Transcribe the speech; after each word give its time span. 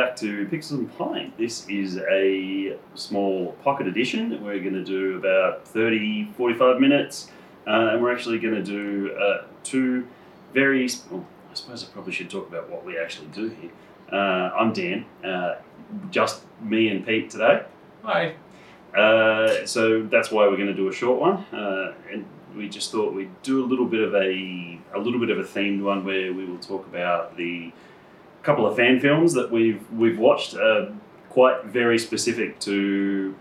back 0.00 0.16
to 0.16 0.46
Pixels 0.46 0.78
and 0.78 0.96
Pine. 0.96 1.30
This 1.36 1.68
is 1.68 1.98
a 1.98 2.74
small 2.94 3.52
pocket 3.62 3.86
edition. 3.86 4.42
We're 4.42 4.60
going 4.60 4.72
to 4.72 4.84
do 4.84 5.18
about 5.18 5.68
30, 5.68 6.32
45 6.38 6.80
minutes, 6.80 7.30
uh, 7.66 7.90
and 7.92 8.02
we're 8.02 8.10
actually 8.10 8.38
going 8.38 8.54
to 8.54 8.62
do 8.62 9.14
uh, 9.14 9.44
two 9.62 10.06
very. 10.54 10.88
Well, 11.10 11.26
I 11.50 11.54
suppose 11.54 11.84
I 11.84 11.88
probably 11.88 12.14
should 12.14 12.30
talk 12.30 12.48
about 12.48 12.70
what 12.70 12.82
we 12.82 12.98
actually 12.98 13.26
do 13.26 13.50
here. 13.50 13.70
Uh, 14.10 14.50
I'm 14.58 14.72
Dan, 14.72 15.04
uh, 15.22 15.56
just 16.10 16.44
me 16.62 16.88
and 16.88 17.06
Pete 17.06 17.28
today. 17.28 17.64
Hi. 18.02 18.36
Uh, 18.96 19.66
so 19.66 20.04
that's 20.04 20.30
why 20.30 20.48
we're 20.48 20.56
going 20.56 20.68
to 20.68 20.74
do 20.74 20.88
a 20.88 20.94
short 20.94 21.20
one, 21.20 21.44
uh, 21.52 21.92
and 22.10 22.24
we 22.56 22.70
just 22.70 22.90
thought 22.90 23.12
we'd 23.12 23.42
do 23.42 23.62
a 23.62 23.66
little 23.66 23.86
bit 23.86 24.00
of 24.00 24.14
a 24.14 24.80
a 24.94 24.98
little 24.98 25.20
bit 25.20 25.28
of 25.28 25.38
a 25.38 25.44
themed 25.44 25.82
one 25.82 26.06
where 26.06 26.32
we 26.32 26.46
will 26.46 26.58
talk 26.58 26.86
about 26.86 27.36
the 27.36 27.70
couple 28.42 28.66
of 28.66 28.76
fan 28.76 29.00
films 29.00 29.32
that 29.34 29.50
we've 29.50 29.80
we've 29.92 30.18
watched, 30.18 30.54
uh, 30.56 30.86
quite 31.28 31.64
very 31.66 31.98
specific 31.98 32.58
to 32.60 33.34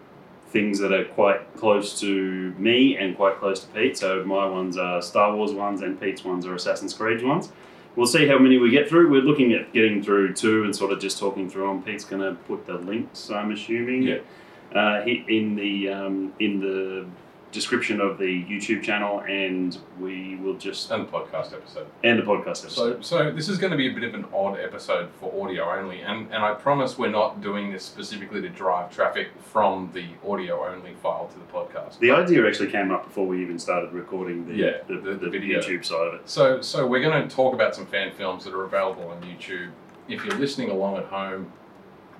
things 0.49 0.79
that 0.79 0.91
are 0.91 1.05
quite 1.05 1.55
close 1.57 1.99
to 1.99 2.53
me 2.57 2.97
and 2.97 3.15
quite 3.15 3.39
close 3.39 3.59
to 3.61 3.67
Pete. 3.67 3.97
So 3.97 4.23
my 4.25 4.45
ones 4.47 4.77
are 4.77 5.01
Star 5.01 5.35
Wars 5.35 5.53
ones, 5.53 5.81
and 5.81 5.99
Pete's 5.99 6.23
ones 6.23 6.45
are 6.45 6.55
Assassin's 6.55 6.93
Creed 6.93 7.23
ones. 7.23 7.51
We'll 7.95 8.07
see 8.07 8.27
how 8.27 8.37
many 8.39 8.57
we 8.57 8.69
get 8.69 8.87
through. 8.87 9.09
We're 9.11 9.21
looking 9.21 9.53
at 9.53 9.73
getting 9.73 10.01
through 10.01 10.33
two 10.33 10.63
and 10.63 10.75
sort 10.75 10.91
of 10.91 10.99
just 10.99 11.19
talking 11.19 11.49
through 11.49 11.67
them. 11.67 11.83
Pete's 11.83 12.05
going 12.05 12.21
to 12.21 12.33
put 12.43 12.65
the 12.65 12.75
links, 12.75 13.29
I'm 13.29 13.51
assuming, 13.51 14.03
Yeah. 14.03 14.19
uh, 14.73 15.03
in 15.05 15.55
the 15.55 15.89
um, 15.89 16.33
in 16.39 16.59
the 16.59 17.05
description 17.51 17.99
of 17.99 18.17
the 18.19 18.43
YouTube 18.45 18.83
channel, 18.83 19.21
and 19.21 19.77
we 19.99 20.35
will 20.35 20.53
just 20.53 20.91
And 20.91 21.07
the 21.07 21.11
podcast 21.11 21.51
episode. 21.53 21.87
and 22.03 22.19
the 22.19 22.23
podcast 22.23 22.63
episode. 22.65 23.03
So, 23.03 23.25
so 23.25 23.31
this 23.31 23.49
is 23.49 23.57
going 23.57 23.71
to 23.71 23.77
be 23.77 23.87
a 23.89 23.93
bit 23.93 24.03
of 24.03 24.13
an 24.13 24.25
odd 24.33 24.59
episode 24.59 25.09
for 25.19 25.43
audio 25.43 25.63
only, 25.71 26.01
and, 26.01 26.27
and 26.31 26.43
I 26.43 26.53
promise 26.53 26.97
we're 26.97 27.09
not 27.09 27.41
doing 27.41 27.71
this 27.71 27.83
specifically 27.83 28.41
to 28.41 28.49
drive 28.49 28.93
traffic 28.95 29.29
from 29.41 29.89
the 29.93 30.05
audio 30.29 30.63
only 30.67 30.93
file 31.01 31.27
to 31.33 31.39
the 31.39 31.45
podcast. 31.45 31.97
the 31.99 32.11
idea 32.11 32.47
actually 32.47 32.69
came 32.71 32.91
up 32.91 33.05
before 33.05 33.25
we 33.25 33.41
even 33.41 33.57
started 33.57 33.91
recording 33.93 34.45
the, 34.47 34.53
Yeah, 34.55 34.77
the, 34.87 34.95
the- 34.95 35.15
the. 35.15 35.39
YouTube 35.39 35.83
side 35.83 36.07
of 36.07 36.13
it. 36.13 36.29
So, 36.29 36.61
so 36.61 36.85
we're 36.85 37.01
going 37.01 37.27
to 37.27 37.35
talk 37.35 37.53
about 37.55 37.73
some 37.75 37.87
fan 37.87 38.11
films 38.11 38.43
that 38.45 38.53
are 38.53 38.65
available 38.65 39.07
on 39.09 39.21
YouTube. 39.23 39.71
If 40.07 40.23
you're 40.23 40.37
listening 40.37 40.69
along 40.69 40.97
at 40.97 41.05
home 41.05 41.51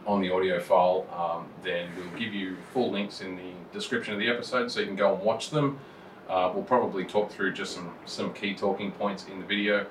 on 0.09 0.21
the 0.21 0.31
audio 0.33 0.59
file, 0.59 1.05
um, 1.13 1.45
then 1.63 1.87
we'll 1.95 2.19
give 2.19 2.33
you 2.33 2.57
full 2.73 2.91
links 2.91 3.21
in 3.21 3.35
the 3.35 3.51
description 3.71 4.13
of 4.15 4.19
the 4.19 4.27
episode, 4.27 4.71
so 4.71 4.79
you 4.79 4.87
can 4.87 4.95
go 4.95 5.13
and 5.13 5.23
watch 5.23 5.51
them. 5.51 5.79
Uh, 6.27 6.51
we'll 6.53 6.63
probably 6.63 7.05
talk 7.05 7.31
through 7.31 7.53
just 7.53 7.73
some 7.75 7.93
some 8.05 8.33
key 8.33 8.55
talking 8.55 8.91
points 8.91 9.25
in 9.31 9.39
the 9.39 9.45
video. 9.45 9.85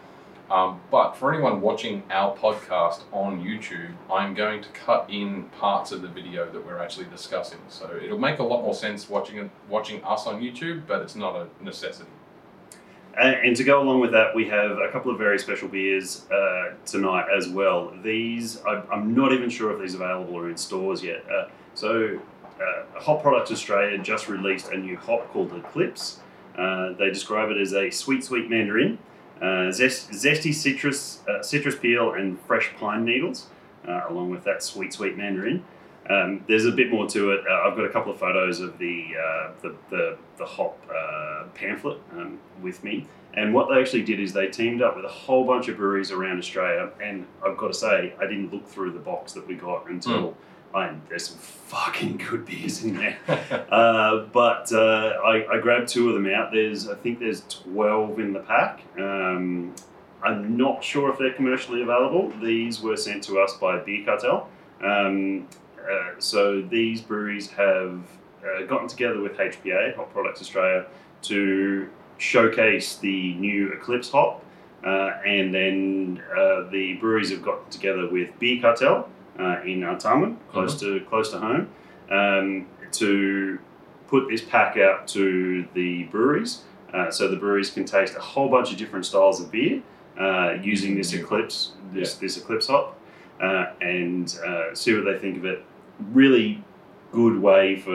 Um, 0.50 0.80
but 0.90 1.12
for 1.12 1.32
anyone 1.32 1.60
watching 1.60 2.02
our 2.10 2.34
podcast 2.34 3.02
on 3.12 3.44
YouTube, 3.44 3.92
I'm 4.10 4.34
going 4.34 4.62
to 4.62 4.68
cut 4.70 5.08
in 5.08 5.44
parts 5.60 5.92
of 5.92 6.00
the 6.00 6.08
video 6.08 6.50
that 6.50 6.66
we're 6.66 6.78
actually 6.78 7.06
discussing. 7.06 7.58
So 7.68 7.84
it'll 8.02 8.18
make 8.18 8.38
a 8.38 8.42
lot 8.42 8.62
more 8.62 8.74
sense 8.74 9.08
watching 9.08 9.50
watching 9.68 10.02
us 10.04 10.26
on 10.26 10.40
YouTube, 10.40 10.82
but 10.86 11.00
it's 11.02 11.14
not 11.14 11.36
a 11.36 11.46
necessity. 11.62 12.10
And, 13.18 13.34
and 13.34 13.56
to 13.56 13.64
go 13.64 13.82
along 13.82 14.00
with 14.00 14.12
that, 14.12 14.34
we 14.34 14.46
have 14.48 14.78
a 14.78 14.88
couple 14.92 15.10
of 15.10 15.18
very 15.18 15.38
special 15.38 15.68
beers 15.68 16.30
uh, 16.30 16.74
tonight 16.86 17.26
as 17.36 17.48
well. 17.48 17.92
These, 18.02 18.62
I, 18.64 18.82
I'm 18.92 19.14
not 19.14 19.32
even 19.32 19.50
sure 19.50 19.72
if 19.72 19.80
these 19.80 19.94
are 19.94 20.04
available 20.04 20.34
or 20.34 20.48
in 20.48 20.56
stores 20.56 21.02
yet. 21.02 21.24
Uh, 21.28 21.48
so, 21.74 22.20
uh, 22.60 23.00
Hop 23.00 23.22
Products 23.22 23.50
Australia 23.50 23.98
just 23.98 24.28
released 24.28 24.68
a 24.70 24.76
new 24.76 24.96
hop 24.96 25.32
called 25.32 25.52
Eclipse. 25.52 26.20
Uh, 26.56 26.92
they 26.92 27.08
describe 27.08 27.50
it 27.50 27.56
as 27.56 27.72
a 27.72 27.90
sweet, 27.90 28.24
sweet 28.24 28.48
mandarin, 28.50 28.98
uh, 29.40 29.70
zest, 29.70 30.10
zesty 30.10 30.52
citrus, 30.52 31.20
uh, 31.28 31.42
citrus 31.42 31.76
peel, 31.76 32.12
and 32.12 32.40
fresh 32.42 32.72
pine 32.78 33.04
needles, 33.04 33.46
along 34.08 34.30
with 34.30 34.44
that 34.44 34.62
sweet, 34.62 34.92
sweet 34.92 35.16
mandarin. 35.16 35.64
Um, 36.10 36.44
there's 36.48 36.64
a 36.64 36.72
bit 36.72 36.90
more 36.90 37.06
to 37.08 37.32
it. 37.32 37.44
Uh, 37.48 37.68
I've 37.68 37.76
got 37.76 37.84
a 37.84 37.90
couple 37.90 38.12
of 38.12 38.18
photos 38.18 38.60
of 38.60 38.78
the 38.78 39.06
uh, 39.16 39.50
the, 39.62 39.76
the, 39.90 40.18
the 40.38 40.46
hop 40.46 40.78
uh, 40.90 41.44
pamphlet 41.54 41.98
um, 42.12 42.38
with 42.62 42.82
me. 42.82 43.06
And 43.34 43.52
what 43.52 43.68
they 43.68 43.80
actually 43.80 44.02
did 44.02 44.18
is 44.18 44.32
they 44.32 44.48
teamed 44.48 44.82
up 44.82 44.96
with 44.96 45.04
a 45.04 45.10
whole 45.10 45.44
bunch 45.44 45.68
of 45.68 45.76
breweries 45.76 46.10
around 46.10 46.38
Australia. 46.38 46.90
And 47.02 47.26
I've 47.46 47.56
got 47.56 47.68
to 47.68 47.74
say, 47.74 48.14
I 48.18 48.22
didn't 48.22 48.52
look 48.52 48.66
through 48.66 48.92
the 48.92 48.98
box 48.98 49.32
that 49.34 49.46
we 49.46 49.54
got 49.54 49.88
until 49.88 50.34
I 50.74 50.94
there's 51.08 51.28
some 51.28 51.38
fucking 51.38 52.18
good 52.28 52.44
beers 52.46 52.84
in 52.84 52.96
there. 52.96 53.18
Uh, 53.68 54.24
but 54.32 54.72
uh, 54.72 55.18
I, 55.24 55.56
I 55.56 55.60
grabbed 55.60 55.88
two 55.88 56.08
of 56.08 56.14
them 56.14 56.26
out. 56.32 56.50
There's 56.52 56.88
I 56.88 56.94
think 56.94 57.18
there's 57.18 57.42
twelve 57.48 58.18
in 58.18 58.32
the 58.32 58.40
pack. 58.40 58.80
Um, 58.98 59.74
I'm 60.22 60.56
not 60.56 60.82
sure 60.82 61.10
if 61.12 61.18
they're 61.18 61.34
commercially 61.34 61.82
available. 61.82 62.32
These 62.42 62.80
were 62.80 62.96
sent 62.96 63.22
to 63.24 63.40
us 63.40 63.54
by 63.54 63.78
Beer 63.78 64.04
Cartel. 64.04 64.48
Um, 64.82 65.46
uh, 65.90 66.18
so 66.18 66.62
these 66.62 67.00
breweries 67.00 67.50
have 67.50 68.00
uh, 68.44 68.64
gotten 68.66 68.88
together 68.88 69.20
with 69.20 69.36
HPA, 69.36 69.96
Hop 69.96 70.12
Products 70.12 70.40
Australia, 70.40 70.86
to 71.22 71.88
showcase 72.18 72.96
the 72.96 73.34
new 73.34 73.72
Eclipse 73.72 74.10
hop. 74.10 74.44
Uh, 74.84 75.10
and 75.26 75.52
then 75.52 76.22
uh, 76.30 76.68
the 76.70 76.94
breweries 77.00 77.30
have 77.30 77.42
gotten 77.42 77.68
together 77.70 78.08
with 78.08 78.28
Beer 78.38 78.60
Cartel 78.60 79.08
uh, 79.38 79.60
in 79.64 79.80
Artarmon, 79.80 80.36
close 80.50 80.78
to 80.80 81.00
close 81.08 81.30
to 81.30 81.38
home, 81.38 81.68
um, 82.10 82.66
to 82.92 83.58
put 84.06 84.28
this 84.28 84.42
pack 84.42 84.76
out 84.76 85.06
to 85.08 85.66
the 85.74 86.04
breweries, 86.04 86.62
uh, 86.94 87.10
so 87.10 87.28
the 87.28 87.36
breweries 87.36 87.70
can 87.70 87.84
taste 87.84 88.16
a 88.16 88.20
whole 88.20 88.48
bunch 88.48 88.70
of 88.72 88.78
different 88.78 89.04
styles 89.04 89.40
of 89.40 89.50
beer 89.50 89.82
uh, 90.18 90.52
using 90.62 90.96
this 90.96 91.12
Eclipse, 91.12 91.72
this 91.92 92.14
this 92.14 92.36
Eclipse 92.36 92.68
hop, 92.68 92.97
uh, 93.40 93.66
and 93.80 94.38
uh, 94.46 94.74
see 94.74 94.94
what 94.94 95.04
they 95.04 95.18
think 95.18 95.38
of 95.38 95.44
it. 95.44 95.64
Really 96.12 96.62
good 97.12 97.40
way 97.40 97.76
for 97.76 97.90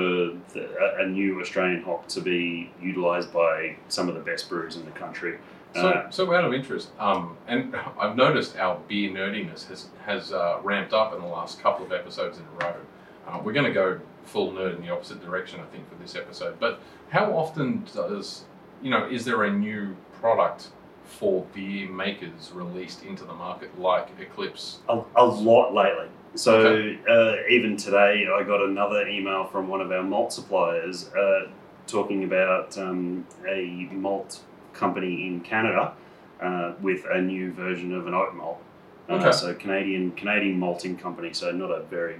the, 0.53 0.97
a, 0.99 1.05
new 1.05 1.39
Australian 1.39 1.83
hop 1.83 2.07
to 2.07 2.21
be 2.21 2.71
utilised 2.81 3.31
by 3.31 3.75
some 3.87 4.09
of 4.09 4.15
the 4.15 4.21
best 4.21 4.49
brewers 4.49 4.75
in 4.75 4.85
the 4.85 4.91
country. 4.91 5.37
So, 5.75 5.87
Uh, 5.87 6.09
so 6.09 6.33
out 6.33 6.45
of 6.45 6.53
interest, 6.53 6.89
um, 6.99 7.37
and 7.47 7.75
I've 7.99 8.15
noticed 8.15 8.57
our 8.57 8.79
beer 8.87 9.09
nerdiness 9.11 9.67
has 9.69 9.87
has 10.05 10.31
uh, 10.31 10.59
ramped 10.63 10.93
up 10.93 11.13
in 11.13 11.21
the 11.21 11.27
last 11.27 11.61
couple 11.61 11.85
of 11.85 11.91
episodes 11.91 12.37
in 12.37 12.43
a 12.43 12.65
row. 12.65 12.75
Uh, 13.27 13.41
we're 13.43 13.53
going 13.53 13.65
to 13.65 13.73
go 13.73 13.99
full 14.25 14.51
nerd 14.51 14.75
in 14.75 14.81
the 14.81 14.89
opposite 14.89 15.21
direction, 15.21 15.59
I 15.59 15.65
think, 15.71 15.89
for 15.89 15.95
this 15.95 16.15
episode. 16.15 16.59
But 16.59 16.79
how 17.09 17.35
often 17.35 17.85
does 17.93 18.45
you 18.81 18.89
know 18.89 19.07
is 19.07 19.25
there 19.25 19.43
a 19.43 19.51
new 19.51 19.95
product 20.19 20.69
for 21.19 21.45
beer 21.53 21.89
makers 21.89 22.51
released 22.53 23.03
into 23.03 23.23
the 23.25 23.33
market 23.33 23.79
like 23.79 24.07
Eclipse? 24.19 24.79
a, 24.89 25.01
a 25.15 25.25
lot 25.25 25.73
lately. 25.73 26.07
So 26.35 26.59
Okay. 26.59 26.99
uh, 27.07 27.47
even 27.49 27.77
today, 27.77 28.25
I 28.33 28.43
got 28.43 28.61
another 28.61 29.07
email 29.07 29.45
from 29.45 29.67
one 29.67 29.81
of 29.81 29.91
our 29.91 30.01
malt 30.03 30.33
suppliers 30.33 31.11
uh, 31.13 31.47
talking 31.85 32.23
about 32.23 32.77
um, 32.77 33.25
a 33.47 33.87
malt 33.91 34.41
company 34.73 35.27
in 35.27 35.41
Canada 35.41 35.93
uh, 36.41 36.73
with 36.81 37.05
a 37.11 37.21
new 37.21 37.51
version 37.53 37.93
of 37.93 38.07
an 38.07 38.13
oat 38.13 38.33
malt. 38.33 38.59
Uh, 39.09 39.13
Okay. 39.15 39.31
So 39.31 39.53
Canadian 39.53 40.11
Canadian 40.13 40.57
malting 40.59 40.97
company. 40.97 41.33
So 41.33 41.51
not 41.51 41.69
a 41.71 41.83
very 41.83 42.17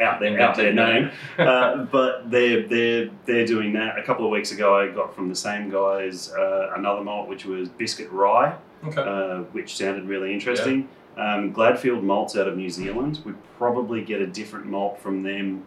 out 0.00 0.20
there 0.20 0.40
out 0.40 0.56
there 0.56 0.72
name, 0.72 1.10
uh, 1.38 1.84
but 1.84 2.30
they're 2.30 2.66
they're 2.66 3.10
they're 3.26 3.46
doing 3.46 3.72
that. 3.74 3.98
A 3.98 4.02
couple 4.02 4.24
of 4.24 4.30
weeks 4.30 4.52
ago, 4.52 4.76
I 4.78 4.88
got 4.88 5.14
from 5.14 5.28
the 5.28 5.36
same 5.36 5.70
guys 5.70 6.32
uh, 6.32 6.72
another 6.76 7.02
malt 7.02 7.28
which 7.28 7.44
was 7.44 7.68
biscuit 7.68 8.10
rye 8.10 8.56
okay. 8.84 9.02
uh, 9.02 9.38
which 9.52 9.76
sounded 9.76 10.04
really 10.04 10.32
interesting. 10.32 10.88
Um, 11.16 11.52
Gladfield 11.52 12.02
malts 12.02 12.36
out 12.36 12.48
of 12.48 12.56
New 12.56 12.70
Zealand. 12.70 13.20
We 13.24 13.32
probably 13.58 14.02
get 14.02 14.20
a 14.20 14.26
different 14.26 14.66
malt 14.66 15.00
from 15.00 15.22
them. 15.22 15.66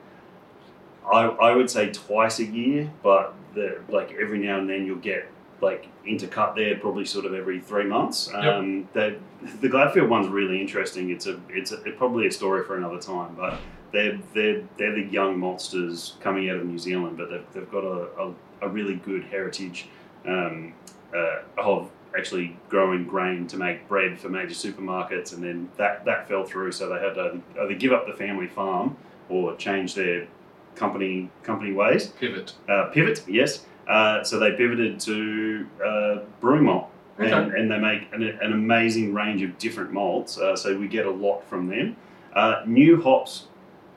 I, 1.06 1.26
I 1.26 1.56
would 1.56 1.70
say 1.70 1.92
twice 1.92 2.40
a 2.40 2.46
year, 2.46 2.92
but 3.04 3.36
the, 3.54 3.82
like 3.90 4.14
every 4.20 4.40
now 4.40 4.60
and 4.60 4.70
then 4.70 4.86
you'll 4.86 4.98
get 4.98 5.28
like 5.62 5.88
intercut 6.06 6.56
there, 6.56 6.78
probably 6.78 7.06
sort 7.06 7.26
of 7.26 7.34
every 7.34 7.60
three 7.60 7.86
months. 7.86 8.30
Um, 8.34 8.88
the 8.94 9.18
the 9.62 9.70
Gladfield 9.70 10.10
one's 10.10 10.28
really 10.28 10.60
interesting. 10.60 11.10
It's 11.10 11.28
a 11.28 11.40
it's 11.50 11.72
a, 11.72 11.82
it's 11.84 11.98
probably 11.98 12.28
a 12.28 12.32
story 12.32 12.64
for 12.64 12.78
another 12.78 13.00
time, 13.00 13.36
but 13.36 13.60
they're 13.94 14.20
they're 14.34 14.64
they're 14.78 14.96
the 14.96 15.08
young 15.10 15.40
monsters 15.40 16.16
coming 16.20 16.50
out 16.50 16.58
of 16.58 16.66
New 16.66 16.78
Zealand, 16.80 17.16
but 17.18 17.30
they've, 17.30 17.46
they've 17.54 17.72
got 17.72 17.84
a, 17.86 18.08
a, 18.20 18.34
a 18.64 18.70
really 18.70 18.96
good 18.96 19.24
heritage 19.26 19.88
um, 20.28 20.74
uh, 21.16 21.40
of 21.58 21.90
actually 22.18 22.58
growing 22.70 23.06
grain 23.06 23.48
to 23.48 23.58
make 23.58 23.88
bread 23.88 24.20
for 24.20 24.30
major 24.30 24.54
supermarkets, 24.54 25.34
and 25.34 25.44
then 25.44 25.70
that 25.78 26.04
that 26.06 26.28
fell 26.28 26.44
through, 26.44 26.72
so 26.72 26.90
they 26.90 27.00
had 27.00 27.14
to 27.16 27.40
either 27.62 27.74
give 27.76 27.94
up 27.94 28.06
the 28.06 28.14
family 28.14 28.48
farm 28.48 28.98
or 29.30 29.56
change 29.56 29.96
their 29.96 30.28
company 30.76 31.30
company 31.44 31.72
ways. 31.72 32.08
Pivot. 32.20 32.54
Uh, 32.68 32.86
pivot, 32.94 33.24
yes. 33.28 33.66
Uh, 33.88 34.24
so 34.24 34.40
they 34.40 34.52
pivoted 34.54 35.00
to 35.00 35.68
uh, 35.86 36.20
brewing 36.40 36.64
malt, 36.64 36.90
and, 37.20 37.34
Okay. 37.34 37.60
and 37.60 37.70
they 37.70 37.78
make 37.78 38.08
an, 38.14 38.24
an 38.24 38.54
amazing 38.54 39.14
range 39.14 39.42
of 39.44 39.58
different 39.58 39.92
malts. 39.92 40.38
Uh, 40.38 40.56
so 40.56 40.76
we 40.78 40.88
get 40.88 41.06
a 41.06 41.12
lot 41.12 41.44
from 41.48 41.68
them. 41.68 41.96
Uh, 42.34 42.62
new 42.66 43.02
hops, 43.02 43.48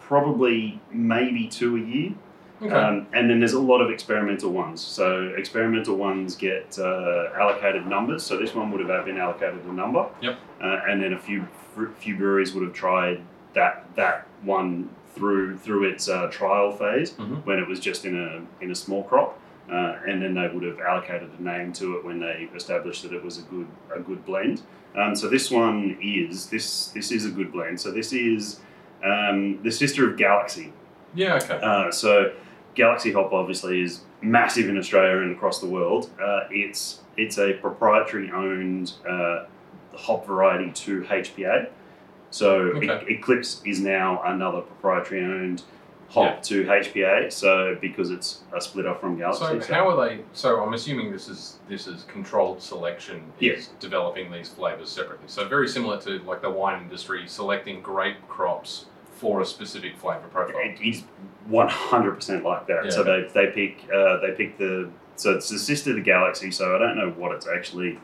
probably 0.06 0.80
maybe 0.92 1.48
two 1.48 1.76
a 1.76 1.80
year. 1.80 2.12
Okay. 2.62 2.72
Um, 2.74 3.06
and 3.12 3.28
then 3.28 3.38
there's 3.40 3.52
a 3.52 3.60
lot 3.60 3.80
of 3.82 3.90
experimental 3.90 4.50
ones. 4.50 4.80
So 4.80 5.34
experimental 5.36 5.96
ones 5.96 6.34
get 6.36 6.78
uh, 6.78 7.28
allocated 7.38 7.86
numbers. 7.86 8.22
So 8.22 8.38
this 8.38 8.54
one 8.54 8.70
would 8.70 8.80
have 8.88 9.04
been 9.04 9.18
allocated 9.18 9.62
a 9.66 9.72
number. 9.72 10.08
Yep. 10.22 10.38
Uh, 10.62 10.80
and 10.88 11.02
then 11.02 11.12
a 11.12 11.18
few 11.18 11.46
few 11.98 12.16
breweries 12.16 12.54
would 12.54 12.64
have 12.64 12.72
tried 12.72 13.20
that 13.52 13.84
that 13.96 14.26
one 14.42 14.88
through 15.14 15.58
through 15.58 15.84
its 15.84 16.08
uh, 16.08 16.28
trial 16.30 16.72
phase 16.72 17.10
Mhm. 17.12 17.44
when 17.44 17.58
it 17.58 17.68
was 17.68 17.78
just 17.80 18.06
in 18.06 18.14
a 18.18 18.64
in 18.64 18.70
a 18.70 18.74
small 18.74 19.02
crop, 19.04 19.38
uh, 19.70 19.96
and 20.08 20.22
then 20.22 20.32
they 20.34 20.48
would 20.48 20.62
have 20.62 20.80
allocated 20.80 21.28
a 21.38 21.42
name 21.42 21.72
to 21.74 21.96
it 21.98 22.04
when 22.06 22.20
they 22.20 22.48
established 22.54 23.02
that 23.02 23.12
it 23.12 23.22
was 23.22 23.36
a 23.38 23.42
good 23.42 23.66
a 23.94 24.00
good 24.00 24.24
blend. 24.24 24.62
Um, 24.94 25.14
so 25.14 25.28
this 25.28 25.50
one 25.50 25.98
is 26.00 26.46
this 26.48 26.88
this 26.88 27.12
is 27.12 27.26
a 27.26 27.30
good 27.30 27.52
blend. 27.52 27.78
So 27.78 27.90
this 27.90 28.14
is 28.14 28.60
um, 29.04 29.62
the 29.62 29.70
sister 29.70 30.08
of 30.10 30.16
Galaxy. 30.16 30.72
Yeah, 31.14 31.36
okay. 31.36 31.58
Uh, 31.62 31.90
so 31.90 32.32
Galaxy 32.74 33.12
Hop 33.12 33.32
obviously 33.32 33.82
is 33.82 34.02
massive 34.22 34.68
in 34.68 34.76
Australia 34.78 35.22
and 35.22 35.34
across 35.34 35.60
the 35.60 35.66
world. 35.66 36.10
Uh, 36.20 36.40
it's 36.50 37.00
it's 37.16 37.38
a 37.38 37.54
proprietary 37.54 38.30
owned 38.30 38.92
uh, 39.08 39.44
hop 39.94 40.26
variety 40.26 40.70
to 40.72 41.02
HPA. 41.02 41.68
So 42.30 42.72
Okay. 42.76 43.06
Eclipse 43.08 43.62
is 43.64 43.80
now 43.80 44.22
another 44.24 44.60
proprietary 44.60 45.24
owned 45.24 45.62
hop 46.08 46.42
to 46.44 46.64
HPA. 46.64 47.32
So 47.32 47.76
because 47.80 48.10
it's 48.10 48.42
a 48.54 48.60
splitter 48.60 48.94
from 48.94 49.18
Galaxy. 49.18 49.60
So 49.60 49.74
how 49.74 49.88
are 49.90 50.08
they? 50.08 50.22
So 50.32 50.62
I'm 50.62 50.74
assuming 50.74 51.12
this 51.12 51.28
is 51.28 51.58
this 51.68 51.86
is 51.86 52.04
controlled 52.04 52.62
selection. 52.62 53.32
Yes. 53.38 53.58
Is 53.58 53.68
developing 53.80 54.30
these 54.30 54.48
flavors 54.48 54.90
separately. 54.90 55.28
So 55.28 55.46
very 55.48 55.68
similar 55.68 56.00
to 56.02 56.18
like 56.20 56.42
the 56.42 56.50
wine 56.50 56.82
industry 56.82 57.26
selecting 57.26 57.82
grape 57.82 58.26
crops 58.28 58.86
for 59.12 59.40
a 59.40 59.46
specific 59.46 59.96
flavor 59.96 60.28
profile. 60.28 60.60
It 60.60 60.80
is 60.80 61.04
one 61.46 61.68
hundred 61.68 62.12
percent 62.12 62.44
like 62.44 62.66
that. 62.66 62.84
Yeah. 62.84 62.90
So 62.90 63.02
they 63.02 63.28
they 63.34 63.46
pick 63.52 63.88
uh, 63.92 64.20
they 64.20 64.32
pick 64.36 64.58
the 64.58 64.90
so 65.16 65.32
it's 65.32 65.48
the 65.48 65.58
sister 65.58 65.90
of 65.90 65.96
the 65.96 66.02
galaxy. 66.02 66.50
So 66.50 66.76
I 66.76 66.78
don't 66.78 66.96
know 66.96 67.10
what 67.10 67.32
it's 67.32 67.46
actually 67.48 67.98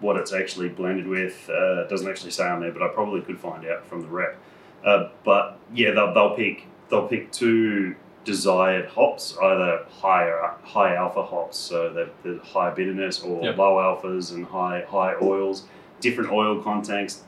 what 0.00 0.16
it's 0.16 0.32
actually 0.32 0.68
blended 0.68 1.06
with. 1.06 1.48
Uh, 1.48 1.82
it 1.82 1.88
doesn't 1.88 2.08
actually 2.08 2.32
say 2.32 2.46
on 2.46 2.60
there, 2.60 2.72
but 2.72 2.82
I 2.82 2.88
probably 2.88 3.20
could 3.20 3.38
find 3.38 3.64
out 3.66 3.86
from 3.86 4.02
the 4.02 4.08
rep. 4.08 4.36
Uh, 4.84 5.10
but 5.24 5.60
yeah, 5.72 5.92
they'll, 5.92 6.12
they'll 6.12 6.34
pick 6.34 6.66
they'll 6.92 7.08
pick 7.08 7.32
two 7.32 7.96
desired 8.24 8.86
hops, 8.90 9.36
either 9.42 9.84
higher 9.90 10.54
high 10.62 10.94
alpha 10.94 11.24
hops, 11.24 11.56
so 11.58 11.92
the, 11.92 12.08
the 12.22 12.38
high 12.44 12.70
bitterness, 12.70 13.20
or 13.22 13.42
Yep. 13.42 13.56
low 13.56 13.76
alphas 13.78 14.32
and 14.32 14.44
high 14.46 14.84
high 14.88 15.14
oils. 15.20 15.64
Different 16.00 16.30
oil 16.30 16.62
contents 16.62 17.24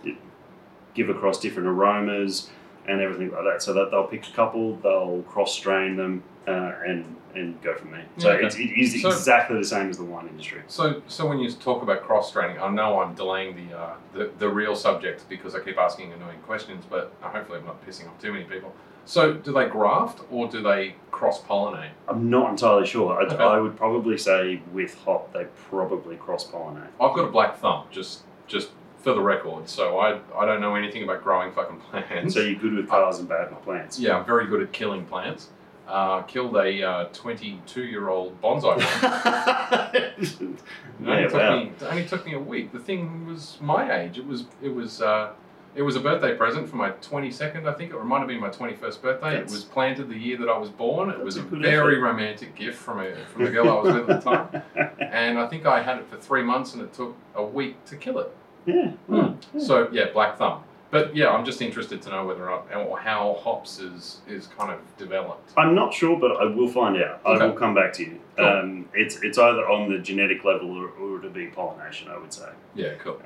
give 0.94 1.08
across 1.08 1.40
different 1.40 1.66
aromas 1.68 2.50
and 2.86 3.00
everything 3.00 3.32
like 3.32 3.44
that. 3.44 3.62
So 3.62 3.72
that 3.72 3.90
they'll 3.90 4.06
pick 4.06 4.28
a 4.28 4.32
couple, 4.32 4.76
they'll 4.76 5.22
cross 5.22 5.54
strain 5.54 5.96
them, 5.96 6.22
uh, 6.46 6.72
and 6.86 7.16
and 7.34 7.60
go 7.62 7.74
from 7.74 7.90
there. 7.90 8.04
So 8.18 8.30
okay. 8.30 8.46
it's, 8.46 8.56
it 8.56 8.70
is 8.78 9.02
So- 9.02 9.08
exactly 9.08 9.58
the 9.58 9.64
same 9.64 9.90
as 9.90 9.96
the 9.96 10.04
wine 10.04 10.28
industry. 10.28 10.62
So, 10.68 11.02
so 11.08 11.26
when 11.26 11.40
you 11.40 11.50
talk 11.50 11.82
about 11.82 12.02
cross 12.02 12.30
training, 12.30 12.60
I 12.60 12.68
know 12.70 13.00
I'm 13.00 13.14
delaying 13.16 13.56
the, 13.56 13.76
uh, 13.76 13.94
the 14.12 14.30
the 14.38 14.48
real 14.48 14.76
subject 14.76 15.28
because 15.28 15.54
I 15.56 15.60
keep 15.60 15.78
asking 15.78 16.12
annoying 16.12 16.38
questions, 16.46 16.84
but 16.88 17.12
hopefully 17.20 17.58
I'm 17.58 17.64
not 17.64 17.84
pissing 17.84 18.06
off 18.08 18.20
too 18.20 18.32
many 18.32 18.44
people. 18.44 18.72
So, 19.06 19.34
do 19.34 19.52
they 19.52 19.66
graft 19.66 20.20
or 20.30 20.48
do 20.48 20.62
they 20.62 20.94
cross 21.10 21.40
pollinate? 21.42 21.90
I'm 22.08 22.30
not 22.30 22.50
entirely 22.50 22.86
sure. 22.86 23.20
I, 23.20 23.24
Okay. 23.26 23.42
I 23.42 23.58
would 23.58 23.76
probably 23.76 24.16
say 24.18 24.62
with 24.72 24.94
hop 25.04 25.32
they 25.32 25.44
probably 25.68 26.16
cross 26.16 26.46
pollinate. 26.50 26.88
I've 27.00 27.14
got 27.14 27.24
a 27.24 27.30
black 27.30 27.58
thumb, 27.58 27.84
just 27.90 28.22
just 28.46 28.70
for 28.98 29.12
the 29.12 29.20
record. 29.20 29.68
So 29.68 29.98
I 29.98 30.20
I 30.36 30.46
don't 30.46 30.60
know 30.60 30.74
anything 30.74 31.02
about 31.04 31.22
growing 31.22 31.52
fucking 31.52 31.80
plants. 31.80 32.34
So 32.34 32.40
you're 32.40 32.58
good 32.58 32.74
with 32.74 32.88
cars 32.88 33.18
and 33.18 33.28
bad 33.28 33.50
with 33.50 33.62
plants. 33.62 33.98
yeah, 33.98 34.16
I'm 34.18 34.24
very 34.24 34.46
good 34.46 34.62
at 34.62 34.72
killing 34.72 35.04
plants. 35.04 35.48
Uh, 35.86 36.22
killed 36.22 36.56
a 36.56 36.82
uh, 36.82 37.04
22 37.12 37.82
year 37.84 38.08
old 38.08 38.40
bonsai 38.40 38.80
plant. 38.80 39.94
It 39.94 40.32
only, 41.06 41.22
yeah, 41.22 41.28
took 41.28 41.34
wow. 41.34 41.56
me, 41.56 41.72
only 41.82 42.04
took 42.06 42.24
me 42.24 42.32
a 42.32 42.38
week. 42.40 42.72
The 42.72 42.78
thing 42.78 43.26
was 43.26 43.58
my 43.60 43.94
age. 44.00 44.16
It 44.18 44.26
was 44.26 44.46
it 44.62 44.70
was 44.70 45.02
uh, 45.02 45.32
it 45.74 45.82
was 45.82 45.96
a 45.96 46.00
birthday 46.00 46.36
present 46.36 46.68
for 46.68 46.76
my 46.76 46.90
22nd, 46.90 47.66
I 47.66 47.72
think. 47.72 47.92
It 47.92 48.04
might 48.04 48.20
have 48.20 48.28
been 48.28 48.40
my 48.40 48.48
21st 48.50 49.02
birthday. 49.02 49.30
That's- 49.30 49.50
it 49.50 49.54
was 49.54 49.64
planted 49.64 50.08
the 50.08 50.16
year 50.16 50.36
that 50.38 50.48
I 50.48 50.56
was 50.58 50.70
born. 50.70 51.10
It 51.10 51.18
was 51.22 51.36
a 51.36 51.40
a, 51.40 51.42
very 51.44 51.96
effort. 51.96 52.02
romantic 52.06 52.54
gift 52.54 52.78
from 52.78 53.00
a 53.00 53.14
from 53.32 53.44
the 53.44 53.50
girl 53.50 53.68
I 53.70 53.80
was 53.82 53.94
with 53.94 54.10
at 54.10 54.22
the 54.24 54.30
time. 54.30 54.62
And 55.14 55.38
I 55.38 55.46
think 55.46 55.64
I 55.66 55.80
had 55.82 55.98
it 55.98 56.08
for 56.08 56.16
three 56.16 56.42
months, 56.42 56.74
and 56.74 56.82
it 56.82 56.92
took 56.92 57.14
a 57.36 57.44
week 57.44 57.84
to 57.86 57.96
kill 57.96 58.18
it. 58.18 58.30
yeah. 58.66 58.92
well, 59.06 59.36
yeah. 59.54 59.60
So 59.60 59.88
yeah, 59.92 60.06
black 60.12 60.38
thumb. 60.38 60.62
But 60.90 61.14
yeah, 61.16 61.30
I'm 61.30 61.44
just 61.44 61.60
interested 61.60 62.00
to 62.02 62.10
know 62.10 62.24
whether 62.24 62.48
or, 62.48 62.62
not, 62.72 62.86
or 62.86 62.98
how 62.98 63.34
hops 63.42 63.80
is 63.80 64.20
is 64.28 64.46
kind 64.58 64.70
of 64.72 64.78
developed. 64.96 65.52
I'm 65.56 65.74
not 65.74 65.92
sure, 65.92 66.16
but 66.18 66.32
I 66.36 66.44
will 66.44 66.68
find 66.68 66.96
out. 67.02 67.20
I 67.26 67.30
Okay. 67.30 67.46
will 67.46 67.52
come 67.54 67.74
back 67.74 67.92
to 67.94 68.02
you. 68.04 68.20
Cool. 68.36 68.46
Um, 68.46 68.88
it's 68.94 69.20
it's 69.22 69.38
either 69.38 69.68
on 69.68 69.90
the 69.92 69.98
genetic 69.98 70.44
level 70.44 70.70
or, 70.76 70.88
or 71.00 71.18
it'll 71.18 71.30
be 71.30 71.46
pollination. 71.46 72.08
I 72.08 72.16
would 72.18 72.32
say. 72.32 72.48
Yeah, 72.76 72.94
cool. 73.02 73.18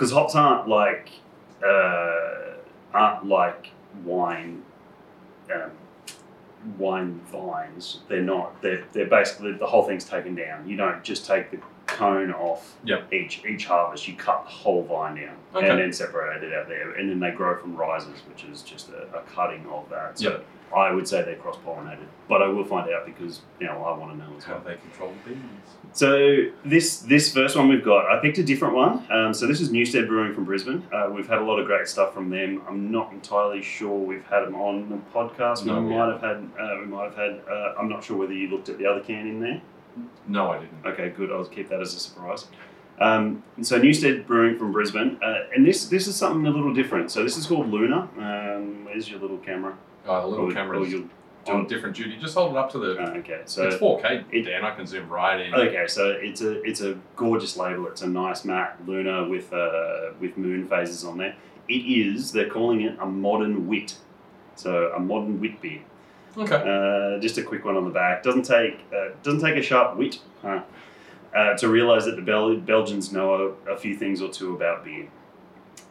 Because 0.00 0.12
hops 0.12 0.34
aren't 0.34 0.66
like 0.66 1.10
uh, 1.62 2.54
aren't 2.94 3.26
like 3.26 3.68
wine 4.02 4.62
um, 5.54 5.70
wine 6.78 7.20
vines. 7.30 8.00
They're 8.08 8.22
not. 8.22 8.62
They're 8.62 8.82
they're 8.92 9.06
basically 9.06 9.52
the 9.52 9.66
whole 9.66 9.82
thing's 9.82 10.06
taken 10.06 10.34
down. 10.34 10.66
You 10.66 10.76
don't 10.78 11.04
just 11.04 11.26
take 11.26 11.50
the 11.50 11.58
cone 11.86 12.32
off 12.32 12.76
Yep. 12.84 13.12
each 13.12 13.44
each 13.44 13.66
harvest. 13.66 14.08
You 14.08 14.14
cut 14.16 14.44
the 14.44 14.50
whole 14.50 14.82
vine 14.84 15.16
down 15.16 15.36
Okay. 15.54 15.68
and 15.68 15.78
then 15.78 15.92
separate 15.92 16.42
it 16.42 16.54
out 16.54 16.66
there, 16.68 16.92
and 16.92 17.10
then 17.10 17.20
they 17.20 17.30
grow 17.32 17.58
from 17.58 17.76
risers, 17.76 18.20
which 18.26 18.44
is 18.44 18.62
just 18.62 18.88
a, 18.88 19.02
a 19.14 19.20
cutting 19.34 19.66
of 19.70 19.86
that. 19.90 20.18
So 20.18 20.30
Yep. 20.30 20.46
I 20.74 20.92
would 20.92 21.08
say 21.08 21.22
they're 21.22 21.36
cross 21.36 21.56
pollinated, 21.66 22.06
but 22.28 22.42
I 22.42 22.46
will 22.48 22.64
find 22.64 22.88
out 22.90 23.04
because 23.06 23.40
know 23.60 23.82
I 23.82 23.96
want 23.96 24.12
to 24.12 24.18
know 24.18 24.36
as 24.36 24.44
How 24.44 24.54
well. 24.54 24.62
they 24.66 24.76
control 24.76 25.12
the 25.24 25.30
bees. 25.30 25.40
So 25.92 26.50
this 26.64 27.00
this 27.00 27.32
first 27.32 27.56
one 27.56 27.68
we've 27.68 27.84
got, 27.84 28.06
I 28.10 28.20
picked 28.20 28.38
a 28.38 28.44
different 28.44 28.74
one. 28.74 29.06
Um, 29.10 29.34
so 29.34 29.46
this 29.46 29.60
is 29.60 29.72
Newstead 29.72 30.06
Brewing 30.06 30.32
from 30.34 30.44
Brisbane. 30.44 30.86
Uh, 30.92 31.10
we've 31.12 31.26
had 31.28 31.38
a 31.38 31.44
lot 31.44 31.58
of 31.58 31.66
great 31.66 31.88
stuff 31.88 32.14
from 32.14 32.30
them. 32.30 32.62
I'm 32.68 32.90
not 32.92 33.12
entirely 33.12 33.62
sure 33.62 33.98
we've 33.98 34.24
had 34.26 34.44
them 34.44 34.54
on 34.54 34.88
the 34.88 34.96
podcast. 35.12 35.64
No, 35.64 35.80
we 35.80 35.88
we 35.88 35.94
might 35.96 36.12
have 36.12 36.20
had. 36.20 36.36
Uh, 36.58 36.76
we 36.80 36.86
might 36.86 37.04
have 37.04 37.16
had. 37.16 37.40
Uh, 37.50 37.74
I'm 37.78 37.88
not 37.88 38.04
sure 38.04 38.16
whether 38.16 38.32
you 38.32 38.48
looked 38.48 38.68
at 38.68 38.78
the 38.78 38.86
other 38.86 39.00
can 39.00 39.26
in 39.26 39.40
there. 39.40 39.60
No, 40.28 40.52
I 40.52 40.60
didn't. 40.60 40.86
Okay, 40.86 41.10
good. 41.10 41.32
I'll 41.32 41.44
keep 41.44 41.68
that 41.70 41.80
as 41.80 41.94
a 41.94 41.98
surprise. 41.98 42.46
Um, 43.00 43.42
so 43.62 43.78
Newstead 43.78 44.26
Brewing 44.26 44.58
from 44.58 44.72
Brisbane, 44.72 45.18
uh, 45.22 45.46
and 45.54 45.66
this 45.66 45.86
this 45.86 46.06
is 46.06 46.16
something 46.16 46.46
a 46.46 46.50
little 46.50 46.74
different. 46.74 47.10
So 47.10 47.22
this 47.22 47.36
is 47.36 47.46
called 47.46 47.68
Luna. 47.70 48.08
Um, 48.18 48.84
where's 48.84 49.10
your 49.10 49.18
little 49.18 49.38
camera? 49.38 49.76
The 50.04 50.26
little 50.26 50.46
Or- 50.48 50.52
camera's 50.52 50.88
or 50.88 50.90
you'll 50.90 51.08
on 51.48 51.66
different 51.66 51.96
duty. 51.96 52.16
Just 52.20 52.34
hold 52.34 52.52
it 52.52 52.56
up 52.58 52.70
to 52.72 52.78
the. 52.78 52.98
Uh, 52.98 53.14
okay, 53.18 53.40
so 53.46 53.66
it's 53.66 53.76
4K, 53.76 54.24
it- 54.30 54.42
Dan. 54.42 54.62
I 54.64 54.74
can 54.74 54.86
zoom 54.86 55.08
right 55.08 55.40
in. 55.40 55.54
Okay, 55.54 55.86
so 55.88 56.10
it's 56.10 56.42
a 56.42 56.62
it's 56.62 56.80
a 56.80 56.98
gorgeous 57.16 57.56
label. 57.56 57.86
It's 57.88 58.02
a 58.02 58.08
nice 58.08 58.44
matte 58.44 58.76
Luna 58.86 59.26
with 59.28 59.52
uh, 59.52 60.10
with 60.20 60.36
moon 60.36 60.68
phases 60.68 61.04
on 61.04 61.18
there. 61.18 61.34
It 61.68 61.72
is 61.86 62.32
they're 62.32 62.48
calling 62.50 62.82
it 62.82 62.96
a 63.00 63.06
modern 63.06 63.66
wit, 63.68 63.96
so 64.54 64.92
a 64.94 65.00
modern 65.00 65.40
wit 65.40 65.60
beer. 65.60 65.80
Okay. 66.36 66.54
Uh, 66.56 67.20
just 67.20 67.38
a 67.38 67.42
quick 67.42 67.64
one 67.64 67.76
on 67.76 67.84
the 67.84 67.90
back. 67.90 68.22
Doesn't 68.22 68.44
take 68.44 68.78
uh, 68.94 69.08
doesn't 69.22 69.40
take 69.40 69.56
a 69.56 69.62
sharp 69.62 69.96
wit 69.96 70.20
huh, 70.42 70.62
uh, 71.34 71.54
to 71.56 71.68
realise 71.68 72.04
that 72.04 72.16
the 72.16 72.22
Bel- 72.22 72.56
Belgians 72.56 73.12
know 73.12 73.56
a, 73.66 73.72
a 73.72 73.76
few 73.76 73.96
things 73.96 74.20
or 74.22 74.28
two 74.30 74.54
about 74.54 74.84
beer. 74.84 75.08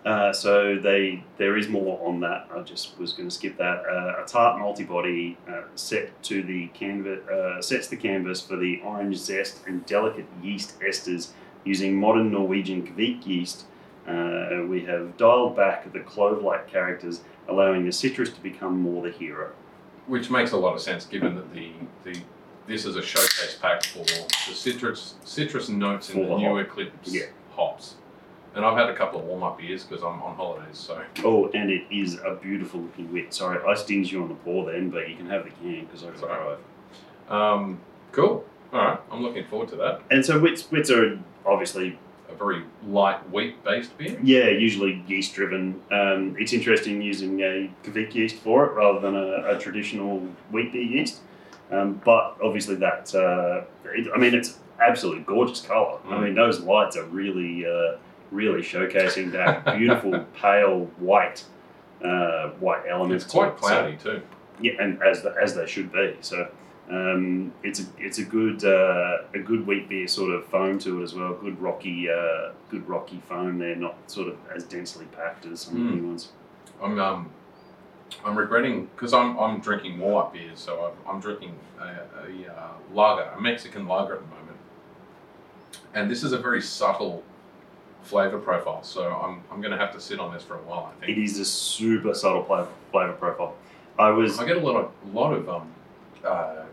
Uh, 0.05 0.31
so 0.31 0.77
they 0.77 1.23
there 1.37 1.57
is 1.57 1.67
more 1.67 1.99
on 2.07 2.21
that. 2.21 2.47
I 2.55 2.61
just 2.61 2.97
was 2.97 3.11
going 3.13 3.27
to 3.27 3.35
skip 3.35 3.57
that. 3.57 3.83
Uh, 3.85 4.23
a 4.23 4.25
tart 4.25 4.59
multi-body 4.59 5.37
uh, 5.47 5.63
set 5.75 6.21
to 6.23 6.41
the 6.41 6.67
canvas 6.67 7.27
uh, 7.27 7.61
sets 7.61 7.87
the 7.87 7.97
canvas 7.97 8.39
for 8.41 8.55
the 8.55 8.79
orange 8.83 9.17
zest 9.17 9.59
and 9.67 9.85
delicate 9.85 10.25
yeast 10.41 10.79
esters 10.79 11.31
using 11.65 11.95
modern 11.95 12.31
Norwegian 12.31 12.87
Kveik 12.87 13.25
yeast. 13.27 13.65
Uh, 14.07 14.63
we 14.67 14.85
have 14.85 15.17
dialed 15.17 15.55
back 15.55 15.91
the 15.93 15.99
clove-like 15.99 16.67
characters, 16.67 17.21
allowing 17.47 17.85
the 17.85 17.91
citrus 17.91 18.31
to 18.31 18.41
become 18.41 18.79
more 18.79 19.03
the 19.03 19.11
hero. 19.11 19.51
Which 20.07 20.31
makes 20.31 20.51
a 20.51 20.57
lot 20.57 20.73
of 20.73 20.81
sense 20.81 21.05
given 21.05 21.35
that 21.35 21.53
the, 21.53 21.71
the 22.03 22.19
this 22.65 22.85
is 22.85 22.95
a 22.95 23.01
showcase 23.01 23.57
pack 23.61 23.83
for 23.83 23.99
the 24.05 24.55
citrus 24.55 25.15
citrus 25.25 25.69
notes 25.69 26.09
in 26.09 26.21
the 26.21 26.27
the 26.27 26.37
new 26.37 26.55
hop. 26.55 26.65
Eclipse 26.65 27.13
Yeah. 27.13 27.23
hops. 27.51 27.95
And 28.55 28.65
I've 28.65 28.77
had 28.77 28.89
a 28.89 28.95
couple 28.95 29.19
of 29.19 29.25
warm 29.25 29.43
up 29.43 29.59
beers 29.59 29.83
because 29.83 30.03
I'm 30.03 30.21
on 30.21 30.35
holidays. 30.35 30.77
So 30.77 31.01
Oh, 31.23 31.49
and 31.53 31.69
it 31.69 31.83
is 31.91 32.15
a 32.25 32.35
beautiful 32.41 32.81
looking 32.81 33.11
wit. 33.13 33.33
Sorry, 33.33 33.59
I 33.67 33.75
stinged 33.75 34.11
you 34.11 34.23
on 34.23 34.29
the 34.29 34.35
paw 34.35 34.65
then, 34.65 34.89
but 34.89 35.07
you 35.09 35.15
can 35.15 35.29
have 35.29 35.43
the 35.43 35.51
can 35.51 35.85
because 35.85 36.03
I 36.03 36.07
got 36.07 36.19
Sorry. 36.19 36.33
drive. 36.35 36.57
um, 37.29 37.79
cool. 38.11 38.45
All 38.73 38.79
right, 38.85 38.99
I'm 39.11 39.21
looking 39.23 39.45
forward 39.45 39.69
to 39.69 39.75
that. 39.77 40.01
And 40.11 40.25
so 40.25 40.39
wits, 40.39 40.69
wits 40.71 40.89
are 40.91 41.17
obviously, 41.45 41.97
A 42.31 42.35
very 42.35 42.63
light 42.87 43.27
wheat 43.31 43.63
based 43.63 43.97
beer. 43.97 44.17
yeah, 44.23 44.49
usually 44.49 45.03
yeast 45.07 45.33
driven. 45.33 45.81
Um, 45.91 46.35
it's 46.39 46.53
interesting 46.53 47.01
using 47.01 47.41
a 47.41 47.69
Kveik 47.83 48.13
yeast 48.13 48.35
for 48.37 48.65
it 48.65 48.73
rather 48.73 48.99
than 48.99 49.15
a, 49.15 49.55
a 49.55 49.59
traditional 49.59 50.19
wheat 50.51 50.71
beer 50.71 50.81
yeast. 50.83 51.21
Um, 51.71 52.01
but 52.05 52.35
obviously 52.43 52.75
that, 52.75 53.13
uh, 53.15 53.63
it, 53.85 54.07
I 54.13 54.17
mean, 54.19 54.33
it's 54.35 54.57
absolutely 54.81 55.23
gorgeous 55.23 55.61
color. 55.61 55.99
I 56.07 56.13
Mm. 56.13 56.23
mean, 56.23 56.35
those 56.35 56.59
lights 56.61 56.95
are 56.97 57.05
really, 57.05 57.65
uh, 57.65 57.97
really 58.31 58.61
showcasing 58.61 59.31
that 59.31 59.65
beautiful 59.77 60.25
pale 60.39 60.85
white, 60.97 61.43
uh, 62.03 62.49
white 62.59 62.83
element. 62.89 63.21
It's 63.21 63.31
quite 63.31 63.49
it. 63.53 63.59
So- 63.61 63.67
cloudy 63.67 63.97
too. 63.97 64.21
Yeah, 64.61 64.73
and 64.79 65.01
as 65.01 65.21
the, 65.23 65.33
as 65.41 65.55
they 65.55 65.65
should 65.65 65.89
be. 65.91 66.17
So 66.19 66.49
um, 66.91 67.53
it's 67.63 67.79
a 67.79 67.83
it's 67.97 68.17
a 68.17 68.23
good 68.25 68.65
uh, 68.65 69.19
a 69.33 69.39
good 69.39 69.65
wheat 69.65 69.87
beer 69.87 70.05
sort 70.07 70.31
of 70.31 70.45
foam 70.47 70.77
to 70.79 70.99
it 70.99 71.03
as 71.03 71.13
well. 71.13 71.33
Good 71.35 71.61
rocky 71.61 72.09
uh, 72.09 72.51
good 72.69 72.85
rocky 72.89 73.21
foam. 73.29 73.57
They're 73.59 73.77
not 73.77 73.95
sort 74.11 74.27
of 74.27 74.35
as 74.53 74.65
densely 74.65 75.05
packed 75.15 75.45
as 75.45 75.61
some 75.61 75.75
of 75.75 75.79
the 75.87 75.91
Mm. 75.97 76.01
new 76.01 76.07
ones. 76.09 76.31
I'm 76.83 76.99
um, 76.99 77.29
I'm 78.25 78.37
regretting 78.37 78.87
because 78.87 79.13
I'm 79.13 79.37
I'm 79.39 79.61
drinking 79.61 79.97
more 79.97 80.23
white 80.23 80.33
beers, 80.33 80.59
so 80.59 80.91
I'm, 81.07 81.15
I'm 81.15 81.21
drinking 81.21 81.55
a, 81.79 81.83
a 81.83 82.53
uh, 82.53 82.71
lager, 82.93 83.29
a 83.33 83.39
Mexican 83.39 83.87
lager 83.87 84.15
at 84.15 84.19
the 84.21 84.27
moment, 84.27 84.57
and 85.93 86.11
this 86.11 86.21
is 86.23 86.33
a 86.33 86.37
very 86.37 86.61
subtle 86.61 87.23
flavor 88.03 88.39
profile. 88.39 88.83
So 88.83 89.03
I'm 89.13 89.41
I'm 89.51 89.61
going 89.61 89.71
to 89.71 89.77
have 89.77 89.93
to 89.93 90.01
sit 90.01 90.19
on 90.19 90.33
this 90.33 90.43
for 90.43 90.55
a 90.55 90.61
while. 90.63 90.91
I 91.01 91.05
think 91.05 91.17
it 91.17 91.21
is 91.23 91.39
a 91.39 91.45
super 91.45 92.13
subtle 92.13 92.43
flavor, 92.43 92.69
flavor 92.91 93.13
profile. 93.13 93.55
I 93.97 94.09
was 94.11 94.39
I 94.39 94.45
get 94.45 94.57
a 94.57 94.61
lot 94.61 94.75
of 94.77 95.13
lot 95.13 95.33
of 95.33 95.49
um, 95.49 95.71
uh, 96.25 96.63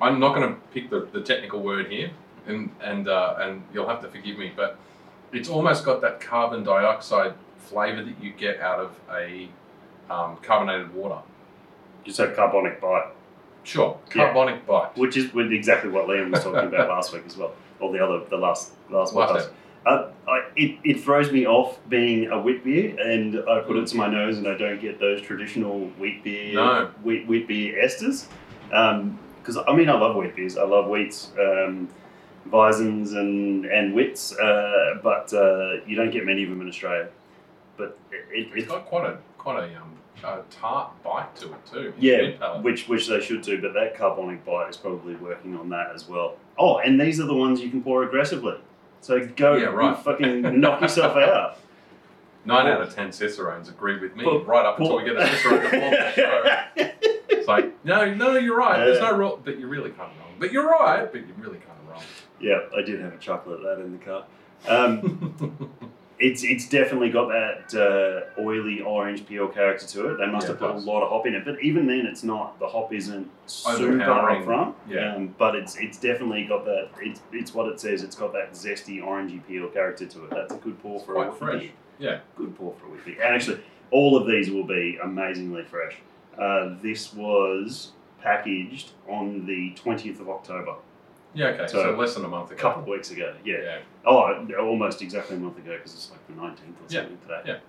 I'm 0.00 0.18
not 0.18 0.34
going 0.34 0.48
to 0.48 0.60
pick 0.72 0.90
the, 0.90 1.08
the 1.12 1.20
technical 1.20 1.62
word 1.62 1.90
here, 1.90 2.10
and 2.46 2.70
and 2.80 3.08
uh, 3.08 3.36
and 3.38 3.62
you'll 3.72 3.88
have 3.88 4.02
to 4.02 4.08
forgive 4.08 4.38
me, 4.38 4.52
but 4.54 4.78
it's 5.32 5.48
almost 5.48 5.84
got 5.84 6.00
that 6.02 6.20
carbon 6.20 6.64
dioxide 6.64 7.34
flavor 7.58 8.04
that 8.04 8.22
you 8.22 8.32
get 8.32 8.60
out 8.60 8.78
of 8.78 8.92
a 9.12 9.48
um, 10.10 10.36
carbonated 10.42 10.94
water. 10.94 11.18
You 12.04 12.12
a 12.22 12.28
carbonic 12.32 12.80
bite, 12.82 13.06
Sure, 13.62 13.98
Yeah. 14.08 14.24
carbonic 14.26 14.66
bite. 14.66 14.96
which 14.96 15.16
is 15.16 15.30
exactly 15.34 15.90
what 15.90 16.06
Liam 16.06 16.30
was 16.30 16.44
talking 16.44 16.68
about 16.68 16.88
last 16.96 17.12
week 17.14 17.22
as 17.26 17.36
well, 17.36 17.52
or 17.80 17.92
the 17.92 18.04
other, 18.04 18.24
the 18.28 18.36
last 18.36 18.72
last 18.90 19.14
Last 19.14 19.32
podcast. 19.32 19.50
Uh, 19.86 20.10
I, 20.26 20.48
it, 20.56 20.78
it 20.84 21.00
throws 21.00 21.30
me 21.30 21.46
off 21.46 21.78
being 21.88 22.28
a 22.30 22.40
wheat 22.40 22.64
beer, 22.64 22.98
and 22.98 23.38
I 23.48 23.60
put 23.60 23.76
it 23.76 23.86
to 23.88 23.96
my 23.96 24.08
nose, 24.08 24.38
and 24.38 24.48
I 24.48 24.56
don't 24.56 24.80
get 24.80 24.98
those 24.98 25.20
traditional 25.20 25.86
wheat 25.98 26.24
beer 26.24 26.54
No. 26.54 26.90
wheat, 27.02 27.26
wheat 27.26 27.46
beer 27.46 27.82
esters. 27.84 28.26
Because 28.68 29.58
I 29.68 29.74
mean, 29.76 29.90
I 29.90 29.94
love 29.98 30.16
wheat 30.16 30.34
beers. 30.34 30.56
I 30.56 30.64
love 30.64 30.86
wheats, 30.86 31.32
um, 31.38 31.88
and 32.52 33.66
and 33.66 33.94
wits, 33.94 34.36
uh, 34.38 35.00
but 35.02 35.32
uh, 35.34 35.84
you 35.86 35.96
don't 35.96 36.10
get 36.10 36.24
many 36.24 36.44
of 36.44 36.50
them 36.50 36.62
in 36.62 36.68
Australia. 36.68 37.08
But 37.76 37.98
it, 38.10 38.48
It's 38.54 38.64
it 38.64 38.68
got 38.68 38.86
quite 38.86 39.06
a 39.06 39.18
quite 39.36 39.64
a, 39.64 39.76
um, 39.76 39.92
a 40.24 40.40
tart 40.50 40.92
bite 41.02 41.34
to 41.36 41.52
it 41.52 41.66
too. 41.70 41.92
Yeah, 41.98 42.60
which 42.60 42.88
which 42.88 43.08
they 43.08 43.20
should 43.20 43.42
do, 43.42 43.60
but 43.60 43.74
that 43.74 43.96
carbonic 43.98 44.44
bite 44.46 44.70
is 44.70 44.76
probably 44.78 45.14
working 45.16 45.56
on 45.56 45.68
that 45.70 45.92
as 45.94 46.08
well. 46.08 46.36
Oh, 46.56 46.78
and 46.78 46.98
these 46.98 47.20
are 47.20 47.26
the 47.26 47.34
ones 47.34 47.60
you 47.60 47.68
can 47.68 47.82
pour 47.82 48.04
aggressively. 48.04 48.56
So 49.04 49.26
go 49.36 49.54
Yeah, 49.56 49.66
right. 49.66 49.98
fucking 49.98 50.60
knock 50.60 50.80
yourself 50.80 51.14
out. 51.16 51.58
Nine 52.46 52.66
out 52.66 52.80
of 52.80 52.94
ten 52.94 53.12
Cicerones 53.12 53.68
agree 53.68 53.98
with 54.00 54.16
me 54.16 54.24
right 54.24 54.64
up 54.64 54.80
until 54.80 54.96
we 54.96 55.04
get 55.04 55.16
a 55.16 55.26
Cicero 55.26 55.60
to 55.60 55.68
form 55.68 55.90
the 55.90 56.12
show. 56.12 56.64
It's 57.28 57.48
like, 57.48 57.84
no, 57.84 58.14
no, 58.14 58.36
you're 58.38 58.56
right. 58.56 58.78
There's 58.78 59.00
no 59.00 59.14
rule, 59.14 59.38
but 59.44 59.58
you're 59.58 59.68
really 59.68 59.90
kind 59.90 60.10
of 60.10 60.18
wrong. 60.18 60.34
But 60.38 60.50
you're 60.52 60.66
right, 60.66 61.12
but 61.12 61.26
you're 61.26 61.36
really 61.36 61.58
kind 61.58 61.78
of 61.82 61.90
wrong. 61.90 62.02
yeah, 62.40 62.60
I 62.74 62.80
did 62.80 63.00
have 63.00 63.12
a 63.12 63.18
chuckle 63.18 63.52
at 63.52 63.60
that 63.60 63.82
in 63.84 63.92
the 63.92 63.98
car. 64.02 64.24
Um. 64.66 65.90
it's 66.18 66.42
it's 66.44 66.68
definitely 66.68 67.10
got 67.10 67.28
that 67.28 67.74
uh, 68.36 68.40
oily 68.40 68.80
orange 68.80 69.26
peel 69.26 69.48
character 69.48 69.86
to 69.86 70.08
it. 70.10 70.18
They 70.18 70.26
must 70.26 70.44
Yeah, 70.46 70.52
have 70.52 70.60
put 70.60 70.70
a 70.70 70.78
lot 70.78 71.02
of 71.02 71.10
hop 71.10 71.26
in 71.26 71.34
it, 71.34 71.44
but 71.44 71.60
even 71.62 71.86
then, 71.86 72.06
it's 72.06 72.22
not. 72.22 72.58
The 72.60 72.66
hop 72.68 72.92
isn't 72.92 73.28
super 73.46 73.84
Overpowering. 73.94 74.38
up 74.38 74.44
front. 74.44 74.76
Yeah. 74.88 75.14
Um, 75.16 75.34
but 75.38 75.54
it's 75.56 75.76
it's 75.76 75.98
definitely 75.98 76.44
got 76.44 76.64
that. 76.66 76.90
It's 77.00 77.20
it's 77.32 77.52
what 77.54 77.68
it 77.68 77.80
says. 77.80 78.02
It's 78.02 78.16
got 78.16 78.32
that 78.32 78.52
zesty 78.52 79.00
orangey 79.02 79.44
peel 79.46 79.68
character 79.68 80.06
to 80.06 80.24
it. 80.24 80.30
That's 80.30 80.54
a 80.54 80.58
good 80.58 80.80
pour 80.80 81.00
for 81.00 81.12
a 81.12 81.14
quite 81.14 81.28
whiskey 81.30 81.44
fresh. 81.44 81.60
beer. 81.62 81.70
Yeah. 82.10 82.18
good 82.36 82.56
pour 82.56 82.74
for 82.74 82.86
a 82.86 82.90
whiskey. 82.90 83.12
And 83.22 83.34
actually, 83.34 83.60
all 83.90 84.16
of 84.16 84.26
these 84.26 84.50
will 84.50 84.66
be 84.66 84.98
amazingly 85.02 85.64
fresh. 85.64 85.96
Uh, 86.38 86.74
this 86.82 87.12
was 87.14 87.92
packaged 88.20 88.90
on 89.08 89.46
the 89.46 89.72
20th 89.80 90.18
of 90.20 90.28
October, 90.28 90.74
Yeah, 91.34 91.46
okay. 91.48 91.66
So, 91.66 91.82
So, 91.82 91.90
less 91.98 92.14
than 92.14 92.24
a 92.24 92.28
month 92.28 92.50
a 92.50 92.54
couple 92.54 92.82
of 92.82 92.88
weeks 92.88 93.10
ago. 93.10 93.34
Yeah. 93.44 93.56
Yeah. 93.62 93.78
Oh, 94.06 94.46
almost 94.60 95.02
exactly 95.02 95.36
a 95.36 95.40
month 95.40 95.58
ago 95.58 95.76
because 95.76 95.94
it's 95.94 96.10
like 96.10 96.26
the 96.26 96.32
19th 96.34 96.58
or 96.60 96.86
Yeah, 96.88 97.00
something 97.00 97.18
today. 97.18 97.60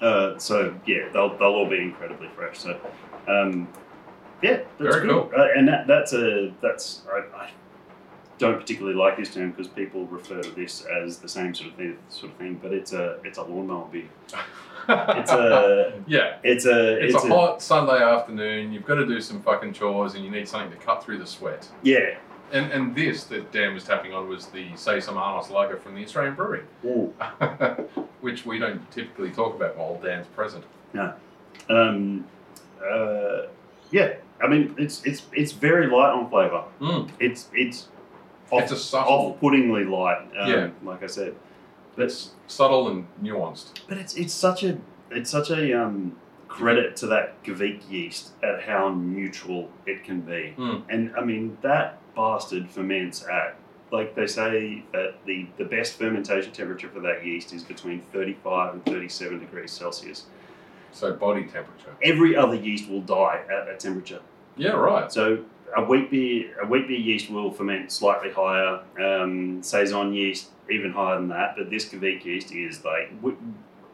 Uh, 0.00 0.38
so, 0.38 0.74
yeah, 0.86 1.08
they'll, 1.12 1.36
they'll 1.38 1.48
all 1.48 1.68
be 1.68 1.78
incredibly 1.80 2.28
fresh. 2.28 2.58
So, 2.58 2.78
um, 3.26 3.68
yeah, 4.42 4.58
that's 4.78 4.96
Very 4.96 5.06
good. 5.08 5.34
Uh, 5.36 5.48
and 5.56 5.66
that, 5.68 5.86
that's 5.86 6.12
a, 6.12 6.52
that's, 6.62 7.02
I, 7.12 7.18
I 7.36 7.50
don't 8.38 8.60
particularly 8.60 8.96
like 8.96 9.16
this 9.16 9.34
term 9.34 9.50
because 9.50 9.66
people 9.66 10.06
refer 10.06 10.40
to 10.42 10.50
this 10.50 10.84
as 10.86 11.18
the 11.18 11.28
same 11.28 11.54
sort 11.54 11.70
of 11.70 11.76
thing, 11.76 11.98
sort 12.08 12.32
of 12.32 12.38
thing, 12.38 12.54
but 12.62 12.72
it's 12.72 12.92
a, 12.92 13.18
it's 13.24 13.38
a 13.38 13.42
lawnmower 13.42 13.88
beer. 13.88 14.04
It's 14.88 15.30
a, 15.32 16.00
yeah. 16.06 16.36
it's 16.44 16.66
a, 16.66 17.04
It's, 17.04 17.14
a 17.14 17.28
hot 17.28 17.60
Sunday 17.60 18.02
afternoon. 18.02 18.72
You've 18.72 18.86
got 18.86 18.94
to 18.96 19.06
do 19.06 19.20
some 19.20 19.42
fucking 19.42 19.72
chores, 19.72 20.14
and 20.14 20.24
you 20.24 20.30
need 20.30 20.48
something 20.48 20.70
to 20.78 20.84
cut 20.84 21.02
through 21.02 21.18
the 21.18 21.26
sweat. 21.26 21.68
yeah. 21.82 22.16
And 22.52 22.72
and 22.72 22.94
this 22.94 23.24
that 23.24 23.52
Dan 23.52 23.74
was 23.74 23.84
tapping 23.84 24.12
on 24.14 24.28
was 24.28 24.46
the 24.46 24.74
Say 24.76 25.00
Some 25.00 25.16
Arnos 25.16 25.50
lager 25.50 25.76
from 25.76 25.94
the 25.94 26.02
Australian 26.04 26.34
Brewery, 26.34 26.62
Ooh. 26.84 27.12
which 28.20 28.46
we 28.46 28.58
don't 28.58 28.88
typically 28.90 29.30
talk 29.30 29.54
about 29.54 29.76
while 29.76 29.96
Dan's 30.02 30.26
present. 30.28 30.64
Yeah. 30.94 31.12
Um, 31.68 32.26
uh, 32.82 33.42
yeah, 33.90 34.14
I 34.42 34.46
mean 34.48 34.74
it's 34.78 35.02
it's 35.04 35.22
it's 35.32 35.52
very 35.52 35.86
light 35.86 36.10
on 36.12 36.28
flavour. 36.30 36.64
Mm. 36.80 37.10
It's 37.20 37.48
it's 37.52 37.88
off, 38.50 38.62
It's 38.62 38.72
a 38.72 38.76
subtle, 38.76 39.12
off-puttingly 39.32 39.84
light. 39.84 40.22
Um, 40.38 40.50
Yeah. 40.50 40.68
like 40.82 41.02
I 41.02 41.06
said, 41.06 41.34
but 41.96 42.06
it's 42.06 42.30
subtle 42.46 42.88
and 42.88 43.06
nuanced. 43.22 43.80
but 43.88 43.98
it's 43.98 44.14
it's 44.16 44.32
such 44.32 44.62
a 44.64 44.78
it's 45.10 45.30
such 45.30 45.50
a 45.50 45.78
um, 45.82 46.16
credit 46.48 46.96
to 46.96 47.06
that 47.08 47.42
Kveik 47.44 47.80
yeast 47.90 48.32
at 48.42 48.62
how 48.62 48.88
neutral 48.94 49.68
it 49.86 50.02
can 50.04 50.22
be. 50.22 50.54
Mm. 50.56 50.82
And 50.88 51.14
I 51.16 51.22
mean 51.24 51.58
that 51.62 51.98
bastard 52.18 52.68
ferments 52.68 53.24
at 53.24 53.56
like 53.92 54.14
they 54.16 54.26
say 54.26 54.82
that 54.92 55.14
the 55.24 55.46
the 55.56 55.64
best 55.64 55.94
fermentation 55.94 56.52
temperature 56.52 56.88
for 56.88 57.00
that 57.00 57.24
yeast 57.24 57.52
is 57.52 57.62
between 57.62 58.02
35 58.12 58.74
and 58.74 58.84
37 58.84 59.38
degrees 59.38 59.70
Celsius. 59.70 60.24
So 60.92 61.12
body 61.14 61.44
temperature. 61.44 61.94
Every 62.02 62.36
other 62.36 62.56
yeast 62.56 62.90
will 62.90 63.02
die 63.02 63.42
at 63.50 63.66
that 63.66 63.78
temperature. 63.78 64.20
Yeah, 64.56 64.72
right. 64.72 65.10
So 65.12 65.44
a 65.76 65.84
wheat 65.84 66.10
beer, 66.10 66.60
a 66.60 66.66
wheat 66.66 66.88
beer 66.88 66.98
yeast 66.98 67.30
will 67.30 67.52
ferment 67.52 67.92
slightly 67.92 68.30
higher. 68.30 68.82
Um, 69.00 69.62
saison 69.62 70.12
yeast 70.12 70.48
even 70.68 70.92
higher 70.92 71.16
than 71.16 71.28
that, 71.28 71.54
but 71.56 71.70
this 71.70 71.88
Kveik 71.88 72.24
yeast 72.24 72.52
is 72.52 72.84
like 72.84 73.12
we, 73.22 73.34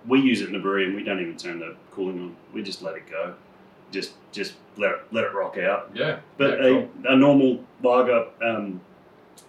we 0.09 0.21
use 0.21 0.41
it 0.41 0.47
in 0.47 0.55
the 0.55 0.59
brewery 0.59 0.87
and 0.87 0.97
we 0.97 1.05
don't 1.05 1.21
even 1.21 1.37
turn 1.37 1.59
the 1.59 1.77
cooling 1.93 2.21
on. 2.21 2.37
We 2.53 2.63
just 2.63 2.81
let 2.83 2.97
it 2.97 3.09
go, 3.09 3.35
just 3.95 4.13
just 4.33 4.53
let 4.77 4.91
it 4.91 4.99
let 5.13 5.25
it 5.25 5.33
rock 5.33 5.57
out. 5.59 5.91
Yeah. 5.95 6.19
But 6.37 6.59
yeah, 6.59 6.69
cool. 6.69 6.89
a, 7.07 7.13
a 7.15 7.17
normal 7.17 7.65
lager, 7.83 8.27
um, 8.45 8.81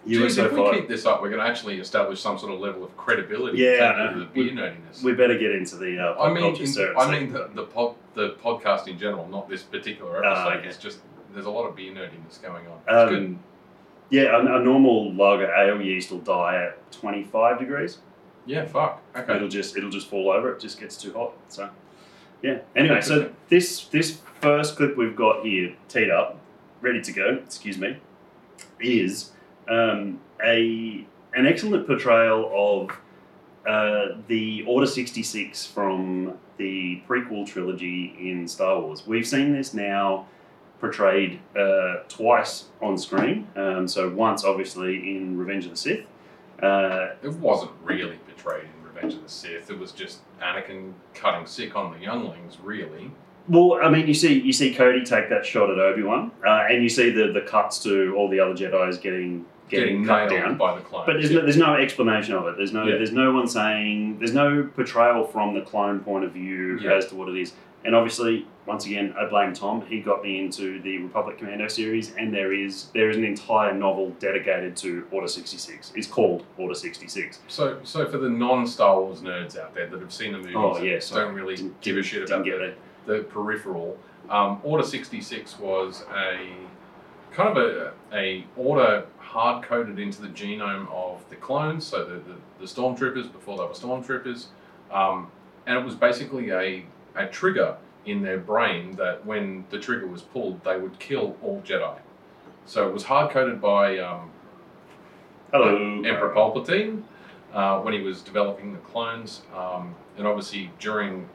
Geez, 0.06 0.38
if 0.38 0.52
we 0.52 0.70
keep 0.72 0.88
this 0.88 1.04
up, 1.04 1.20
we're 1.20 1.30
going 1.30 1.40
to 1.42 1.46
actually 1.48 1.80
establish 1.80 2.20
some 2.20 2.38
sort 2.38 2.52
of 2.52 2.60
level 2.60 2.84
of 2.84 2.96
credibility 2.96 3.58
Yeah, 3.58 3.72
in 3.72 3.82
I 3.82 4.06
terms 4.06 4.22
of 4.22 4.28
the 4.28 4.34
beer 4.44 4.52
nerdiness. 4.52 5.02
we 5.02 5.12
better 5.14 5.36
get 5.36 5.50
into 5.52 5.76
the 5.76 5.98
uh, 5.98 6.22
I 6.22 6.32
mean, 6.32 6.42
culture 6.44 6.62
in, 6.62 6.68
sir- 6.68 6.94
I 6.96 7.10
mean 7.10 7.32
the, 7.32 7.50
the 7.54 7.64
pod, 7.64 7.96
the 8.14 8.36
podcast 8.42 8.86
in 8.86 8.98
general, 8.98 9.26
not 9.28 9.48
this 9.48 9.62
particular 9.64 10.24
Ah, 10.24 10.28
episode. 10.46 10.58
okay. 10.60 10.68
It's 10.68 10.78
just 10.78 10.98
there's 11.34 11.46
a 11.46 11.50
lot 11.50 11.64
of 11.66 11.74
beer 11.76 11.92
nerdiness 11.92 12.40
going 12.40 12.66
on. 12.68 12.78
It's 12.88 13.10
good. 13.10 13.18
Um, 13.18 13.40
yeah, 14.10 14.36
a, 14.36 14.40
a 14.60 14.60
normal 14.62 15.12
lager 15.12 15.52
ale 15.52 15.80
yeast 15.82 16.12
will 16.12 16.20
die 16.20 16.54
at 16.66 16.92
twenty 16.92 17.24
five 17.24 17.58
degrees. 17.58 17.98
Yeah, 18.46 18.64
fuck. 18.66 19.02
Okay. 19.16 19.34
It'll 19.34 19.48
just 19.48 19.76
it'll 19.76 19.90
just 19.90 20.08
fall 20.08 20.30
over. 20.30 20.52
It 20.54 20.60
just 20.60 20.78
gets 20.78 20.96
too 20.96 21.12
hot. 21.14 21.32
So 21.48 21.68
yeah. 22.42 22.58
Anyway, 22.74 23.00
so 23.00 23.30
this 23.48 23.84
this 23.86 24.20
first 24.40 24.76
clip 24.76 24.96
we've 24.96 25.16
got 25.16 25.44
here 25.44 25.74
teed 25.88 26.10
up, 26.10 26.38
ready 26.80 27.00
to 27.00 27.12
go. 27.12 27.40
Excuse 27.44 27.78
me, 27.78 27.96
is 28.80 29.32
um, 29.68 30.20
a 30.44 31.06
an 31.34 31.46
excellent 31.46 31.86
portrayal 31.86 32.50
of 32.54 32.90
uh, 33.66 34.16
the 34.28 34.64
Order 34.66 34.86
sixty 34.86 35.22
six 35.22 35.66
from 35.66 36.38
the 36.56 37.02
prequel 37.08 37.46
trilogy 37.46 38.16
in 38.18 38.48
Star 38.48 38.80
Wars. 38.80 39.06
We've 39.06 39.26
seen 39.26 39.52
this 39.52 39.74
now 39.74 40.26
portrayed 40.80 41.40
uh, 41.56 41.96
twice 42.08 42.66
on 42.80 42.98
screen. 42.98 43.48
Um, 43.56 43.88
so 43.88 44.08
once, 44.10 44.44
obviously, 44.44 45.16
in 45.16 45.36
Revenge 45.38 45.64
of 45.64 45.72
the 45.72 45.76
Sith. 45.76 46.06
Uh, 46.62 47.08
It 47.22 47.32
wasn't 47.34 47.72
really 47.82 48.16
portrayed 48.16 48.68
Revenge 48.96 49.14
of 49.14 49.22
the 49.22 49.28
Sith. 49.28 49.70
It 49.70 49.78
was 49.78 49.92
just 49.92 50.20
Anakin 50.40 50.92
cutting 51.14 51.46
sick 51.46 51.76
on 51.76 51.92
the 51.92 51.98
younglings, 51.98 52.58
really. 52.62 53.10
Well, 53.48 53.78
I 53.82 53.88
mean, 53.88 54.08
you 54.08 54.14
see, 54.14 54.40
you 54.40 54.52
see 54.52 54.74
Cody 54.74 55.04
take 55.04 55.28
that 55.28 55.46
shot 55.46 55.70
at 55.70 55.78
Obi 55.78 56.02
Wan, 56.02 56.32
uh, 56.44 56.64
and 56.68 56.82
you 56.82 56.88
see 56.88 57.10
the, 57.10 57.30
the 57.32 57.42
cuts 57.42 57.80
to 57.84 58.14
all 58.16 58.28
the 58.28 58.40
other 58.40 58.54
Jedi's 58.54 58.98
getting 58.98 59.44
getting, 59.68 60.04
cut 60.04 60.28
nailed 60.30 60.42
down. 60.42 60.56
by 60.56 60.76
the 60.76 60.80
clones. 60.80 61.06
But 61.06 61.14
there's 61.14 61.30
no, 61.32 61.40
there's 61.42 61.56
no 61.56 61.74
explanation 61.74 62.34
of 62.34 62.46
it. 62.46 62.56
There's 62.56 62.72
no 62.72 62.84
Yeah. 62.86 62.96
there's 62.96 63.12
no 63.12 63.32
one 63.32 63.46
saying 63.48 64.18
there's 64.18 64.32
no 64.34 64.68
portrayal 64.74 65.24
from 65.26 65.54
the 65.54 65.60
clone 65.60 66.00
point 66.00 66.24
of 66.24 66.32
view 66.32 66.78
Yeah. 66.80 66.94
as 66.94 67.06
to 67.08 67.14
what 67.16 67.28
it 67.28 67.36
is. 67.40 67.52
And 67.86 67.94
obviously, 67.94 68.46
once 68.66 68.84
again, 68.84 69.14
I 69.16 69.26
blame 69.26 69.52
Tom. 69.54 69.86
He 69.86 70.00
got 70.00 70.20
me 70.20 70.40
into 70.40 70.82
the 70.82 70.98
Republic 70.98 71.38
Commando 71.38 71.68
series, 71.68 72.12
and 72.16 72.34
there 72.34 72.52
is 72.52 72.86
there 72.94 73.08
is 73.10 73.16
an 73.16 73.24
entire 73.24 73.72
novel 73.72 74.10
dedicated 74.18 74.76
to 74.78 75.06
Order 75.12 75.28
sixty 75.28 75.56
six. 75.56 75.92
It's 75.94 76.08
called 76.08 76.44
Order 76.58 76.74
sixty 76.74 77.06
six. 77.06 77.38
so, 77.46 77.78
so 77.84 78.04
for 78.10 78.18
the 78.18 78.28
non-Star 78.28 79.00
Wars 79.00 79.20
nerds 79.20 79.56
out 79.56 79.72
there 79.72 79.86
that 79.86 80.00
have 80.00 80.12
seen 80.12 80.32
the 80.32 80.38
movies, 80.38 80.54
Oh, 80.58 80.74
and 80.74 80.84
yeah, 80.84 80.98
sorry. 80.98 81.26
don't 81.26 81.34
really 81.34 81.54
Didn't- 81.54 81.80
give 81.80 81.96
a 81.96 82.02
shit 82.02 82.24
about 82.28 82.44
get 82.44 82.58
the, 82.58 82.64
it. 82.64 82.78
the 83.06 83.18
peripheral. 83.22 83.96
Um, 84.28 84.60
order 84.64 84.82
66 84.82 85.56
was 85.60 86.02
a 86.12 86.38
kind 87.32 87.56
of 87.56 87.58
a, 87.58 87.92
a 88.12 88.44
order 88.56 89.06
hard 89.18 89.64
coded 89.64 90.00
into 90.00 90.20
the 90.22 90.28
genome 90.28 90.90
of 90.92 91.24
the 91.30 91.36
clones, 91.36 91.86
so 91.86 92.04
the, 92.04 92.14
the, 92.14 92.34
the 92.58 92.64
stormtroopers 92.64 93.30
before 93.30 93.56
they 93.58 93.62
were 93.62 93.68
stormtroopers. 93.70 94.46
Um, 94.90 95.30
and 95.68 95.78
it 95.78 95.84
was 95.84 95.94
basically 95.94 96.50
a, 96.50 96.84
a 97.16 97.26
trigger 97.26 97.76
in 98.04 98.22
their 98.22 98.38
brain 98.38 98.92
that 98.96 99.24
when 99.26 99.64
the 99.70 99.78
trigger 99.78 100.06
was 100.06 100.22
pulled, 100.22 100.62
they 100.64 100.78
would 100.78 100.98
kill 100.98 101.36
all 101.42 101.60
Jedi. 101.66 101.98
So 102.66 102.86
it 102.88 102.92
was 102.92 103.04
hard 103.04 103.30
coded 103.32 103.60
by 103.60 103.98
um, 103.98 104.30
Hello, 105.52 106.02
Emperor 106.04 106.32
Palpatine 106.34 107.02
uh, 107.52 107.80
when 107.80 107.94
he 107.94 108.00
was 108.00 108.22
developing 108.22 108.72
the 108.72 108.78
clones, 108.80 109.42
um, 109.56 109.94
and 110.18 110.26
obviously 110.26 110.70
during 110.78 111.28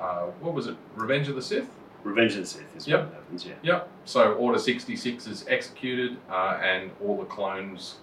uh, 0.00 0.22
what 0.40 0.54
was 0.54 0.66
it, 0.66 0.76
Revenge 0.96 1.28
of 1.28 1.36
the 1.36 1.42
Sith? 1.42 1.68
Revenge 2.02 2.32
of 2.32 2.38
the 2.40 2.46
Sith 2.46 2.76
is 2.76 2.86
Yep. 2.86 3.04
what 3.04 3.14
happens. 3.14 3.46
Yeah. 3.46 3.52
Yep. 3.62 3.88
So 4.04 4.32
Order 4.34 4.58
66 4.58 5.26
is 5.26 5.44
executed, 5.48 6.16
uh, 6.30 6.58
and 6.62 6.90
all 7.02 7.16
the 7.18 7.24
clones, 7.24 7.96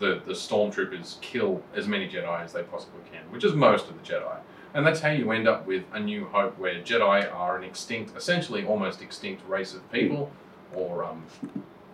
the, 0.00 0.20
the 0.26 0.32
stormtroopers, 0.32 1.20
kill 1.20 1.62
as 1.74 1.88
many 1.88 2.08
Jedi 2.08 2.42
as 2.44 2.52
they 2.52 2.62
possibly 2.62 3.00
can, 3.12 3.22
which 3.32 3.44
is 3.44 3.54
most 3.54 3.88
of 3.88 3.94
the 4.02 4.08
Jedi. 4.08 4.36
And 4.74 4.86
that's 4.86 5.00
how 5.00 5.10
you 5.10 5.30
end 5.32 5.48
up 5.48 5.66
with 5.66 5.84
A 5.92 6.00
New 6.00 6.26
Hope, 6.26 6.58
where 6.58 6.74
Jedi 6.82 7.34
are 7.34 7.56
an 7.56 7.64
extinct, 7.64 8.16
essentially 8.16 8.64
almost 8.64 9.00
extinct 9.02 9.42
race 9.48 9.74
of 9.74 9.90
people, 9.92 10.30
or 10.74 11.04
um. 11.04 11.24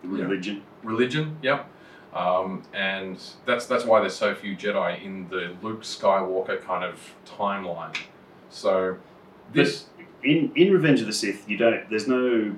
Religion. 0.03 0.63
religion. 0.83 1.39
Yep. 1.43 1.67
Um, 2.13 2.63
and 2.75 3.19
that's 3.47 3.67
that's 3.67 3.85
why 3.85 4.01
there's 4.01 4.15
so 4.15 4.35
few 4.35 4.55
Jedi 4.57 5.03
in 5.03 5.29
the 5.31 5.57
Luke 5.63 5.83
Skywalker 5.83 6.63
kind 6.63 6.85
of 6.85 7.15
timeline. 7.27 7.97
So 8.51 8.99
this, 9.53 9.87
in 10.23 10.53
in 10.55 10.73
Revenge 10.73 11.01
of 11.01 11.07
the 11.07 11.13
Sith, 11.13 11.49
you 11.49 11.57
don't. 11.57 11.89
There's 11.89 12.07
no 12.07 12.55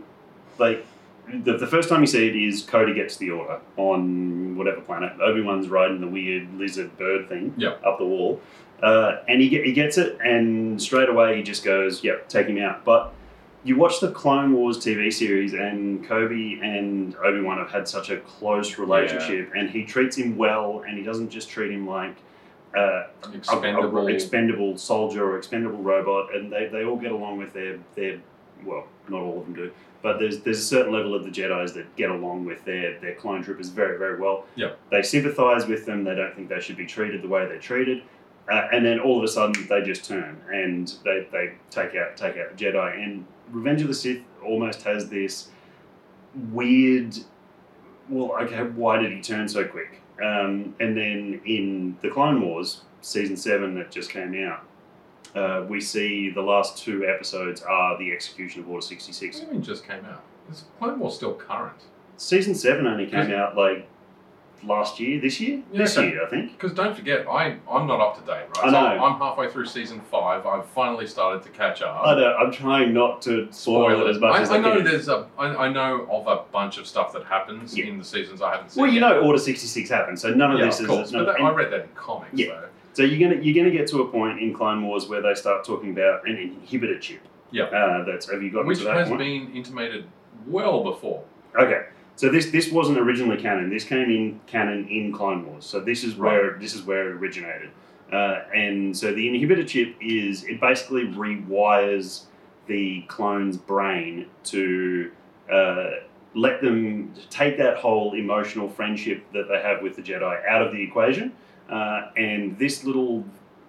like 0.59 0.85
the, 1.33 1.57
the 1.57 1.67
first 1.67 1.89
time 1.89 2.01
you 2.01 2.07
see 2.07 2.27
it 2.29 2.37
is 2.37 2.63
Cody 2.63 2.95
gets 2.95 3.17
the 3.17 3.31
order 3.31 3.61
on 3.77 4.57
whatever 4.57 4.81
planet. 4.81 5.13
Obi 5.21 5.41
Wan's 5.43 5.69
riding 5.69 6.01
the 6.01 6.07
weird 6.09 6.53
lizard 6.55 6.97
bird 6.99 7.29
thing 7.29 7.55
Yep. 7.57 7.83
up 7.85 7.99
the 7.99 8.05
wall, 8.05 8.41
uh, 8.83 9.17
and 9.29 9.41
he 9.41 9.49
he 9.49 9.73
gets 9.73 9.99
it, 9.99 10.19
and 10.25 10.81
straight 10.81 11.09
away 11.09 11.37
he 11.37 11.43
just 11.43 11.65
goes, 11.65 12.03
"Yep, 12.05 12.29
take 12.29 12.47
him 12.47 12.59
out." 12.59 12.85
But 12.85 13.13
you 13.65 13.77
watch 13.77 14.01
the 14.01 14.11
Clone 14.13 14.53
Wars 14.53 14.79
TV 14.79 15.13
series, 15.13 15.53
and 15.55 16.07
Cody 16.07 16.61
and 16.63 17.17
Obi 17.17 17.41
Wan 17.41 17.59
have 17.59 17.71
had 17.71 17.89
such 17.89 18.11
a 18.11 18.19
close 18.19 18.79
relationship, 18.79 19.53
and 19.57 19.69
he 19.71 19.85
treats 19.85 20.17
him 20.17 20.37
well, 20.37 20.85
and 20.87 20.97
he 20.97 21.03
doesn't 21.05 21.31
just 21.31 21.49
treat 21.51 21.71
him 21.73 21.87
like. 21.89 22.17
Uh, 22.77 22.81
a- 23.25 23.31
a- 23.31 23.33
expendable. 23.37 24.07
a 24.09 24.13
expendable 24.13 24.77
soldier 24.77 25.25
or 25.25 25.39
expendable 25.39 25.79
robot, 25.79 26.35
and 26.35 26.53
they, 26.53 26.67
they 26.67 26.85
all 26.85 26.97
get 26.97 27.11
along 27.11 27.39
with 27.39 27.53
their 27.55 27.79
their 27.95 28.19
well, 28.65 28.87
not 29.09 29.23
all 29.23 29.39
of 29.41 29.47
them 29.47 29.55
do, 29.55 29.71
but 30.03 30.19
there's 30.19 30.41
there's 30.41 30.59
a 30.59 30.63
certain 30.65 30.93
level 30.93 31.15
of 31.15 31.25
the 31.25 31.31
Jedi's 31.31 31.73
that 31.73 31.95
get 31.97 32.11
along 32.11 32.45
with 32.45 32.63
their 32.67 32.99
their 33.01 33.15
clone 33.15 33.43
troopers 33.43 33.71
very 33.71 33.97
very 33.99 34.21
well. 34.21 34.45
Yeah. 34.57 34.73
They 34.91 35.01
sympathise 35.03 35.67
with 35.67 35.87
them. 35.87 36.05
They 36.05 36.15
don't 36.15 36.35
think 36.37 36.51
they 36.51 36.61
should 36.61 36.77
be 36.77 36.85
treated 36.85 37.23
the 37.23 37.29
way 37.29 37.47
they're 37.47 37.59
treated, 37.59 38.03
uh, 38.51 38.69
and 38.73 38.85
then 38.85 39.01
all 39.01 39.19
of 39.19 39.25
a 39.25 39.29
sudden 39.29 39.67
they 39.69 39.83
just 39.83 40.05
turn 40.05 40.41
and 40.53 40.95
they, 41.05 41.27
they 41.33 41.55
take 41.71 41.95
out 41.95 42.17
take 42.17 42.37
out 42.37 42.57
the 42.57 42.65
Jedi. 42.65 43.03
And 43.03 43.27
Revenge 43.51 43.83
of 43.83 43.89
the 43.89 43.95
Sith 43.95 44.23
almost 44.45 44.83
has 44.83 45.09
this 45.09 45.49
weird. 46.53 47.17
Well, 48.09 48.37
okay, 48.43 48.63
why 48.63 48.99
did 48.99 49.13
he 49.13 49.21
turn 49.21 49.49
so 49.49 49.65
quick? 49.65 50.01
Um, 50.23 50.75
and 50.81 50.97
then 50.97 51.41
in 51.45 51.97
the 52.03 52.09
Clone 52.09 52.41
Wars 52.41 52.83
season 53.01 53.37
seven 53.37 53.75
that 53.75 53.91
just 53.91 54.11
came 54.11 54.35
out, 54.45 54.65
uh, 55.35 55.67
we 55.69 55.81
see 55.81 56.31
the 56.31 56.41
last 56.41 56.79
two 56.79 57.05
episodes 57.05 57.63
are 57.63 57.99
the 57.99 58.13
execution 58.13 58.63
of 58.63 58.71
Order 58.71 58.87
sixty 58.87 59.13
six. 59.13 59.37
What 59.37 59.41
do 59.41 59.47
you 59.49 59.53
mean 59.55 59.63
just 59.63 59.87
came 59.87 60.05
out? 60.05 60.23
Is 60.51 60.65
Clone 60.79 61.01
Wars 61.01 61.17
still 61.17 61.35
current? 61.35 61.83
Season 62.17 62.55
seven 62.55 62.87
only 62.87 63.07
came 63.07 63.33
out 63.33 63.57
like 63.57 63.89
last 64.65 64.99
year, 65.01 65.21
this 65.21 65.41
year, 65.41 65.63
Yeah, 65.73 65.79
this 65.79 65.97
okay. 65.99 66.09
year, 66.11 66.25
I 66.25 66.29
think. 66.31 66.53
Because 66.53 66.73
don't 66.73 66.97
forget, 66.97 67.27
I 67.29 67.57
I'm 67.71 67.87
not 67.87 68.01
up 68.01 68.15
to 68.19 68.21
date, 68.23 68.47
right? 68.57 68.65
I 68.65 68.65
So 68.67 68.71
know. 68.71 68.87
I'm 69.05 69.19
halfway 69.19 69.51
through 69.51 69.67
season 69.67 70.01
five. 70.11 70.47
I've 70.47 70.67
finally 70.67 71.07
started 71.07 71.43
to 71.43 71.49
catch 71.51 71.83
up. 71.83 72.03
I 72.05 72.15
know, 72.15 72.35
I'm 72.37 72.51
trying 72.53 72.93
not 72.95 73.23
to 73.23 73.49
spoil 73.51 74.07
it 74.07 74.11
as 74.11 74.19
much 74.19 74.35
I, 74.35 74.41
as 74.43 74.51
I 74.51 74.57
I, 74.57 74.59
know 74.61 74.77
can. 74.77 74.85
there's 74.85 75.09
a 75.09 75.27
I, 75.39 75.67
I 75.67 75.69
know 75.73 76.07
of 76.11 76.27
a 76.27 76.43
bunch 76.53 76.79
of 76.79 76.87
stuff 76.87 77.13
that 77.13 77.25
happens 77.25 77.77
Yeah. 77.77 77.87
in 77.87 77.99
the 77.99 78.05
seasons 78.05 78.41
I 78.43 78.53
haven't 78.53 78.71
seen. 78.71 78.81
Well, 78.83 78.91
you 78.93 79.01
yet. 79.01 79.09
know, 79.09 79.21
Order 79.23 79.39
sixty 79.39 79.67
six 79.67 79.91
happened, 79.91 80.19
so 80.19 80.31
none 80.31 80.53
of 80.53 80.59
yeah, 80.59 80.67
this 80.67 80.79
of 80.81 80.85
is. 80.85 80.91
course, 80.91 81.13
no- 81.13 81.25
but 81.25 81.37
that, 81.37 81.43
I 81.43 81.51
read 81.53 81.71
that 81.73 81.81
in 81.83 81.89
comics. 81.95 82.33
Yeah. 82.35 82.47
though. 82.49 82.69
So 82.95 83.03
you're 83.03 83.29
gonna 83.29 83.43
you're 83.43 83.55
gonna 83.63 83.77
get 83.77 83.87
to 83.89 84.01
a 84.03 84.09
point 84.09 84.41
in 84.41 84.55
Clone 84.55 84.83
Wars 84.87 85.07
where 85.07 85.21
they 85.21 85.35
start 85.35 85.65
talking 85.65 85.91
about 85.91 86.27
an 86.27 86.37
inhibitor 86.37 86.99
chip. 87.01 87.21
Yeah. 87.51 87.65
Uh, 87.65 88.05
that's 88.05 88.31
have 88.31 88.43
you 88.43 88.51
gotten 88.51 88.67
which 88.69 88.79
to 88.79 88.85
that 88.85 88.97
has 88.97 89.09
point? 89.09 89.21
been 89.21 89.53
intimated 89.55 90.07
well 90.47 90.83
before. 90.83 91.23
Okay. 91.59 91.87
So 92.17 92.31
this 92.31 92.51
this 92.51 92.73
wasn't 92.73 92.99
originally 92.99 93.37
canon. 93.37 93.71
This 93.71 93.85
came 93.85 94.11
in 94.11 94.41
canon 94.47 94.89
in 94.89 95.13
Clone 95.13 95.47
Wars. 95.47 95.67
So 95.67 95.81
this 95.81 96.03
is 96.03 96.17
where 96.17 96.59
this 96.59 96.75
is 96.75 96.83
where 96.83 97.11
it 97.11 97.17
originated. 97.17 97.71
Uh, 98.11 98.43
and 98.55 98.97
so 98.97 99.13
the 99.13 99.29
inhibitor 99.29 99.67
chip 99.67 99.95
is 100.01 100.45
it 100.45 100.61
basically 100.61 101.07
rewires 101.09 102.25
the 102.67 103.03
clone's 103.03 103.57
brain 103.57 104.27
to 104.45 105.11
uh, 105.53 105.91
let 106.35 106.61
them 106.63 107.13
take 107.31 107.59
that 107.59 107.77
whole 107.77 108.15
emotional 108.15 108.69
friendship 108.69 109.25
that 109.33 109.49
they 109.49 109.61
have 109.61 109.83
with 109.83 109.97
the 109.97 110.03
Jedi 110.03 110.47
out 110.47 110.63
of 110.63 110.73
the 110.73 110.83
equation. 110.83 111.33
Uh, 111.69 112.11
and 112.17 112.59
this 112.59 112.85
little 112.85 113.25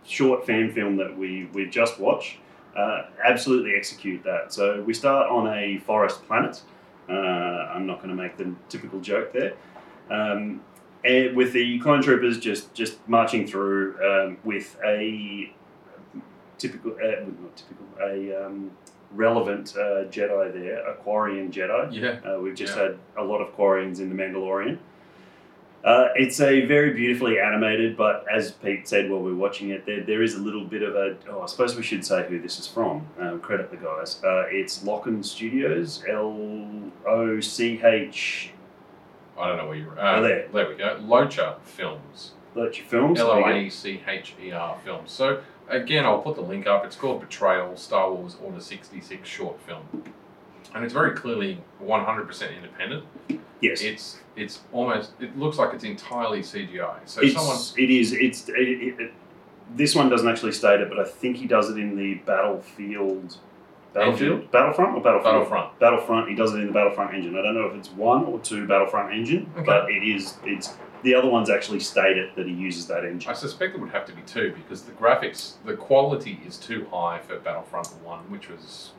short 0.06 0.46
fan 0.46 0.72
film 0.72 0.96
that 0.96 1.18
we 1.18 1.50
we've 1.54 1.72
just 1.72 2.00
watched 2.00 2.38
uh, 2.78 3.08
absolutely 3.26 3.76
execute 3.76 4.24
that. 4.24 4.54
So 4.54 4.82
we 4.84 4.94
start 4.94 5.30
on 5.30 5.48
a 5.48 5.80
forest 5.80 6.26
planet. 6.28 6.62
Uh, 7.10 7.14
I'm 7.74 7.86
not 7.86 7.98
going 7.98 8.10
to 8.10 8.16
make 8.22 8.38
the 8.38 8.54
typical 8.70 9.00
joke 9.00 9.32
there. 9.34 9.54
Um, 10.10 10.62
and 11.06 11.36
with 11.36 11.54
the 11.54 11.80
clone 11.80 12.02
troopers 12.02 12.40
just 12.40 12.74
just 12.74 12.98
marching 13.08 13.46
through 13.48 13.96
um, 14.04 14.38
with 14.44 14.78
a 14.84 15.52
typical, 16.58 16.92
uh, 16.94 17.22
not 17.42 17.56
typical, 17.56 17.86
a 18.02 18.46
um, 18.46 18.72
relevant 19.14 19.74
uh, 19.78 20.06
Jedi 20.10 20.52
there, 20.54 20.86
a 20.90 20.96
Quarren 20.96 21.52
Jedi. 21.52 21.94
Yeah. 21.94 22.20
Uh, 22.30 22.40
we've 22.40 22.56
just 22.56 22.76
Yeah. 22.76 22.84
had 22.84 22.98
a 23.18 23.24
lot 23.24 23.40
of 23.42 23.56
Quarrens 23.56 24.00
in 24.00 24.10
The 24.10 24.16
Mandalorian. 24.22 24.80
Uh, 25.88 26.10
it's 26.16 26.42
a 26.42 26.66
very 26.66 26.92
beautifully 26.92 27.40
animated, 27.40 27.96
but 27.96 28.26
as 28.30 28.52
Pete 28.52 28.86
said 28.86 29.10
while 29.10 29.22
we 29.22 29.32
were 29.32 29.38
watching 29.38 29.70
it, 29.70 29.86
there, 29.86 30.04
there 30.04 30.22
is 30.22 30.36
a 30.36 30.40
little 30.40 30.66
bit 30.66 30.84
of 30.84 30.96
a. 30.96 31.16
Oh, 31.30 31.42
I 31.42 31.46
suppose 31.46 31.78
we 31.78 31.84
should 31.84 32.06
say 32.06 32.28
who 32.28 32.42
this 32.42 32.60
is 32.60 32.68
from. 32.68 33.08
Um, 33.18 33.40
credit 33.40 33.72
the 33.72 33.78
guys. 33.78 34.22
Uh, 34.22 34.44
it's 34.50 34.80
Locken 34.84 35.24
Studios, 35.24 36.04
L 36.10 36.92
O 37.08 37.40
C 37.40 37.82
H. 37.82 38.52
I 39.40 39.48
don't 39.48 39.58
know 39.58 39.68
where 39.68 39.78
you're. 39.78 39.98
Uh, 39.98 40.18
Oh, 40.20 40.24
there. 40.24 40.48
we 40.52 40.76
go. 40.76 41.00
Locha 41.02 41.62
Films. 41.62 42.32
Loach 42.54 42.82
Films. 42.82 43.20
L 43.22 43.28
there 43.36 43.46
O 43.46 43.48
you. 43.48 43.56
A 43.56 43.58
E 43.68 43.70
C 43.70 44.02
H 44.06 44.34
E 44.44 44.52
R 44.52 44.78
Films. 44.84 45.10
So 45.12 45.42
again, 45.70 46.04
I'll 46.04 46.22
put 46.22 46.36
the 46.36 46.42
link 46.42 46.68
up. 46.68 46.84
It's 46.84 46.98
called 46.98 47.22
Betrayal: 47.22 47.78
Star 47.78 48.12
Wars 48.12 48.36
Order 48.44 48.60
sixty 48.60 49.00
six 49.00 49.30
short 49.30 49.62
film, 49.62 50.04
and 50.76 50.84
it's 50.84 50.94
very 50.94 51.12
clearly 51.16 51.60
one 51.80 52.04
hundred 52.06 52.28
percent 52.28 52.54
independent. 52.56 53.04
Yes. 53.62 53.82
It's 53.82 54.20
it's 54.36 54.62
almost 54.72 55.12
it 55.20 55.38
looks 55.38 55.58
like 55.58 55.74
it's 55.74 55.84
entirely 55.84 56.42
CGI. 56.42 57.00
So 57.06 57.22
it's, 57.22 57.34
someone 57.34 57.58
it 57.78 57.90
is. 57.90 58.14
It's. 58.14 58.48
It, 58.50 58.56
it, 58.58 59.00
it- 59.00 59.14
this 59.76 59.94
one 59.94 60.08
doesn't 60.10 60.30
actually 60.30 60.54
state 60.54 60.80
it, 60.80 60.88
but 60.88 60.98
I 60.98 61.04
think 61.04 61.36
he 61.36 61.46
does 61.46 61.70
it 61.70 61.78
in 61.78 61.98
the 61.98 62.14
Battlefield. 62.26 63.38
Battlefield? 63.94 64.32
Engine. 64.32 64.50
Battlefront 64.52 64.96
or 64.98 65.02
Battlefield? 65.02 65.24
Battlefront. 65.34 65.80
Battlefront. 65.80 66.30
He 66.30 66.36
does 66.36 66.54
it 66.54 66.60
in 66.60 66.68
the 66.68 66.72
Battlefront 66.74 67.14
engine. 67.14 67.36
I 67.38 67.42
don't 67.42 67.54
know 67.54 67.66
if 67.68 67.74
it's 67.76 67.90
one 67.92 68.24
or 68.26 68.40
two 68.40 68.66
Battlefront 68.66 69.14
engine, 69.14 69.52
Okay. 69.58 69.66
but 69.66 69.90
it 69.92 70.04
is. 70.08 70.38
It's 70.46 70.78
the 71.04 71.14
other 71.16 71.30
ones 71.30 71.50
actually 71.50 71.82
state 71.82 72.18
it 72.18 72.34
that 72.38 72.48
he 72.48 72.54
uses 72.54 72.88
that 72.88 73.04
engine. 73.04 73.30
I 73.30 73.34
suspect 73.34 73.76
it 73.76 73.82
would 73.82 73.90
have 73.90 74.06
to 74.06 74.14
be 74.14 74.22
two 74.22 74.54
because 74.56 74.84
the 74.84 74.94
graphics, 74.94 75.56
the 75.66 75.76
quality 75.76 76.40
is 76.48 76.56
too 76.58 76.88
high 76.92 77.20
for 77.20 77.38
Battlefront 77.40 77.88
One, 78.04 78.20
which 78.32 78.48
was, 78.50 78.92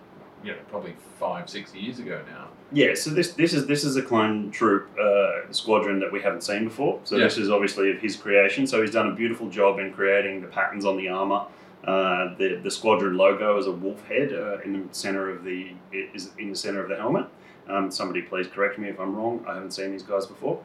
you 0.44 0.53
know, 0.53 0.59
probably 0.68 0.94
five, 1.18 1.48
six 1.48 1.74
years 1.74 1.98
ago 1.98 2.22
now. 2.31 2.48
Yeah. 2.72 2.94
So 2.94 3.11
this 3.11 3.33
this 3.33 3.53
is 3.53 3.66
this 3.66 3.85
is 3.85 3.96
a 3.96 4.03
clone 4.03 4.51
troop 4.51 4.88
uh, 4.98 5.51
squadron 5.53 5.98
that 6.01 6.12
we 6.12 6.20
haven't 6.20 6.42
seen 6.42 6.64
before. 6.64 7.01
So 7.05 7.16
Yeah. 7.16 7.24
this 7.24 7.38
is 7.38 7.51
obviously 7.51 7.90
of 7.90 7.98
his 7.98 8.16
creation. 8.16 8.66
So 8.66 8.81
he's 8.83 8.92
done 8.92 9.09
a 9.09 9.14
beautiful 9.14 9.48
job 9.48 9.79
in 9.79 9.92
creating 9.92 10.40
the 10.42 10.48
patterns 10.48 10.85
on 10.85 10.96
the 10.96 11.09
armor. 11.09 11.46
Uh, 11.85 12.35
the 12.37 12.61
the 12.62 12.70
squadron 12.70 13.16
logo 13.16 13.57
is 13.59 13.66
a 13.66 13.72
wolf 13.72 14.05
head 14.07 14.33
uh, 14.33 14.59
in 14.64 14.72
the 14.72 14.94
center 14.94 15.31
of 15.31 15.44
the 15.44 15.72
is 15.92 16.31
in 16.38 16.51
the 16.51 16.57
center 16.57 16.83
of 16.83 16.88
the 16.88 16.96
helmet. 16.96 17.27
Um, 17.68 17.90
somebody 17.90 18.22
please 18.22 18.46
correct 18.48 18.79
me 18.79 18.88
if 18.88 18.98
I'm 18.98 19.14
wrong. 19.14 19.44
I 19.46 19.55
haven't 19.55 19.72
seen 19.72 19.92
these 19.92 20.03
guys 20.03 20.27
before. 20.27 20.61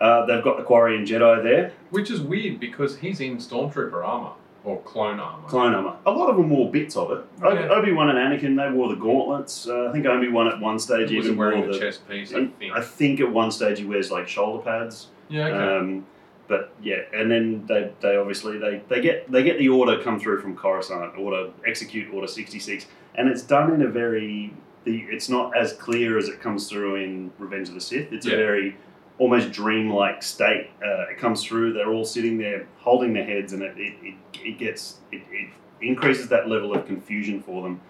Uh, 0.00 0.26
they've 0.26 0.42
got 0.42 0.56
the 0.56 0.62
Quarren 0.64 1.04
Jedi 1.06 1.42
there, 1.42 1.72
Which 1.90 2.10
is 2.10 2.20
weird 2.20 2.58
because 2.58 2.98
he's 2.98 3.20
in 3.20 3.36
Stormtrooper 3.36 4.04
armor 4.04 4.32
or 4.64 4.80
clone 4.82 5.20
armor. 5.20 5.46
clone 5.46 5.74
armor. 5.74 5.96
A 6.06 6.10
lot 6.10 6.30
of 6.30 6.36
them 6.36 6.48
wore 6.50 6.70
bits 6.70 6.96
of 6.96 7.10
it. 7.10 7.24
Yeah. 7.42 7.68
Obi 7.68 7.92
Wan 7.92 8.08
and 8.08 8.18
Anakin 8.18 8.56
they 8.56 8.74
wore 8.74 8.88
the 8.88 8.94
gauntlets. 8.96 9.68
Uh, 9.68 9.88
I 9.88 9.92
think 9.92 10.06
Obi 10.06 10.28
Wan 10.28 10.48
at 10.48 10.58
one 10.60 10.78
stage 10.78 11.10
He 11.10 11.18
even 11.18 11.36
wearing 11.36 11.58
wore 11.60 11.66
the 11.68 11.72
the. 11.74 11.78
chest 11.78 12.08
piece, 12.08 12.32
I 12.32 12.46
think. 12.46 12.72
I 12.74 12.80
think 12.80 13.20
at 13.20 13.30
one 13.30 13.50
stage 13.50 13.78
he 13.78 13.84
wears 13.84 14.10
like 14.10 14.26
shoulder 14.28 14.62
pads. 14.62 15.08
yeah, 15.28 15.46
okay. 15.48 15.76
Um, 15.78 16.06
but 16.46 16.74
yeah, 16.82 16.96
and 17.14 17.30
then 17.30 17.64
they, 17.66 17.90
they 18.00 18.16
obviously 18.16 18.58
they, 18.58 18.82
they 18.88 19.00
get 19.00 19.30
they 19.30 19.42
get 19.42 19.58
the 19.58 19.68
order 19.70 20.02
come 20.02 20.18
through 20.20 20.40
from 20.40 20.54
Coruscant, 20.56 21.16
order 21.18 21.50
execute 21.66 22.12
order 22.12 22.26
sixty 22.26 22.58
six, 22.58 22.86
and 23.14 23.28
it's 23.28 23.42
done 23.42 23.72
in 23.72 23.82
a 23.82 23.88
very 23.88 24.52
the 24.84 25.04
it's 25.10 25.28
not 25.30 25.56
as 25.56 25.72
clear 25.74 26.18
as 26.18 26.28
it 26.28 26.40
comes 26.42 26.68
through 26.68 26.96
in 26.96 27.32
Revenge 27.38 27.68
of 27.68 27.74
the 27.74 27.80
Sith. 27.80 28.12
It's 28.12 28.26
Yeah. 28.26 28.34
a 28.34 28.36
very 28.36 28.76
almost 29.18 29.52
dreamlike 29.52 30.22
state. 30.22 30.70
Uh, 30.84 31.10
it 31.10 31.18
comes 31.18 31.44
through. 31.44 31.72
They're 31.72 31.92
all 31.92 32.04
sitting 32.04 32.38
there 32.38 32.66
holding 32.78 33.12
their 33.12 33.24
heads, 33.24 33.52
and 33.52 33.62
it 33.62 33.74
it, 33.76 33.94
it, 34.02 34.14
it 34.34 34.58
gets 34.58 34.98
it, 35.12 35.22
it 35.30 35.50
increases 35.80 36.28
that 36.28 36.48
level 36.48 36.74
of 36.74 36.86
confusion 36.86 37.42
for 37.42 37.62
them. 37.62 37.80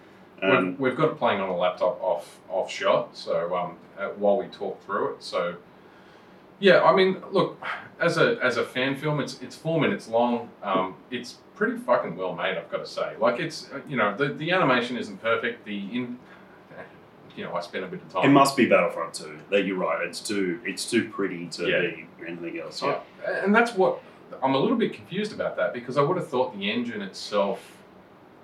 Um, 0.41 0.65
we've, 0.67 0.79
we've 0.79 0.97
got 0.97 1.11
it 1.11 1.17
playing 1.17 1.41
on 1.41 1.49
a 1.49 1.55
laptop 1.55 2.01
off 2.01 2.39
off 2.49 2.69
shot, 2.69 3.15
so 3.15 3.55
um, 3.55 3.77
uh, 3.97 4.09
while 4.09 4.37
we 4.37 4.47
talk 4.47 4.83
through 4.85 5.15
it, 5.15 5.23
so 5.23 5.55
yeah, 6.59 6.83
I 6.83 6.95
mean, 6.95 7.21
look, 7.31 7.61
as 7.99 8.17
a 8.17 8.37
as 8.41 8.57
a 8.57 8.63
fan 8.63 8.95
film, 8.95 9.19
it's 9.19 9.41
it's 9.41 9.55
four 9.55 9.79
minutes 9.79 10.07
long. 10.07 10.49
Um, 10.63 10.95
it's 11.11 11.37
pretty 11.55 11.77
fucking 11.77 12.15
well 12.15 12.33
made, 12.33 12.57
I've 12.57 12.69
got 12.71 12.79
to 12.79 12.85
say. 12.85 13.15
Like 13.19 13.39
it's 13.39 13.69
uh, 13.73 13.81
you 13.87 13.97
know 13.97 14.15
the 14.15 14.29
the 14.29 14.51
animation 14.51 14.97
isn't 14.97 15.21
perfect. 15.21 15.65
The 15.65 15.77
in 15.77 16.19
you 17.35 17.43
know 17.43 17.53
I 17.53 17.61
spent 17.61 17.83
a 17.83 17.87
bit 17.87 18.01
of 18.01 18.09
time. 18.11 18.25
it 18.25 18.29
must 18.33 18.55
be 18.57 18.65
Battlefront 18.67 19.13
2. 19.13 19.37
That 19.51 19.65
you're 19.65 19.77
right. 19.77 20.05
It's 20.07 20.19
too 20.19 20.59
it's 20.65 20.89
too 20.89 21.09
pretty 21.09 21.47
to 21.47 21.67
Yeah. 21.69 21.81
be 21.81 22.07
anything 22.27 22.59
else. 22.59 22.77
So, 22.77 23.01
and 23.27 23.53
that's 23.53 23.73
what 23.73 24.01
I'm 24.43 24.53
a 24.55 24.59
little 24.59 24.77
bit 24.77 24.93
confused 24.93 25.33
about 25.33 25.55
that 25.57 25.73
because 25.73 25.97
I 25.97 26.01
would 26.01 26.17
have 26.17 26.27
thought 26.27 26.57
the 26.57 26.69
engine 26.71 27.01
itself 27.01 27.71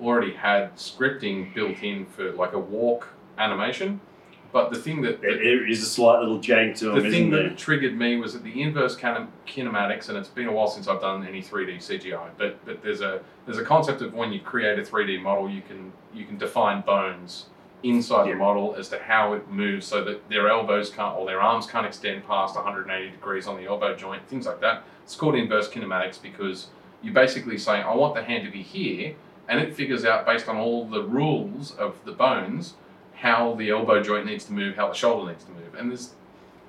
already 0.01 0.33
had 0.33 0.75
scripting 0.75 1.53
built 1.53 1.81
in 1.83 2.05
for 2.05 2.31
like 2.33 2.53
a 2.53 2.59
walk 2.59 3.07
animation. 3.37 3.99
But 4.53 4.69
the 4.69 4.77
thing 4.77 5.01
that, 5.03 5.21
there 5.21 5.65
is 5.65 5.81
a 5.81 5.85
slight 5.85 6.19
little 6.19 6.39
jank 6.39 6.77
to 6.79 6.89
the 6.91 6.99
them, 6.99 7.09
thing 7.09 7.29
that 7.29 7.57
triggered 7.57 7.97
me 7.97 8.17
was 8.17 8.33
that 8.33 8.43
the 8.43 8.61
inverse 8.61 8.97
kin- 8.97 9.29
kinematics, 9.47 10.09
and 10.09 10.17
it's 10.17 10.27
been 10.27 10.47
a 10.47 10.51
while 10.51 10.67
since 10.67 10.89
I've 10.89 10.99
done 10.99 11.25
any 11.25 11.41
3D 11.41 11.77
CGI. 11.77 12.31
But 12.37 12.65
but 12.65 12.83
there's 12.83 12.99
a 12.99 13.21
there's 13.45 13.59
a 13.59 13.63
concept 13.63 14.01
of 14.01 14.13
when 14.13 14.33
you 14.33 14.41
create 14.41 14.77
a 14.77 14.81
3D 14.81 15.21
model, 15.21 15.49
you 15.49 15.61
can 15.61 15.93
you 16.13 16.25
can 16.25 16.37
define 16.37 16.81
bones 16.81 17.45
inside 17.83 18.27
Yeah. 18.27 18.33
the 18.33 18.39
model 18.39 18.75
as 18.77 18.89
to 18.89 18.99
how 18.99 19.33
it 19.33 19.49
moves, 19.49 19.85
so 19.85 20.03
that 20.03 20.29
their 20.29 20.49
elbows 20.49 20.89
can't 20.89 21.15
or 21.17 21.25
their 21.25 21.41
arms 21.41 21.65
can't 21.65 21.85
extend 21.85 22.25
past 22.27 22.55
180 22.55 23.09
degrees 23.09 23.47
on 23.47 23.57
the 23.57 23.65
elbow 23.65 23.95
joint, 23.95 24.27
things 24.27 24.45
like 24.45 24.59
that. 24.61 24.83
It's 25.03 25.15
called 25.15 25.35
inverse 25.35 25.69
kinematics 25.69 26.21
because 26.21 26.67
you're 27.01 27.13
basically 27.13 27.57
say, 27.57 27.81
I 27.81 27.93
want 27.95 28.13
the 28.15 28.23
hand 28.23 28.45
to 28.45 28.51
be 28.51 28.61
here, 28.61 29.15
and 29.47 29.59
it 29.59 29.75
figures 29.75 30.05
out 30.05 30.25
based 30.25 30.47
on 30.47 30.57
all 30.57 30.85
the 30.85 31.03
rules 31.03 31.75
of 31.75 31.95
the 32.05 32.11
bones 32.11 32.75
how 33.15 33.53
the 33.55 33.69
elbow 33.69 34.01
joint 34.01 34.25
needs 34.25 34.45
to 34.45 34.53
move, 34.53 34.75
how 34.75 34.87
the 34.87 34.95
shoulder 34.95 35.31
needs 35.31 35.43
to 35.43 35.51
move, 35.51 35.75
and 35.77 35.89
there's 35.89 36.13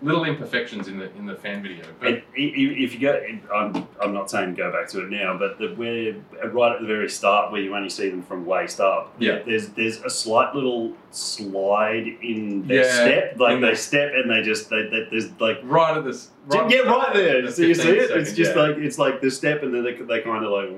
little 0.03 0.25
imperfections 0.25 0.89
in 0.89 0.99
the 0.99 1.11
in 1.17 1.27
the 1.27 1.35
fan 1.37 1.63
video. 1.63 1.85
But 2.01 2.09
And 2.09 2.17
i- 2.37 2.41
i- 2.41 2.77
if 2.85 2.95
you 2.95 3.01
go, 3.01 3.23
I'm, 3.55 3.87
I'm 4.01 4.13
not 4.13 4.31
saying 4.31 4.55
go 4.55 4.71
back 4.73 4.89
to 4.89 5.03
it 5.05 5.11
now, 5.11 5.37
but 5.39 5.59
the, 5.59 5.69
where 5.75 6.15
right 6.51 6.73
at 6.75 6.81
the 6.81 6.87
very 6.87 7.09
start, 7.09 7.53
where 7.53 7.61
you 7.61 7.75
only 7.77 7.89
see 7.89 8.09
them 8.11 8.23
from 8.23 8.45
waist 8.45 8.81
up, 8.81 9.15
Yeah. 9.19 9.41
there's 9.47 9.69
there's 9.71 10.03
a 10.03 10.11
slight 10.11 10.55
little 10.55 10.93
slide 11.11 12.07
in 12.23 12.67
their 12.67 12.85
Yeah, 12.85 12.93
step, 12.93 13.37
like 13.39 13.61
they 13.61 13.71
the- 13.71 13.77
step 13.77 14.13
and 14.15 14.31
they 14.31 14.43
just 14.43 14.71
they, 14.71 14.83
they 14.89 15.07
there's 15.11 15.31
like 15.41 15.59
right 15.63 15.97
at 15.97 16.05
this, 16.05 16.31
right 16.47 16.71
yeah, 16.71 16.81
right 16.81 17.13
there. 17.15 17.43
the 17.43 17.53
So 17.53 17.63
you 17.63 17.75
see 17.75 17.83
15 17.83 18.03
it? 18.03 18.11
It's 18.23 18.33
just 18.33 18.57
yeah. 18.57 18.63
like 18.63 18.77
it's 18.79 18.99
like 18.99 19.21
the 19.21 19.31
step, 19.31 19.63
and 19.63 19.73
then 19.75 19.85
they, 19.85 19.95
they 19.95 20.21
kind 20.23 20.45
of 20.45 20.51
like. 20.51 20.71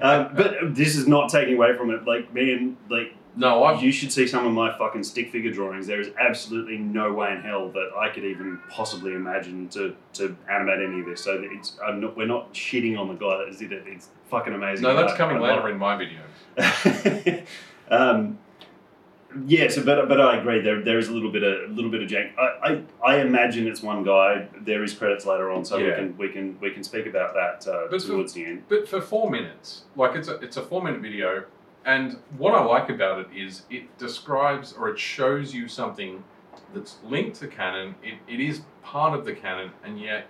Um, 0.00 0.30
but 0.34 0.74
this 0.74 0.96
is 0.96 1.06
not 1.06 1.28
taking 1.30 1.54
away 1.54 1.76
from 1.76 1.90
it. 1.90 2.04
Like 2.06 2.32
man, 2.34 2.76
like 2.88 3.14
no, 3.36 3.64
I've 3.64 3.82
you 3.82 3.92
should 3.92 4.12
see 4.12 4.26
some 4.26 4.46
of 4.46 4.52
my 4.52 4.76
fucking 4.76 5.04
stick 5.04 5.30
figure 5.30 5.52
drawings. 5.52 5.86
There 5.86 6.00
is 6.00 6.10
absolutely 6.18 6.78
no 6.78 7.12
way 7.12 7.32
in 7.32 7.42
hell 7.42 7.68
that 7.70 7.90
I 7.98 8.08
could 8.08 8.24
even 8.24 8.58
possibly 8.68 9.14
imagine 9.14 9.68
to, 9.70 9.94
to 10.14 10.36
animate 10.50 10.80
any 10.80 11.00
of 11.00 11.06
this. 11.06 11.22
So 11.24 11.40
it's 11.50 11.76
I'm 11.84 12.00
not, 12.00 12.16
we're 12.16 12.26
not 12.26 12.52
shitting 12.54 12.98
on 12.98 13.08
the 13.08 13.14
guy 13.14 13.44
that 13.44 13.58
did 13.58 13.72
it. 13.72 13.84
It's 13.86 14.08
fucking 14.30 14.52
amazing. 14.52 14.82
no, 14.82 14.96
that's 14.96 15.12
I- 15.12 15.16
coming 15.16 15.36
I 15.36 15.40
later 15.54 15.68
in 15.68 15.78
my 15.78 15.96
video. 15.96 16.20
um, 17.90 18.38
yeah, 19.46 19.68
so 19.68 19.84
but 19.84 20.08
but 20.08 20.20
I 20.20 20.38
agree. 20.38 20.60
There 20.60 20.82
there 20.82 20.98
is 20.98 21.08
a 21.08 21.12
little 21.12 21.30
bit 21.30 21.44
of 21.44 21.70
a 21.70 21.72
little 21.72 21.90
bit 21.90 22.02
of 22.02 22.08
jank. 22.08 22.32
I, 22.36 22.82
I, 23.04 23.12
I 23.12 23.20
imagine 23.20 23.68
it's 23.68 23.80
one 23.80 24.02
guy. 24.02 24.48
There 24.60 24.82
is 24.82 24.92
credits 24.92 25.24
later 25.24 25.52
on, 25.52 25.64
so 25.64 25.76
we 25.78 25.92
can 25.92 26.16
we 26.16 26.28
can 26.30 26.58
we 26.60 26.70
can 26.72 26.82
speak 26.82 27.06
about 27.06 27.34
that 27.34 27.72
uh, 27.72 27.86
But 27.88 28.02
for- 28.02 28.08
towards 28.08 28.32
the 28.32 28.44
end. 28.44 28.64
But 28.68 28.88
for 28.88 29.00
four 29.00 29.30
minutes, 29.30 29.82
like 29.94 30.16
it's 30.16 30.26
a 30.26 30.34
it's 30.40 30.56
a 30.56 30.62
four 30.62 30.82
minute 30.82 31.00
video, 31.00 31.44
and 31.84 32.18
what 32.36 32.54
I 32.54 32.62
like 32.62 32.90
about 32.90 33.20
it 33.20 33.28
is 33.34 33.62
it 33.70 33.96
describes 33.98 34.72
or 34.72 34.88
it 34.90 34.98
shows 34.98 35.54
you 35.54 35.68
something 35.68 36.22
that's 36.74 36.98
linked 37.04 37.40
to 37.40 37.48
canon. 37.48 37.94
It, 38.02 38.14
it 38.28 38.40
is 38.40 38.62
part 38.82 39.18
of 39.18 39.24
the 39.24 39.32
canon, 39.32 39.70
and 39.84 40.00
yet 40.00 40.26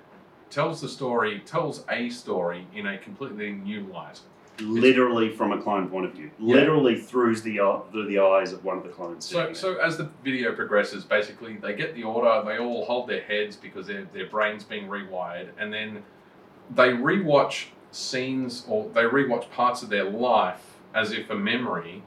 tells 0.49 0.81
the 0.81 0.89
story, 0.89 1.41
tells 1.41 1.85
a 1.89 2.09
story 2.11 2.67
in 2.75 2.87
a 2.87 2.99
completely 2.99 3.53
new 3.53 3.83
light. 3.93 4.21
Literally 4.61 5.31
from 5.31 5.53
a 5.53 5.63
clone 5.63 5.89
point 5.89 6.05
of 6.05 6.13
view, 6.13 6.31
Yeah. 6.39 6.57
literally 6.57 7.01
through 7.01 7.37
the 7.37 7.83
through 7.91 8.09
the 8.09 8.19
eyes 8.19 8.53
of 8.53 8.63
one 8.63 8.77
of 8.77 8.83
the 8.83 8.91
clones. 8.91 9.25
So, 9.25 9.55
so 9.55 9.77
as 9.77 9.97
the 9.97 10.11
video 10.23 10.53
progresses, 10.55 11.05
basically 11.05 11.57
they 11.57 11.75
get 11.75 11.95
the 11.95 12.03
order, 12.05 12.43
they 12.47 12.59
all 12.59 12.85
hold 12.85 13.09
their 13.09 13.23
heads 13.23 13.57
because 13.57 13.87
their 13.87 14.05
their 14.13 14.27
brain's 14.27 14.65
being 14.65 14.87
rewired, 14.89 15.49
and 15.59 15.73
then 15.73 16.03
they 16.75 16.91
rewatch 16.91 17.69
scenes 17.91 18.65
or 18.69 18.89
they 18.91 19.03
rewatch 19.03 19.51
parts 19.51 19.83
of 19.83 19.89
their 19.89 20.05
life 20.05 20.70
as 20.95 21.13
if 21.13 21.31
a 21.31 21.35
memory, 21.35 22.03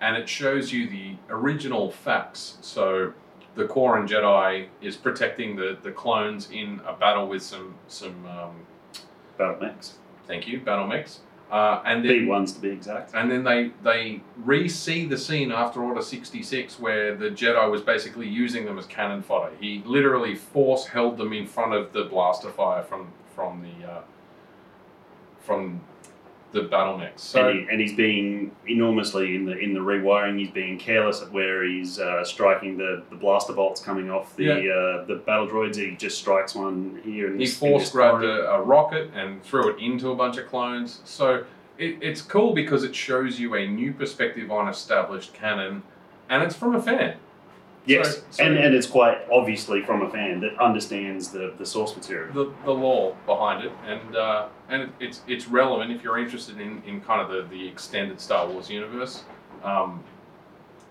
and 0.00 0.16
it 0.16 0.28
shows 0.28 0.72
you 0.72 0.88
the 0.88 1.16
original 1.30 1.90
facts. 1.90 2.58
So 2.60 3.12
the 3.54 3.64
Quarren 3.66 4.06
Jedi 4.06 4.66
is 4.82 4.96
protecting 4.96 5.56
the, 5.56 5.78
the 5.82 5.90
clones 5.90 6.50
in 6.50 6.80
a 6.86 6.92
battle 6.92 7.26
with 7.26 7.42
some 7.42 7.74
some 7.88 8.26
um, 8.26 8.66
Battle 9.38 9.58
Max. 9.60 9.94
thank 10.26 10.46
you 10.46 10.60
battle 10.60 10.86
mechs, 10.86 11.20
uh, 11.50 11.80
and 11.84 12.04
then 12.04 12.24
B 12.24 12.26
ones 12.26 12.52
to 12.52 12.60
be 12.60 12.68
exact. 12.68 13.14
and 13.14 13.30
then 13.30 13.44
they 13.44 13.70
they 13.82 14.20
re-see 14.36 15.06
the 15.06 15.16
scene 15.16 15.52
after 15.52 15.82
Order 15.82 16.02
sixty 16.02 16.42
six 16.42 16.78
where 16.78 17.14
the 17.14 17.30
Jedi 17.30 17.70
was 17.70 17.82
basically 17.82 18.28
using 18.28 18.64
them 18.64 18.78
as 18.78 18.86
cannon 18.86 19.22
fodder. 19.22 19.52
He 19.60 19.82
literally 19.86 20.34
force 20.34 20.86
held 20.86 21.16
them 21.16 21.32
in 21.32 21.46
front 21.46 21.72
of 21.74 21.92
the 21.92 22.04
blaster 22.04 22.50
fire 22.50 22.82
from 22.82 23.12
from 23.34 23.62
the 23.62 23.90
uh, 23.90 24.02
from 25.40 25.80
the 26.52 26.62
battle 26.62 26.96
mechs. 26.96 27.22
So 27.22 27.48
and, 27.48 27.58
he, 27.58 27.66
and 27.70 27.80
he's 27.80 27.92
being 27.94 28.50
enormously 28.66 29.34
in 29.34 29.44
the 29.44 29.58
in 29.58 29.74
the 29.74 29.80
rewiring. 29.80 30.38
He's 30.38 30.50
being 30.50 30.78
careless 30.78 31.20
at 31.22 31.30
where 31.32 31.64
he's 31.64 31.98
uh, 31.98 32.24
striking 32.24 32.78
the, 32.78 33.02
the 33.10 33.16
blaster 33.16 33.52
bolts 33.52 33.80
coming 33.80 34.10
off 34.10 34.34
the 34.36 34.44
Yeah. 34.44 34.52
uh, 34.72 35.04
the 35.06 35.22
battle 35.26 35.48
droids. 35.48 35.76
He 35.76 35.96
just 35.96 36.18
strikes 36.18 36.54
one 36.54 37.00
here. 37.04 37.30
And 37.30 37.40
he 37.40 37.46
force 37.46 37.90
grabbed 37.90 38.24
a, 38.24 38.50
a 38.52 38.62
rocket 38.62 39.10
and 39.14 39.42
threw 39.42 39.68
it 39.74 39.80
into 39.80 40.10
a 40.10 40.14
bunch 40.16 40.36
of 40.38 40.46
clones. 40.46 41.00
So 41.04 41.44
it, 41.78 41.98
it's 42.00 42.22
cool 42.22 42.54
because 42.54 42.84
it 42.84 42.94
shows 42.94 43.38
you 43.38 43.54
a 43.54 43.66
new 43.66 43.92
perspective 43.92 44.50
on 44.50 44.68
established 44.68 45.34
canon, 45.34 45.82
and 46.30 46.42
it's 46.42 46.54
from 46.56 46.74
a 46.74 46.80
fan. 46.82 47.16
Yes, 47.86 48.16
So- 48.16 48.22
so- 48.30 48.44
and 48.44 48.58
and 48.58 48.74
it's 48.74 48.86
quite 48.86 49.18
obviously 49.30 49.82
from 49.82 50.02
a 50.02 50.10
fan 50.10 50.40
that 50.40 50.58
understands 50.58 51.30
the, 51.30 51.54
the 51.56 51.64
source 51.64 51.94
material. 51.96 52.32
the, 52.34 52.52
the 52.64 52.72
lore 52.72 53.16
behind 53.26 53.64
it, 53.64 53.72
and 53.86 54.16
uh, 54.16 54.46
and 54.68 54.92
it's 55.00 55.22
it's 55.28 55.46
relevant 55.48 55.90
if 55.92 56.02
you're 56.02 56.18
interested 56.18 56.60
in, 56.60 56.82
in 56.86 57.00
kind 57.00 57.20
of 57.20 57.28
the, 57.30 57.42
the 57.56 57.66
extended 57.68 58.20
Star 58.20 58.46
Wars 58.48 58.68
universe. 58.68 59.22
Um, 59.64 60.02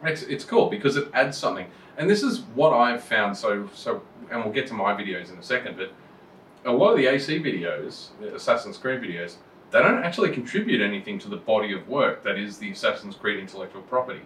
it's, 0.04 0.24
it's 0.24 0.46
cool 0.46 0.70
because 0.70 0.98
it 0.98 1.08
adds 1.14 1.38
something, 1.38 1.68
and 1.98 2.10
this 2.10 2.24
is 2.24 2.42
what 2.56 2.74
I've 2.74 3.04
found. 3.04 3.36
So 3.38 3.70
so, 3.74 4.02
and 4.32 4.44
we'll 4.44 4.54
get 4.54 4.68
to 4.68 4.74
my 4.74 4.94
videos 4.94 5.32
in 5.32 5.38
a 5.38 5.44
second, 5.44 5.78
but 5.78 5.92
a 6.66 6.72
lot 6.72 6.92
of 6.92 6.98
the 6.98 7.08
AC 7.08 7.40
videos, 7.40 8.08
the 8.20 8.36
Assassin's 8.36 8.78
Creed 8.78 9.02
videos, 9.02 9.36
they 9.72 9.80
don't 9.80 10.04
actually 10.04 10.32
contribute 10.32 10.82
anything 10.82 11.20
to 11.20 11.28
the 11.30 11.38
body 11.38 11.74
of 11.74 11.88
work 11.88 12.24
that 12.24 12.38
is 12.40 12.58
the 12.58 12.72
Assassin's 12.72 13.16
Creed 13.16 13.38
intellectual 13.40 13.82
property. 13.84 14.22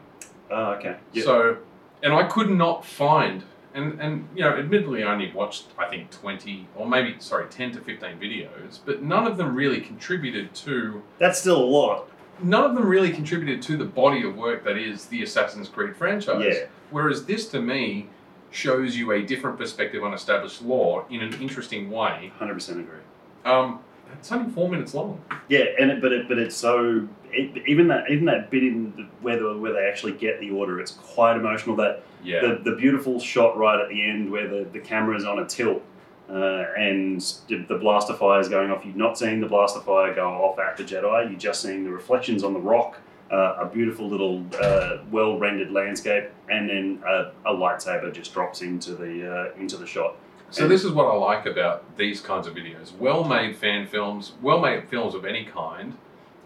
Oh, 0.52 0.72
okay. 0.74 0.96
Yeah. 1.14 1.24
So, 1.24 1.58
and 2.04 2.14
I 2.14 2.24
could 2.24 2.50
not 2.50 2.86
find, 2.86 3.44
and 3.74 4.00
and 4.00 4.28
you 4.36 4.44
know, 4.44 4.56
admittedly, 4.58 5.04
I 5.04 5.14
only 5.14 5.32
watched 5.32 5.66
I 5.78 5.88
think 5.88 6.12
twenty 6.12 6.68
or 6.76 6.88
maybe 6.88 7.16
sorry, 7.20 7.48
ten 7.50 7.72
to 7.74 7.82
fifteen 7.82 8.18
videos, 8.20 8.80
but 8.86 9.02
none 9.02 9.28
of 9.28 9.38
them 9.38 9.56
really 9.56 9.82
contributed 9.82 10.54
to. 10.56 11.04
That's 11.18 11.40
still 11.40 11.62
a 11.62 11.66
lot. 11.66 12.10
None 12.42 12.64
of 12.64 12.74
them 12.74 12.86
really 12.88 13.12
contributed 13.12 13.62
to 13.64 13.76
the 13.76 13.86
body 13.86 14.26
of 14.26 14.38
work 14.38 14.64
that 14.64 14.78
is 14.78 15.08
the 15.08 15.24
Assassin's 15.24 15.68
Creed 15.68 15.96
franchise. 15.96 16.56
Yeah. 16.56 16.66
Whereas 16.90 17.26
this, 17.26 17.50
to 17.50 17.62
me, 17.62 18.08
shows 18.52 18.96
you 18.96 19.12
a 19.12 19.22
different 19.22 19.58
perspective 19.58 20.04
on 20.04 20.14
established 20.14 20.62
lore 20.62 21.06
in 21.10 21.22
an 21.22 21.34
interesting 21.42 21.92
way. 21.92 22.32
Hundred 22.40 22.54
percent 22.56 22.80
agree. 22.80 23.00
Um, 23.46 23.82
it's 24.18 24.32
only 24.32 24.52
four 24.52 24.70
minutes 24.70 24.94
long. 24.94 25.22
Yeah, 25.48 25.66
and 25.80 25.92
it, 25.92 26.02
but 26.02 26.12
it, 26.12 26.28
but 26.28 26.38
it's 26.38 26.56
so 26.56 27.08
it, 27.32 27.64
even 27.68 27.88
that 27.90 28.10
even 28.10 28.26
that 28.26 28.50
bit 28.50 28.64
in 28.64 28.94
the, 28.96 29.04
where 29.22 29.40
the, 29.40 29.58
where 29.58 29.74
they 29.74 29.88
actually 29.88 30.14
get 30.14 30.40
the 30.40 30.52
order, 30.52 30.80
it's 30.80 30.92
quite 30.92 31.36
emotional. 31.36 31.76
That 31.76 32.04
Yeah. 32.24 32.42
the, 32.42 32.72
the 32.72 32.76
beautiful 32.76 33.20
shot 33.20 33.58
right 33.58 33.80
at 33.80 33.90
the 33.90 34.04
end 34.04 34.32
where 34.32 34.48
the, 34.48 34.66
the 34.72 35.16
is 35.16 35.26
on 35.26 35.40
a 35.40 35.46
tilt 35.46 35.84
uh, 36.30 36.66
and 36.78 37.22
the, 37.48 37.66
the 37.68 37.78
blaster 37.78 38.14
fire 38.14 38.40
is 38.40 38.50
going 38.50 38.72
off. 38.72 38.86
You're 38.86 38.96
not 38.96 39.18
seeing 39.18 39.40
the 39.40 39.48
blaster 39.48 39.80
fire 39.80 40.14
go 40.14 40.30
off 40.30 40.60
at 40.60 40.78
the 40.78 40.84
Jedi. 40.84 41.30
You're 41.30 41.40
just 41.40 41.62
seeing 41.62 41.84
the 41.84 41.90
reflections 41.92 42.44
on 42.44 42.54
the 42.54 42.60
rock. 42.60 42.98
Uh, 43.32 43.58
a 43.60 43.66
beautiful 43.68 44.08
little, 44.10 44.44
uh, 44.60 44.98
well 45.12 45.38
rendered 45.38 45.70
landscape, 45.72 46.30
and 46.50 46.68
then 46.68 47.00
a, 47.08 47.32
a 47.46 47.54
lightsaber 47.54 48.12
just 48.12 48.34
drops 48.34 48.64
into 48.64 48.96
the 48.96 49.52
uh, 49.54 49.60
into 49.62 49.78
the 49.78 49.86
shot. 49.86 50.16
So 50.52 50.68
this 50.68 50.84
is 50.84 50.92
what 50.92 51.06
I 51.06 51.16
like 51.16 51.46
about 51.46 51.98
these 51.98 52.22
kinds 52.22 52.48
of 52.48 52.56
videos. 52.56 52.96
Well-made 52.98 53.56
fan 53.56 53.86
films, 53.88 54.34
well-made 54.42 54.90
films 54.90 55.14
of 55.16 55.26
any 55.26 55.46
kind, 55.46 55.96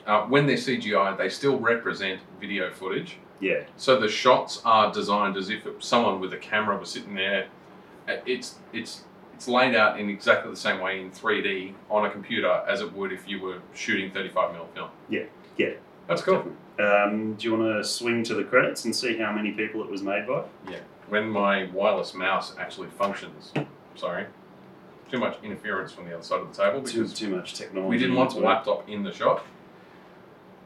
uh, 0.06 0.24
when 0.26 0.46
they're 0.46 0.58
CGI, 0.58 1.18
they 1.18 1.30
still 1.30 1.58
represent 1.58 2.20
video 2.40 2.72
footage. 2.72 3.18
Yeah, 3.40 3.64
So 3.76 4.00
the 4.00 4.08
shots 4.08 4.62
are 4.64 4.92
designed 4.94 5.36
as 5.38 5.50
if 5.50 5.64
someone 5.80 6.20
with 6.22 6.32
a 6.34 6.38
camera 6.38 6.78
was 6.78 6.90
sitting 6.92 7.16
there. 7.16 7.48
Uh, 8.08 8.18
It's 8.26 8.56
it's 8.72 9.04
it's 9.34 9.48
laid 9.50 9.76
out 9.76 10.00
in 10.00 10.10
exactly 10.10 10.50
the 10.52 10.56
same 10.58 10.80
way 10.80 11.02
in 11.02 11.12
3D 11.12 11.74
on 11.90 12.06
a 12.06 12.10
computer 12.10 12.64
as 12.68 12.80
it 12.82 12.94
would 12.94 13.12
if 13.12 13.28
you 13.28 13.42
were 13.42 13.58
shooting 13.74 14.12
35mm 14.12 14.68
film. 14.74 14.90
Yeah. 15.10 15.24
Yeah. 15.58 15.72
That's 16.08 16.22
cool. 16.22 16.46
Um, 16.80 17.34
do 17.34 17.48
you 17.48 17.56
want 17.58 17.78
to 17.78 17.84
swing 17.84 18.24
to 18.24 18.34
the 18.36 18.44
credits 18.44 18.86
and 18.86 18.96
see 18.96 19.18
how 19.18 19.32
many 19.34 19.52
people 19.52 19.84
it 19.84 19.90
was 19.90 20.02
made 20.04 20.26
by? 20.28 20.44
Yeah. 20.70 20.80
When 21.10 21.30
my 21.30 21.66
wireless 21.74 22.14
mouse 22.14 22.56
actually 22.58 22.90
functions, 22.90 23.52
sorry, 23.96 24.26
too 25.12 25.20
much 25.20 25.38
interference 25.44 25.92
from 25.92 26.06
the 26.06 26.14
other 26.16 26.24
side 26.24 26.42
of 26.42 26.56
the 26.56 26.64
table 26.64 26.82
Too, 26.82 27.00
because 27.02 27.14
too 27.14 27.30
much 27.36 27.54
technology. 27.54 27.90
we 27.90 27.98
didn't 27.98 28.16
want 28.16 28.32
the 28.32 28.38
into 28.38 28.48
it. 28.48 28.52
laptop 28.52 28.90
in 28.90 29.04
the 29.04 29.12
shot. 29.14 29.44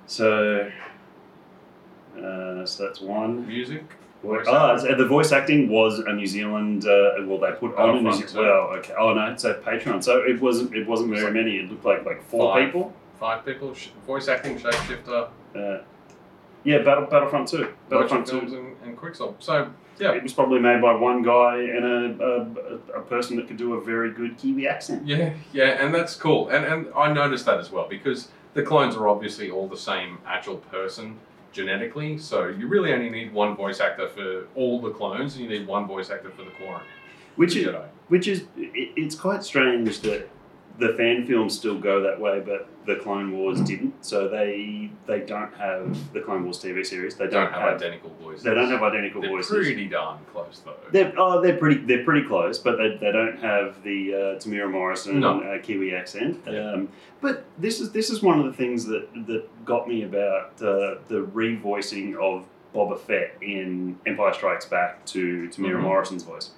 So, 0.06 0.72
uh, 2.18 2.66
so 2.66 2.86
that's 2.86 3.02
one. 3.02 3.48
Music. 3.48 3.84
Voice 4.24 4.46
oh, 4.50 4.72
acting. 4.74 4.90
so 4.90 4.96
the 4.96 5.06
voice 5.08 5.32
acting 5.32 5.70
was 5.70 6.00
a 6.00 6.12
New 6.14 6.26
Zealand. 6.26 6.86
Uh, 6.88 7.12
well, 7.26 7.40
they 7.40 7.52
put 7.52 7.76
on 7.76 7.90
a 7.90 7.94
New 7.94 8.04
Battlefront 8.04 8.30
Zealand. 8.30 8.48
Well, 8.50 8.78
okay. 8.80 8.94
Oh 8.98 9.14
no, 9.14 9.32
it's 9.32 9.44
a 9.44 9.56
Patreon. 9.56 10.04
So 10.04 10.24
it 10.24 10.42
wasn't. 10.42 10.76
It 10.76 10.88
wasn't 10.88 11.12
very 11.14 11.32
many. 11.32 11.58
It 11.58 11.70
looked 11.70 11.86
like 11.86 12.04
like 12.04 12.24
four 12.24 12.54
five. 12.56 12.66
people. 12.66 12.94
Five 13.20 13.46
people. 13.46 13.74
Sh- 13.76 13.90
voice 14.08 14.28
acting, 14.28 14.58
shapeshifter, 14.58 15.30
Uh, 15.56 15.84
yeah, 16.68 16.80
Battle 16.80 17.06
Battlefront 17.06 17.48
Two. 17.48 17.58
motion 17.60 17.74
Battlefront 17.90 18.30
films, 18.30 18.52
Two. 18.52 18.58
and, 18.58 18.76
and 18.84 18.98
Quicksilver. 18.98 19.36
So 19.40 19.70
yeah, 20.00 20.12
It 20.12 20.22
was 20.22 20.34
probably 20.34 20.60
made 20.60 20.82
by 20.82 20.94
one 20.94 21.24
guy 21.24 21.56
and 21.58 21.84
a, 21.86 22.26
a, 22.96 23.00
a 23.00 23.02
person 23.02 23.36
that 23.38 23.48
could 23.48 23.58
do 23.58 23.74
a 23.74 23.82
very 23.82 24.12
good 24.12 24.38
Kiwi 24.38 24.68
accent. 24.68 25.08
Yeah, 25.08 25.34
yeah, 25.54 25.84
and 25.84 25.94
that's 25.96 26.16
cool. 26.16 26.50
And 26.50 26.66
and 26.66 26.88
I 26.96 27.12
noticed 27.12 27.46
that 27.46 27.60
as 27.60 27.72
well 27.72 27.88
because 27.90 28.28
the 28.54 28.64
clones 28.64 28.96
are 28.96 29.08
obviously 29.08 29.50
all 29.50 29.68
the 29.68 29.78
same 29.78 30.20
actual 30.28 30.58
person 30.58 31.18
genetically. 31.52 32.18
So 32.18 32.48
you 32.48 32.68
really 32.68 32.94
only 32.94 33.10
need 33.10 33.34
one 33.34 33.56
voice 33.56 33.80
actor 33.80 34.08
for 34.10 34.48
all 34.56 34.82
the 34.82 34.92
clones, 34.92 35.36
and 35.36 35.44
you 35.44 35.50
need 35.50 35.66
one 35.68 35.88
voice 35.88 36.10
actor 36.12 36.30
for 36.32 36.44
the 36.44 36.52
Quarren. 36.52 36.84
Which 37.38 37.56
is 37.56 37.68
Jedi. 37.68 37.86
which 38.10 38.28
is 38.28 38.42
it, 38.58 38.92
it's 38.96 39.16
quite 39.16 39.44
strange 39.44 40.00
that 40.02 40.30
the 40.80 40.94
fan 40.94 41.26
films 41.26 41.58
still 41.58 41.78
go 41.80 42.02
that 42.04 42.20
way, 42.20 42.40
but 42.40 42.70
the 42.86 42.96
Clone 42.98 43.36
Wars 43.38 43.60
didn't. 43.62 44.06
So 44.06 44.28
they 44.28 44.92
they 45.08 45.22
don't 45.22 45.54
have 45.56 46.14
the 46.14 46.22
Clone 46.22 46.44
Wars 46.44 46.62
TV 46.64 46.86
series. 46.86 47.16
They 47.16 47.26
They 47.26 47.32
don't, 47.32 47.46
don't 47.46 47.54
have 47.54 47.62
have 47.64 47.74
identical 47.82 48.12
voices. 48.22 48.44
they 48.44 48.54
don't 48.54 48.70
have 48.70 48.84
identical 48.84 49.22
They're 49.22 49.30
voices. 49.32 49.52
pretty 49.66 49.88
darn 49.88 50.20
close 50.32 50.62
though. 50.64 50.76
They're, 50.92 51.14
oh, 51.18 51.42
they're 51.42 51.58
pretty. 51.58 51.82
They're 51.82 52.04
pretty 52.04 52.28
close, 52.28 52.60
but 52.60 52.78
they, 52.78 52.96
they 52.98 53.12
don't 53.12 53.40
have 53.40 53.82
the 53.84 54.14
uh, 54.14 54.18
Temuera 54.40 54.70
Morrison 54.72 55.20
No. 55.20 55.42
uh, 55.42 55.60
Kiwi 55.62 55.96
accent. 55.96 56.42
Yeah. 56.48 56.74
Um, 56.74 56.90
but 57.22 57.46
this 57.58 57.80
is 57.82 57.92
this 57.92 58.10
is 58.10 58.22
one 58.22 58.40
of 58.40 58.46
the 58.46 58.54
things 58.54 58.86
that 58.86 59.08
that 59.28 59.66
got 59.66 59.88
me 59.88 60.04
about 60.04 60.52
uh, 60.62 60.96
the 61.08 61.28
revoicing 61.34 62.16
of 62.16 62.46
Boba 62.76 63.00
Fett 63.00 63.36
in 63.42 63.98
Empire 64.06 64.34
Strikes 64.34 64.66
Back 64.66 65.04
to 65.08 65.48
Temuera 65.50 65.78
Mhm. 65.78 65.82
Morrison's 65.82 66.24
voice. 66.24 66.52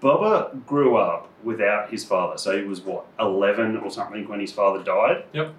Boba 0.00 0.64
grew 0.66 0.96
up 0.96 1.28
without 1.44 1.90
his 1.90 2.04
father, 2.04 2.36
so 2.38 2.56
he 2.58 2.64
was 2.64 2.80
what 2.80 3.06
eleven 3.18 3.76
or 3.78 3.90
something 3.90 4.28
when 4.28 4.40
his 4.40 4.52
father 4.52 4.82
died. 4.82 5.24
Yep. 5.32 5.54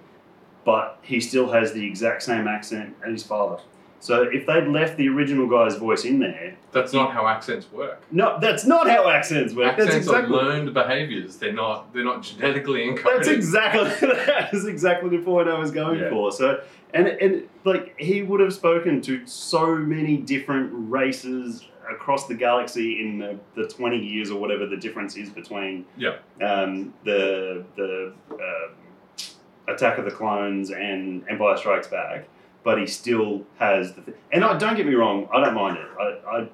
But 0.64 0.98
he 1.02 1.20
still 1.20 1.50
has 1.52 1.72
the 1.72 1.84
exact 1.86 2.22
same 2.22 2.46
accent 2.46 2.94
as 3.04 3.12
his 3.12 3.22
father. 3.24 3.60
So 3.98 4.22
if 4.24 4.46
they'd 4.48 4.66
left 4.66 4.96
the 4.96 5.08
original 5.08 5.46
guy's 5.46 5.76
voice 5.76 6.04
in 6.04 6.18
there, 6.18 6.56
That's 6.72 6.92
not 6.92 7.12
how 7.12 7.28
accents 7.28 7.70
work. 7.70 8.02
no, 8.10 8.36
that's 8.40 8.64
not 8.64 8.88
how 8.90 9.08
accents 9.08 9.54
work. 9.54 9.74
Accents 9.74 9.92
that's 9.94 10.06
exactly. 10.06 10.36
are 10.38 10.42
learned 10.42 10.74
behaviors. 10.74 11.36
They're 11.36 11.52
not. 11.52 11.92
They're 11.94 12.02
not 12.04 12.22
genetically 12.24 12.80
encoded. 12.88 13.04
That's 13.04 13.28
exactly 13.28 14.08
that 14.26 14.52
is 14.52 14.66
exactly 14.66 15.16
the 15.16 15.22
point 15.22 15.48
I 15.48 15.56
was 15.58 15.70
going 15.70 16.00
Yeah. 16.00 16.10
for. 16.10 16.32
So, 16.32 16.62
and 16.92 17.06
and 17.06 17.48
like 17.64 17.94
he 17.98 18.22
would 18.22 18.40
have 18.40 18.52
spoken 18.52 19.00
to 19.02 19.24
so 19.24 19.76
many 19.76 20.16
different 20.16 20.70
races 20.90 21.64
across 21.92 22.26
the 22.26 22.34
galaxy 22.34 23.00
in 23.00 23.18
the, 23.18 23.38
the 23.54 23.68
twenty 23.68 23.98
years 23.98 24.30
or 24.30 24.40
whatever 24.40 24.66
the 24.66 24.76
difference 24.76 25.16
is 25.16 25.30
between 25.30 25.84
Yeah. 25.96 26.16
um, 26.42 26.92
the 27.04 27.64
the 27.76 28.12
uh, 28.32 29.72
Attack 29.72 29.98
of 29.98 30.04
the 30.04 30.10
Clones 30.10 30.70
and 30.70 31.22
Empire 31.28 31.56
Strikes 31.56 31.86
Back. 31.86 32.26
But 32.64 32.78
he 32.78 32.86
still 32.86 33.44
has 33.58 33.92
the, 33.94 34.02
th- 34.02 34.16
and 34.32 34.44
I, 34.44 34.56
don't 34.56 34.76
get 34.76 34.86
me 34.86 34.94
wrong, 34.94 35.28
I 35.34 35.40
don't 35.44 35.54
mind 35.54 35.78
it. 35.78 35.86
I, 35.98 36.04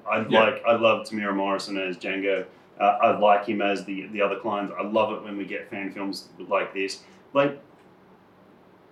I, 0.09 0.17
I 0.17 0.27
Yeah. 0.27 0.39
like, 0.41 0.63
I 0.65 0.75
love 0.75 1.05
Temuera 1.07 1.35
Morrison 1.35 1.77
as 1.77 1.97
Jango. 1.97 2.45
Uh, 2.79 2.83
I 2.83 3.17
like 3.19 3.45
him 3.45 3.61
as 3.61 3.85
the 3.85 4.07
the 4.07 4.21
other 4.21 4.37
clones. 4.39 4.71
I 4.79 4.83
love 4.83 5.11
it 5.13 5.21
when 5.23 5.37
we 5.37 5.45
get 5.45 5.69
fan 5.69 5.91
films 5.91 6.29
like 6.47 6.73
this. 6.73 7.03
Like, 7.33 7.59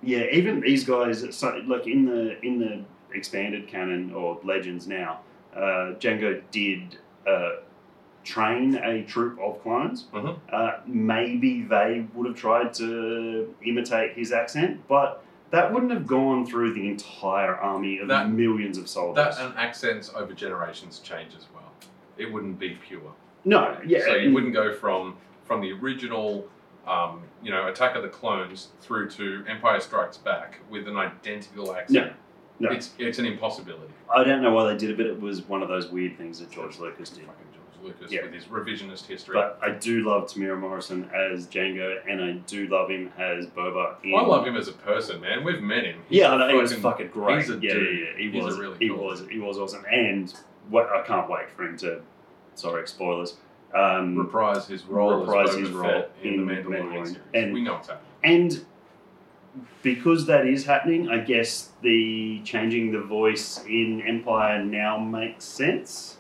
yeah, 0.03 0.25
even 0.31 0.59
these 0.61 0.83
guys, 0.83 1.25
so, 1.35 1.61
like 1.67 1.87
in 1.87 2.05
the 2.05 2.39
in 2.45 2.59
the 2.59 2.83
expanded 3.15 3.67
canon 3.67 4.13
or 4.13 4.39
legends 4.43 4.87
now, 4.87 5.21
uh, 5.57 5.95
Jango 5.99 6.41
did 6.51 6.97
uh, 7.27 7.57
train 8.23 8.75
a 8.75 9.03
troop 9.03 9.39
of 9.39 9.61
clones. 9.63 10.05
Mhm. 10.13 10.37
Uh, 10.51 10.71
maybe 10.85 11.61
they 11.63 12.05
would 12.13 12.27
have 12.27 12.35
tried 12.35 12.73
to 12.75 13.53
imitate 13.65 14.13
his 14.13 14.31
accent, 14.31 14.81
but 14.87 15.23
that 15.51 15.73
wouldn't 15.73 15.91
have 15.93 16.05
gone 16.05 16.45
through 16.45 16.73
the 16.73 16.87
entire 16.89 17.55
army 17.55 17.99
of 17.99 18.07
That- 18.09 18.29
millions 18.29 18.77
of 18.77 18.87
soldiers. 18.89 19.37
That 19.37 19.45
and 19.45 19.57
accents 19.57 20.11
over 20.13 20.33
generations 20.33 20.99
change 20.99 21.35
as 21.37 21.47
well. 21.53 21.71
It 22.17 22.31
wouldn't 22.31 22.59
be 22.59 22.71
pure. 22.87 23.13
no, 23.45 23.77
yeah, 23.85 23.99
So 24.01 24.15
you 24.15 24.33
wouldn't 24.33 24.53
go 24.53 24.73
from 24.73 25.15
from 25.45 25.61
the 25.61 25.71
original, 25.71 26.45
um, 26.85 27.21
you 27.41 27.49
know, 27.49 27.67
Attack 27.67 27.95
of 27.95 28.03
the 28.03 28.09
Clones 28.09 28.67
through 28.81 29.09
to 29.11 29.45
Empire 29.47 29.79
Strikes 29.79 30.17
Back 30.17 30.59
with 30.69 30.89
an 30.89 30.97
identical 30.97 31.73
accent. 31.73 32.11
No. 32.59 32.71
It's 32.71 32.91
it's 32.97 33.19
an 33.19 33.25
impossibility. 33.25 33.93
I 34.13 34.23
don't 34.23 34.41
know 34.41 34.51
why 34.53 34.71
they 34.71 34.77
did 34.77 34.89
it, 34.91 34.97
but 34.97 35.05
it 35.05 35.19
was 35.19 35.41
one 35.47 35.61
of 35.61 35.67
those 35.69 35.89
weird 35.89 36.17
things 36.17 36.39
that 36.39 36.49
George 36.51 36.79
Lucas 36.79 37.09
did. 37.11 37.25
Fucking 37.25 37.45
George 37.53 37.83
Lucas 37.95 38.11
Yeah. 38.11 38.23
with 38.23 38.33
his 38.33 38.45
revisionist 38.45 39.05
history. 39.05 39.35
But 39.35 39.59
I 39.61 39.71
do 39.71 40.03
love 40.09 40.25
Temuera 40.25 40.59
Morrison 40.59 41.09
as 41.13 41.45
Jango, 41.47 41.97
and 42.09 42.21
I 42.21 42.31
do 42.47 42.67
love 42.67 42.89
him 42.89 43.11
as 43.19 43.45
Boba. 43.47 43.95
In, 44.03 44.15
I 44.15 44.21
love 44.21 44.47
him 44.47 44.55
as 44.55 44.67
a 44.67 44.71
person, 44.73 45.21
man. 45.21 45.43
We've 45.43 45.61
met 45.61 45.83
him. 45.85 46.01
He's 46.09 46.19
Yeah, 46.19 46.31
a 46.31 46.35
I 46.35 46.37
know, 46.37 46.47
he 46.49 46.55
was 46.55 46.73
fucking- 46.73 47.09
great. 47.09 47.37
he's 47.37 47.49
a 47.51 47.53
yeah, 47.61 47.73
dude. 47.73 47.99
yeah, 47.99 48.05
yeah, 48.11 48.17
he 48.17 48.31
He's 48.31 48.41
a 48.43 48.45
was. 48.45 48.57
really 48.59 48.77
he 48.79 48.89
cool 48.89 49.03
was. 49.05 49.27
He 49.29 49.39
was 49.39 49.57
awesome, 49.59 49.85
and 49.91 50.33
what 50.69 50.89
I 50.89 51.01
can't 51.03 51.29
wait 51.29 51.49
for 51.51 51.63
him 51.63 51.77
to. 51.79 52.01
Sorry, 52.55 52.87
spoilers. 52.87 53.35
Um, 53.75 54.17
reprise 54.17 54.65
his 54.65 54.83
role 54.85 55.13
reprise 55.19 55.49
as 55.49 55.55
Boba 55.55 55.59
his 55.59 55.69
Fett 55.69 55.75
role 55.77 56.05
in, 56.23 56.33
in 56.33 56.45
the 56.47 56.53
Mandalorian, 56.53 56.69
Mandalorian. 56.93 57.05
series. 57.05 57.19
And- 57.35 57.53
we 57.53 57.61
know 57.61 57.75
it's 57.77 57.87
happening. 57.89 58.05
And 58.23 58.65
because 59.83 60.25
that 60.27 60.45
is 60.47 60.65
happening, 60.65 61.09
I 61.09 61.19
guess 61.19 61.69
the 61.81 62.41
changing 62.43 62.91
the 62.91 63.01
voice 63.01 63.63
in 63.67 64.01
Empire 64.01 64.63
now 64.63 64.97
makes 64.97 65.45
sense. 65.45 66.17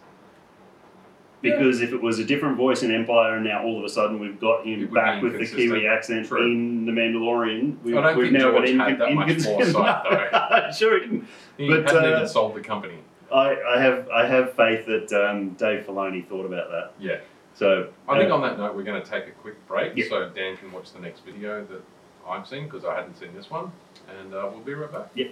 Because 1.41 1.81
if 1.81 1.93
it 1.93 2.01
was 2.01 2.17
a 2.17 2.25
different 2.25 2.57
voice 2.57 2.81
in 2.81 2.91
Empire, 2.91 3.35
and 3.35 3.45
now 3.45 3.63
all 3.63 3.77
of 3.77 3.85
a 3.85 3.89
sudden 3.89 4.19
we've 4.19 4.39
got 4.39 4.65
him 4.65 4.87
back 4.91 5.21
with 5.21 5.33
the. 5.37 5.45
Kiwi 5.45 5.87
accent 5.87 6.27
True. 6.27 6.43
in 6.43 6.85
the 6.85 6.91
Mandalorian, 6.91 7.81
we, 7.83 7.95
I 7.95 8.01
don't 8.01 8.17
we've 8.17 8.31
think 8.31 8.41
now 8.41 8.51
George 8.51 8.75
got 8.75 8.89
had 8.89 8.99
that 8.99 9.13
much 9.13 9.41
foresight, 9.43 10.75
sure, 10.75 10.99
he 10.99 11.05
didn't. 11.05 11.27
He 11.57 11.69
But, 11.69 11.85
hadn't 11.85 12.05
uh, 12.05 12.15
even 12.17 12.27
sold 12.27 12.55
the 12.55 12.61
company. 12.61 12.97
I, 13.31 13.55
I 13.75 13.79
have 13.79 14.09
I 14.09 14.25
have 14.25 14.53
faith 14.53 14.85
that 14.87 15.11
um, 15.13 15.51
Dave 15.51 15.85
Filoni 15.85 16.27
thought 16.27 16.45
about 16.45 16.69
that. 16.71 16.93
Yeah. 16.99 17.17
So 17.53 17.89
I 18.07 18.17
think 18.17 18.31
uh, 18.31 18.35
on 18.35 18.41
that 18.41 18.57
note, 18.57 18.75
we're 18.75 18.83
going 18.83 19.01
to 19.01 19.07
take 19.09 19.27
a 19.27 19.31
quick 19.31 19.55
break 19.67 19.93
Yeah. 19.95 20.05
so 20.09 20.29
Dan 20.29 20.57
can 20.57 20.71
watch 20.71 20.91
the 20.93 20.99
next 20.99 21.21
video 21.25 21.65
that 21.65 21.81
I've 22.27 22.47
seen 22.47 22.65
because 22.65 22.85
I 22.85 22.95
hadn't 22.95 23.17
seen 23.17 23.33
this 23.35 23.49
one. 23.49 23.71
And 24.19 24.33
uh, 24.33 24.49
we'll 24.51 24.61
be 24.61 24.73
right 24.73 24.91
back. 24.91 25.09
Yeah. 25.15 25.27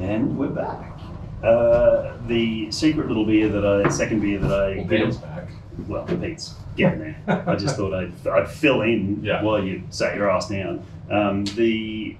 And 0.00 0.38
we're 0.38 0.48
back. 0.48 0.98
Uh, 1.42 2.16
the 2.26 2.70
secret 2.72 3.06
little 3.08 3.24
beer 3.24 3.48
that 3.48 3.64
I 3.64 3.88
second 3.88 4.20
beer 4.20 4.38
that 4.40 4.50
I 4.52 4.76
Well, 4.78 4.86
Dan's 4.86 5.16
back. 5.18 5.48
well 5.86 6.04
Pete's 6.04 6.54
getting 6.76 6.98
there. 7.26 7.44
I 7.46 7.54
just 7.54 7.76
thought 7.76 7.94
I'd, 7.94 8.26
I'd 8.26 8.50
fill 8.50 8.82
in 8.82 9.22
Yeah. 9.22 9.42
while 9.42 9.62
you 9.62 9.82
sat 9.90 10.16
your 10.16 10.30
ass 10.30 10.48
down. 10.48 10.84
Um, 11.10 11.44
the 11.44 12.16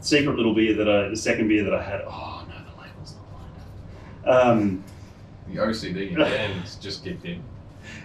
secret 0.00 0.36
little 0.36 0.54
beer 0.54 0.74
that 0.74 0.88
I 0.88 1.08
the 1.08 1.16
second 1.16 1.48
beer 1.48 1.64
that 1.64 1.72
I 1.74 1.82
had. 1.82 2.02
Oh 2.06 2.44
no, 2.48 2.54
the 2.54 2.82
label's 2.82 3.14
not 4.26 4.34
lined 4.36 4.38
up. 4.38 4.46
Um, 4.46 4.84
The 5.48 5.56
OCD 5.60 6.10
in 6.10 6.14
Dan's 6.18 6.76
just 6.76 7.02
kicked 7.04 7.24
in. 7.24 7.42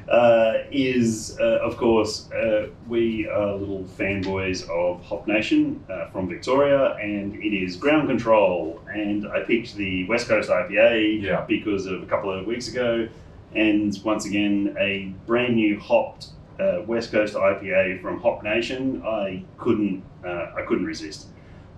Uh, 0.10 0.54
is, 0.72 1.38
uh, 1.40 1.60
of 1.62 1.78
course, 1.78 2.32
uh, 2.32 2.68
we 2.88 3.28
are 3.28 3.54
little 3.56 3.84
fanboys 3.98 4.68
of 4.70 5.04
Hop 5.06 5.28
Nation 5.28 5.84
uh, 5.90 6.10
from 6.10 6.28
Victoria, 6.28 6.96
and 6.96 7.36
it 7.36 7.54
is 7.56 7.76
Ground 7.76 8.08
Control. 8.08 8.82
And 8.94 9.28
I 9.28 9.42
picked 9.44 9.76
the 9.76 10.08
West 10.08 10.28
Coast 10.28 10.50
IPA 10.50 11.22
Yeah. 11.22 11.46
because 11.48 11.86
of 11.86 12.02
a 12.02 12.06
couple 12.08 12.32
of 12.32 12.46
weeks 12.48 12.68
ago, 12.70 13.08
and 13.54 13.98
once 14.04 14.26
again, 14.26 14.76
a 14.80 15.14
brand 15.28 15.56
new 15.56 15.80
hopped 15.80 16.28
uh, 16.60 16.82
West 16.88 17.12
Coast 17.12 17.36
IPA 17.36 18.02
from 18.02 18.20
Hop 18.22 18.44
Nation. 18.44 19.02
I 19.06 19.44
couldn't, 19.58 20.04
uh, 20.26 20.54
I 20.58 20.64
couldn't 20.68 20.86
resist. 20.86 21.28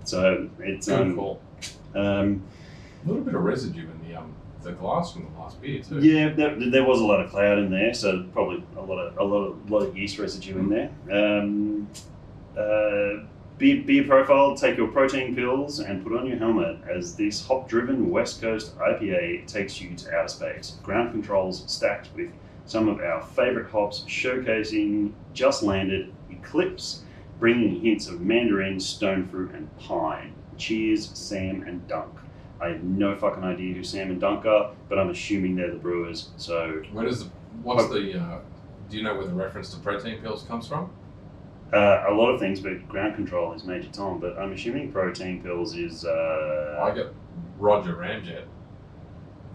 So 0.05 0.49
it's 0.59 0.89
um, 0.89 1.15
call. 1.15 1.41
um, 1.95 2.41
A 3.05 3.07
little 3.07 3.23
bit 3.23 3.35
of 3.35 3.43
residue 3.43 3.81
in 3.83 4.00
the 4.63 4.71
glass 4.73 5.13
from 5.13 5.31
the 5.31 5.39
last 5.39 5.61
beer 5.61 5.81
too. 5.81 5.99
Yeah, 5.99 6.29
there, 6.29 6.55
there 6.57 6.83
was 6.85 6.99
a 6.99 7.05
lot 7.05 7.19
of 7.19 7.31
cloud 7.31 7.59
in 7.59 7.71
there, 7.71 7.93
so 7.93 8.23
probably 8.33 8.63
a 8.75 8.81
lot 8.81 8.99
of 8.99 9.17
a 9.17 9.23
lot 9.23 9.43
of 9.43 9.71
lot 9.71 9.83
of 9.83 9.97
yeast 9.97 10.19
residue 10.19 10.57
in 10.57 10.69
there. 10.69 10.89
Um, 11.11 11.89
uh, 12.57 13.25
beer, 13.57 13.83
beer 13.83 14.03
profile: 14.03 14.55
Take 14.55 14.77
your 14.77 14.87
protein 14.87 15.35
pills 15.35 15.79
and 15.79 16.03
put 16.03 16.13
on 16.17 16.27
your 16.27 16.37
helmet 16.37 16.77
as 16.89 17.15
this 17.15 17.45
hop-driven 17.45 18.09
West 18.09 18.41
Coast 18.41 18.77
IPA 18.77 19.47
takes 19.47 19.81
you 19.81 19.95
to 19.95 20.15
outer 20.15 20.27
space. 20.27 20.77
Ground 20.83 21.11
controls 21.11 21.63
stacked 21.71 22.09
with 22.15 22.31
some 22.65 22.87
of 22.87 22.99
our 22.99 23.21
favorite 23.21 23.69
hops, 23.69 24.05
showcasing 24.07 25.11
just 25.33 25.63
landed 25.63 26.13
Eclipse 26.29 27.03
bringing 27.41 27.81
hints 27.81 28.07
of 28.07 28.21
mandarin, 28.21 28.79
stone 28.79 29.27
fruit, 29.27 29.51
and 29.55 29.75
pine. 29.79 30.31
Cheers, 30.57 31.09
Sam 31.17 31.63
and 31.63 31.85
Dunk. 31.87 32.13
I 32.61 32.69
have 32.69 32.83
no 32.83 33.15
fucking 33.15 33.43
idea 33.43 33.73
who 33.73 33.83
Sam 33.83 34.11
and 34.11 34.21
Dunk 34.21 34.45
are, 34.45 34.71
but 34.87 34.99
I'm 34.99 35.09
assuming 35.09 35.55
they're 35.55 35.71
the 35.71 35.77
brewers. 35.77 36.29
So 36.37 36.83
Where 36.91 37.05
does 37.05 37.23
the 37.25 37.29
what's 37.63 37.87
the 37.89 38.19
uh, 38.19 38.39
do 38.89 38.97
you 38.97 39.03
know 39.03 39.15
where 39.15 39.25
the 39.25 39.33
reference 39.33 39.73
to 39.73 39.79
protein 39.79 40.21
pills 40.21 40.43
comes 40.43 40.67
from? 40.67 40.89
uh, 41.73 42.03
a 42.09 42.13
lot 42.13 42.29
of 42.29 42.39
things, 42.39 42.59
but 42.59 42.85
ground 42.89 43.15
control 43.15 43.53
is 43.53 43.63
Major 43.63 43.89
Tom. 43.91 44.19
But 44.19 44.37
I'm 44.37 44.51
assuming 44.51 44.91
protein 44.91 45.41
pills 45.41 45.75
is 45.75 46.03
uh, 46.05 46.79
I 46.81 46.93
got 46.95 47.07
Roger 47.57 47.93
Ramjet. 47.95 48.43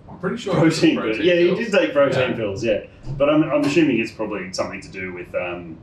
I'm 0.08 0.18
pretty 0.18 0.36
sure 0.38 0.54
protein. 0.54 0.96
pills. 1.00 1.18
Yeah, 1.18 1.34
he 1.34 1.54
did 1.54 1.70
take 1.72 1.92
protein 1.92 2.30
Yeah. 2.30 2.36
pills. 2.36 2.64
Yeah, 2.64 2.84
but 3.18 3.28
I'm, 3.28 3.42
I'm 3.44 3.60
assuming 3.62 3.98
it's 4.00 4.12
probably 4.12 4.52
something 4.52 4.80
to 4.80 4.88
do 4.88 5.12
with 5.12 5.34
um, 5.34 5.78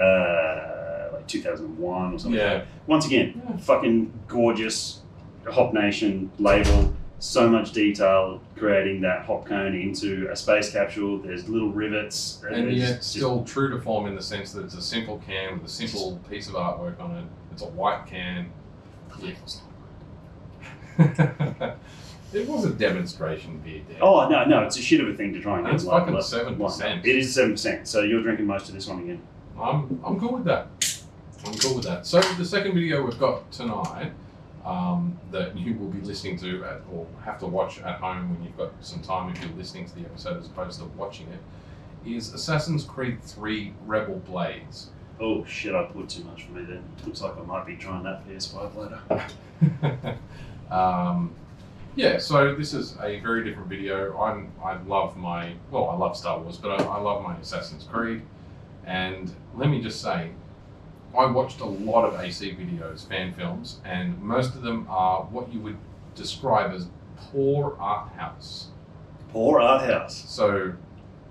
uh, 0.00 1.08
like 1.12 1.26
2001 1.28 2.14
or 2.14 2.18
something. 2.18 2.38
Yeah. 2.38 2.64
Once 2.86 3.06
again, 3.06 3.40
Yeah. 3.48 3.56
fucking 3.58 4.12
gorgeous 4.28 5.00
Hop 5.48 5.72
Nation 5.72 6.30
label. 6.38 6.94
So 7.18 7.50
much 7.50 7.72
detail 7.72 8.40
creating 8.56 9.02
that 9.02 9.26
hop 9.26 9.44
cone 9.44 9.74
into 9.74 10.28
a 10.30 10.36
space 10.36 10.72
capsule. 10.72 11.18
There's 11.18 11.48
little 11.48 11.70
rivets. 11.70 12.42
And 12.50 12.68
it's 12.68 12.78
yet, 12.78 12.96
just- 12.96 13.10
still 13.10 13.44
true 13.44 13.70
to 13.70 13.80
form 13.80 14.06
in 14.06 14.14
the 14.14 14.22
sense 14.22 14.52
that 14.52 14.64
it's 14.64 14.74
a 14.74 14.82
simple 14.82 15.22
can 15.26 15.54
with 15.54 15.64
a 15.64 15.68
simple 15.68 16.18
piece 16.30 16.48
of 16.48 16.54
artwork 16.54 16.98
on 16.98 17.16
it. 17.16 17.24
It's 17.52 17.62
a 17.62 17.66
white 17.66 18.06
can. 18.06 18.50
it 20.98 22.48
was 22.48 22.64
a 22.64 22.70
demonstration 22.70 23.58
beer, 23.58 23.82
Dan. 23.88 23.98
Oh 24.00 24.28
no, 24.28 24.44
no, 24.44 24.62
it's 24.62 24.78
a 24.78 24.82
shit 24.82 25.00
of 25.00 25.08
a 25.08 25.14
thing 25.14 25.32
to 25.34 25.40
try 25.40 25.58
and 25.58 25.66
get 25.66 25.74
It's 25.74 25.84
like 25.84 26.06
fucking 26.06 26.14
7%. 26.14 27.04
It 27.04 27.16
is 27.16 27.34
seven 27.34 27.52
percent. 27.52 27.88
So 27.88 28.00
you're 28.00 28.22
drinking 28.22 28.46
most 28.46 28.68
of 28.68 28.74
this 28.74 28.86
one 28.86 29.02
again. 29.02 29.20
I'm, 29.58 30.00
I'm 30.04 30.18
cool 30.18 30.32
with 30.34 30.44
that. 30.44 30.68
I'm 31.44 31.54
cool 31.54 31.74
with 31.74 31.84
that. 31.84 32.06
So 32.06 32.20
the 32.20 32.44
second 32.44 32.74
video 32.74 33.02
we've 33.04 33.18
got 33.18 33.50
tonight 33.52 34.12
um, 34.64 35.18
that 35.30 35.56
you 35.56 35.74
will 35.74 35.88
be 35.88 36.00
listening 36.00 36.38
to 36.38 36.64
at, 36.64 36.80
or 36.92 37.06
have 37.24 37.38
to 37.40 37.46
watch 37.46 37.80
at 37.80 37.98
home 38.00 38.34
when 38.34 38.42
you've 38.44 38.56
got 38.56 38.72
some 38.80 39.00
time 39.00 39.30
if 39.30 39.42
you're 39.42 39.56
listening 39.56 39.86
to 39.86 39.94
the 39.94 40.02
episode 40.02 40.38
as 40.38 40.46
opposed 40.46 40.78
to 40.80 40.86
watching 40.86 41.28
it 41.28 41.40
is 42.06 42.32
Assassin's 42.32 42.84
Creed 42.84 43.22
3 43.22 43.72
Rebel 43.86 44.16
Blades. 44.26 44.90
Oh 45.20 45.44
shit! 45.44 45.74
I 45.74 45.84
put 45.84 46.08
too 46.08 46.24
much 46.24 46.44
for 46.44 46.52
me 46.52 46.64
then. 46.64 46.82
Looks 47.04 47.20
like 47.20 47.36
I 47.36 47.42
might 47.42 47.66
be 47.66 47.76
trying 47.76 48.04
that 48.04 48.26
PS5 48.26 49.00
later. 49.60 50.18
um, 50.70 51.34
yeah, 51.94 52.18
so 52.18 52.54
this 52.54 52.72
is 52.72 52.96
a 53.02 53.20
very 53.20 53.44
different 53.44 53.68
video. 53.68 54.18
I'm 54.18 54.50
I 54.64 54.80
love 54.82 55.16
my 55.18 55.52
well, 55.70 55.90
I 55.90 55.96
love 55.96 56.16
Star 56.16 56.38
Wars, 56.38 56.56
but 56.56 56.80
I, 56.80 56.84
I 56.84 57.00
love 57.00 57.22
my 57.22 57.36
Assassin's 57.36 57.84
Creed. 57.84 58.22
And 58.86 59.30
let 59.54 59.68
me 59.68 59.82
just 59.82 60.00
say, 60.00 60.30
I 61.16 61.26
watched 61.26 61.60
a 61.60 61.64
lot 61.66 62.04
of 62.04 62.20
AC 62.20 62.54
videos, 62.54 63.08
fan 63.08 63.32
films, 63.34 63.80
and 63.84 64.20
most 64.20 64.54
of 64.54 64.62
them 64.62 64.86
are 64.88 65.22
what 65.24 65.52
you 65.52 65.60
would 65.60 65.76
describe 66.14 66.72
as 66.72 66.88
poor 67.16 67.76
art 67.80 68.12
house. 68.12 68.68
Poor 69.30 69.60
art 69.60 69.82
house. 69.82 70.24
So, 70.28 70.72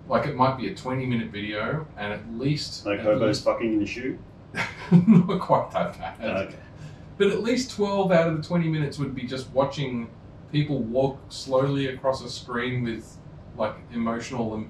like 0.07 0.27
it 0.27 0.35
might 0.35 0.57
be 0.57 0.69
a 0.69 0.75
20 0.75 1.05
minute 1.05 1.31
video, 1.31 1.87
and 1.97 2.11
at 2.11 2.33
least 2.33 2.85
Like 2.85 2.99
at 2.99 3.05
hobos 3.05 3.41
fucking 3.41 3.73
in 3.73 3.79
the 3.79 3.85
shoe. 3.85 4.19
not 4.91 5.39
quite 5.39 5.71
that 5.71 5.97
bad. 5.97 6.47
Okay. 6.47 6.55
But 7.17 7.27
at 7.27 7.43
least 7.43 7.71
12 7.71 8.11
out 8.11 8.27
of 8.27 8.37
the 8.37 8.43
20 8.43 8.67
minutes 8.69 8.97
would 8.97 9.13
be 9.13 9.23
just 9.23 9.49
watching 9.51 10.09
people 10.51 10.79
walk 10.79 11.19
slowly 11.29 11.87
across 11.87 12.23
a 12.23 12.29
screen 12.29 12.83
with 12.83 13.17
like 13.55 13.75
emotional 13.93 14.65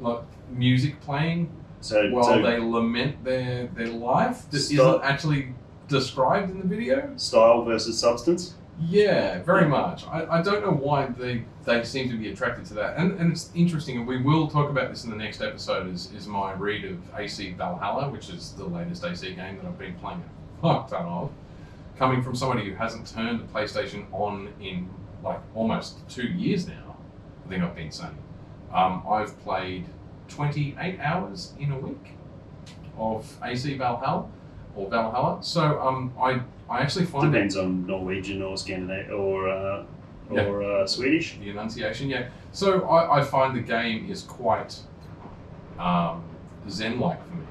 like 0.00 0.22
music 0.50 1.00
playing 1.00 1.50
So, 1.80 2.10
while 2.10 2.24
so 2.24 2.42
they 2.42 2.58
lament 2.58 3.24
their, 3.24 3.66
their 3.68 3.88
life 3.88 4.50
This 4.50 4.68
Stop. 4.68 4.96
isn't 4.96 5.04
actually 5.04 5.54
described 5.88 6.50
in 6.50 6.58
the 6.58 6.66
video. 6.66 7.12
style 7.16 7.64
versus 7.64 7.98
substance. 7.98 8.54
Yeah, 8.82 9.42
very 9.42 9.66
much. 9.68 10.06
I, 10.06 10.38
I 10.38 10.42
don't 10.42 10.62
know 10.64 10.72
why 10.72 11.06
they, 11.06 11.44
they 11.64 11.84
seem 11.84 12.08
to 12.10 12.16
be 12.16 12.30
attracted 12.30 12.64
to 12.66 12.74
that. 12.74 12.96
And, 12.96 13.18
and 13.20 13.30
it's 13.30 13.50
interesting, 13.54 13.98
and 13.98 14.06
we 14.06 14.22
will 14.22 14.48
talk 14.48 14.70
about 14.70 14.88
this 14.88 15.04
in 15.04 15.10
the 15.10 15.16
next 15.16 15.42
episode, 15.42 15.92
is, 15.92 16.10
is 16.12 16.26
my 16.26 16.52
read 16.52 16.84
of 16.86 16.98
AC 17.16 17.52
Valhalla, 17.52 18.08
which 18.08 18.30
is 18.30 18.52
the 18.52 18.64
latest 18.64 19.04
AC 19.04 19.34
game 19.34 19.56
that 19.56 19.66
I've 19.66 19.78
been 19.78 19.94
playing 19.96 20.22
a 20.22 20.62
fuck 20.62 20.88
ton 20.88 21.04
of. 21.06 21.30
Coming 21.98 22.22
from 22.22 22.34
somebody 22.34 22.64
who 22.64 22.74
hasn't 22.74 23.06
turned 23.06 23.40
a 23.42 23.44
PlayStation 23.44 24.06
on 24.12 24.48
in 24.60 24.88
like 25.22 25.40
almost 25.54 26.08
two 26.08 26.26
years 26.26 26.66
now, 26.66 26.96
I 27.44 27.48
think 27.50 27.62
I've 27.62 27.74
been 27.76 27.90
saying. 27.90 28.16
Um, 28.72 29.02
I've 29.06 29.38
played 29.40 29.84
28 30.30 30.98
hours 31.00 31.52
in 31.58 31.72
a 31.72 31.78
week 31.78 32.12
of 32.98 33.36
AC 33.42 33.76
Valhalla 33.76 34.26
or 34.76 34.88
Valhalla. 34.88 35.38
So 35.42 35.80
um, 35.80 36.12
I, 36.20 36.40
I 36.68 36.80
actually 36.80 37.06
find 37.06 37.26
it 37.26 37.30
Depends 37.32 37.56
on 37.56 37.86
Norwegian 37.86 38.42
or 38.42 38.56
Scandinavian 38.56 39.12
or 39.12 39.48
uh, 39.48 39.84
Yeah. 40.32 40.44
or 40.46 40.62
uh, 40.62 40.86
Swedish. 40.86 41.36
the 41.38 41.50
enunciation. 41.50 42.08
Yeah. 42.08 42.28
So 42.52 42.82
I, 42.88 43.18
I 43.20 43.24
find 43.24 43.56
the 43.56 43.60
game 43.60 44.08
is 44.10 44.22
quite 44.22 44.78
um, 45.78 46.22
zen-like 46.68 47.26
for 47.28 47.34
me. 47.34 47.44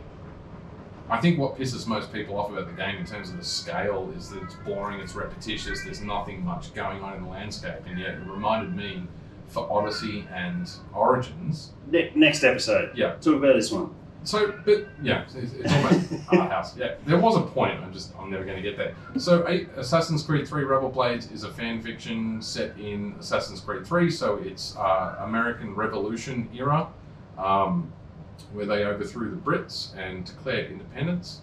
I 1.10 1.18
think 1.20 1.40
what 1.40 1.58
pisses 1.58 1.88
most 1.88 2.14
people 2.14 2.38
off 2.38 2.52
about 2.52 2.68
the 2.68 2.74
game 2.74 2.98
in 2.98 3.06
terms 3.06 3.32
of 3.32 3.38
the 3.38 3.44
scale 3.44 4.14
is 4.16 4.30
that 4.30 4.44
it's 4.44 4.54
boring, 4.64 5.00
it's 5.00 5.16
repetitious, 5.16 5.84
there's 5.84 6.02
nothing 6.02 6.46
much 6.46 6.72
going 6.76 7.02
on 7.02 7.16
in 7.16 7.24
the 7.24 7.30
landscape, 7.30 7.82
and 7.88 7.98
yet 8.00 8.12
it 8.12 8.20
reminded 8.28 8.76
me 8.76 9.08
for 9.50 9.72
Odyssey 9.72 10.28
and 10.34 10.70
Origins. 10.94 11.74
Ne- 11.92 12.12
next 12.16 12.44
episode. 12.44 12.96
Yeah. 12.96 13.16
Talk 13.16 13.36
about 13.36 13.56
this 13.56 13.72
one. 13.72 13.94
So, 14.24 14.54
but 14.66 14.88
yeah, 15.02 15.24
it's, 15.24 15.36
it's 15.36 15.74
almost 15.74 16.12
art 16.32 16.52
house. 16.52 16.78
Yeah, 16.78 16.96
there 17.06 17.18
was 17.18 17.38
a 17.38 17.42
point. 17.42 17.80
I'm 17.80 17.94
just, 17.94 18.14
I'm 18.20 18.30
never 18.30 18.44
going 18.44 18.58
to 18.58 18.62
get 18.62 18.78
there. 18.78 18.94
So, 19.18 19.46
Assassin's 19.78 20.24
Creed 20.24 20.48
3 20.48 20.64
Rebel 20.66 20.90
Blades 20.90 21.32
is 21.32 21.44
a 21.44 21.50
fan 21.52 21.82
fiction 21.82 22.42
set 22.42 22.78
in 22.78 23.16
Assassin's 23.20 23.62
Creed 23.62 23.88
3. 23.88 24.10
So 24.12 24.36
it's 24.36 24.76
uh, 24.76 25.16
American 25.22 25.74
Revolution 25.74 26.50
era, 26.54 26.90
um, 27.38 27.92
where 28.52 28.66
they 28.66 28.84
overthrew 28.84 29.32
the 29.32 29.38
Brits 29.38 29.98
and 29.98 30.26
declared 30.26 30.70
independence. 30.72 31.42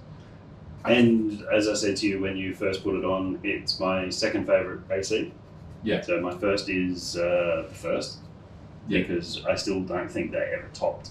And 0.85 1.43
as 1.53 1.69
I 1.69 1.75
said 1.75 1.97
to 1.97 2.07
you 2.07 2.21
when 2.21 2.37
you 2.37 2.55
first 2.55 2.85
put 2.85 2.95
it 2.95 3.05
on, 3.05 3.41
it's 3.43 3.81
my 3.81 4.09
second 4.11 4.47
favorite 4.47 4.83
AC. 4.91 5.33
Yeah. 5.87 6.01
So 6.03 6.21
my 6.21 6.35
first 6.37 6.69
is 6.69 7.17
uh, 7.17 7.65
the 7.69 7.75
first. 7.75 8.19
Yeah. 8.89 9.01
Because 9.03 9.45
I 9.47 9.55
still 9.55 9.81
don't 9.81 10.11
think 10.11 10.31
they 10.33 10.53
ever 10.57 10.69
topped 10.73 11.11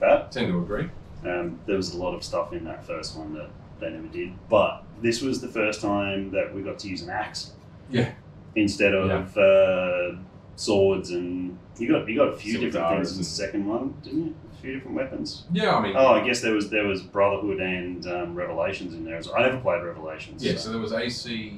that. 0.00 0.32
Tend 0.32 0.48
to 0.52 0.58
agree. 0.58 0.88
Um, 1.24 1.58
there 1.66 1.76
was 1.76 1.94
a 1.94 1.98
lot 1.98 2.14
of 2.14 2.22
stuff 2.22 2.52
in 2.52 2.64
that 2.64 2.84
first 2.86 3.16
one 3.16 3.32
that 3.34 3.50
they 3.80 3.90
never 3.90 4.08
did. 4.08 4.32
But 4.48 4.82
this 5.00 5.20
was 5.22 5.40
the 5.40 5.48
first 5.48 5.80
time 5.80 6.30
that 6.32 6.54
we 6.54 6.62
got 6.62 6.78
to 6.80 6.88
use 6.88 7.02
an 7.02 7.10
axe. 7.10 7.52
Yeah. 7.90 8.12
Instead 8.56 8.94
of 8.94 9.36
uh, 9.36 10.16
swords 10.56 11.10
and 11.10 11.58
you 11.78 11.88
got 11.88 12.08
you 12.08 12.16
got 12.16 12.28
a 12.28 12.36
few 12.36 12.58
different 12.58 12.88
things 12.88 13.12
in 13.12 13.18
the 13.18 13.24
second 13.24 13.66
one, 13.66 13.94
didn't 14.02 14.26
you? 14.26 14.34
A 14.52 14.56
few 14.62 14.74
different 14.74 14.96
weapons. 14.96 15.44
Yeah, 15.52 15.74
I 15.76 15.82
mean, 15.82 15.94
Oh, 15.96 16.08
I 16.14 16.24
guess 16.24 16.40
there 16.40 16.54
was 16.54 16.70
there 16.70 16.86
was 16.86 17.02
Brotherhood 17.02 17.60
and 17.60 18.06
um, 18.06 18.34
Revelations 18.34 18.94
in 18.94 19.04
there. 19.04 19.16
as 19.16 19.26
well. 19.26 19.36
I 19.38 19.42
never 19.46 19.58
played 19.60 19.82
Revelations. 19.82 20.44
yeah. 20.44 20.56
So 20.56 20.70
there 20.70 20.80
was 20.80 20.92
AC 20.92 21.52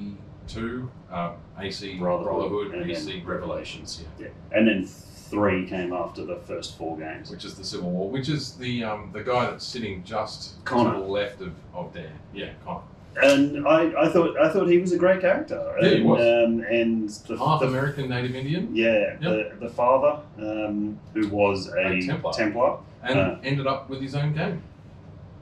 two, 0.47 0.91
uh, 1.11 1.33
AC 1.59 1.99
Brotherhood, 1.99 2.51
Brotherhood, 2.51 2.75
and 2.75 2.91
AC 2.91 3.19
then 3.19 3.27
Revelations. 3.27 4.03
Yeah. 4.19 4.27
yeah. 4.27 4.57
And 4.59 4.67
then 4.69 4.85
three 4.87 5.67
came 5.67 5.93
after 5.93 6.25
the 6.25 6.37
first 6.37 6.77
four 6.79 6.97
games. 6.97 7.31
which 7.31 7.45
is 7.45 7.55
the 7.57 7.65
Civil 7.65 7.91
War, 7.91 8.09
which 8.11 8.29
is 8.29 8.55
the 8.57 8.85
um, 8.85 9.11
the 9.13 9.23
guy 9.23 9.51
that's 9.51 9.65
sitting 9.67 10.05
just 10.05 10.65
Connor. 10.65 10.93
to 10.95 10.99
the 11.01 11.05
left 11.07 11.41
of, 11.41 11.53
of 11.75 11.93
Dan. 11.93 12.11
Yeah, 12.35 12.51
Connor. 12.65 12.83
And 13.23 13.67
I, 13.67 14.03
I 14.03 14.09
thought 14.11 14.39
I 14.39 14.51
thought 14.53 14.67
he 14.69 14.77
was 14.79 14.93
a 14.93 14.99
great 14.99 15.21
character. 15.23 15.75
Yeah, 15.81 15.89
he 15.89 15.97
and, 15.97 16.05
was. 16.05 16.21
Um, 16.21 16.61
and 16.71 17.09
the, 17.09 17.39
Half 17.39 17.61
the 17.61 17.67
American 17.69 18.09
Native 18.11 18.35
Indian, 18.37 18.77
Yeah, 18.77 19.17
the, 19.21 19.53
the 19.59 19.71
father, 19.71 20.21
um, 20.39 20.99
who 21.15 21.27
was 21.29 21.69
a, 21.69 21.87
A 21.87 22.01
Templar. 22.03 22.33
Templar. 22.35 22.79
and 23.03 23.19
Uh. 23.19 23.37
ended 23.43 23.67
up 23.67 23.89
with 23.89 24.03
his 24.03 24.15
own 24.15 24.35
game. 24.35 24.63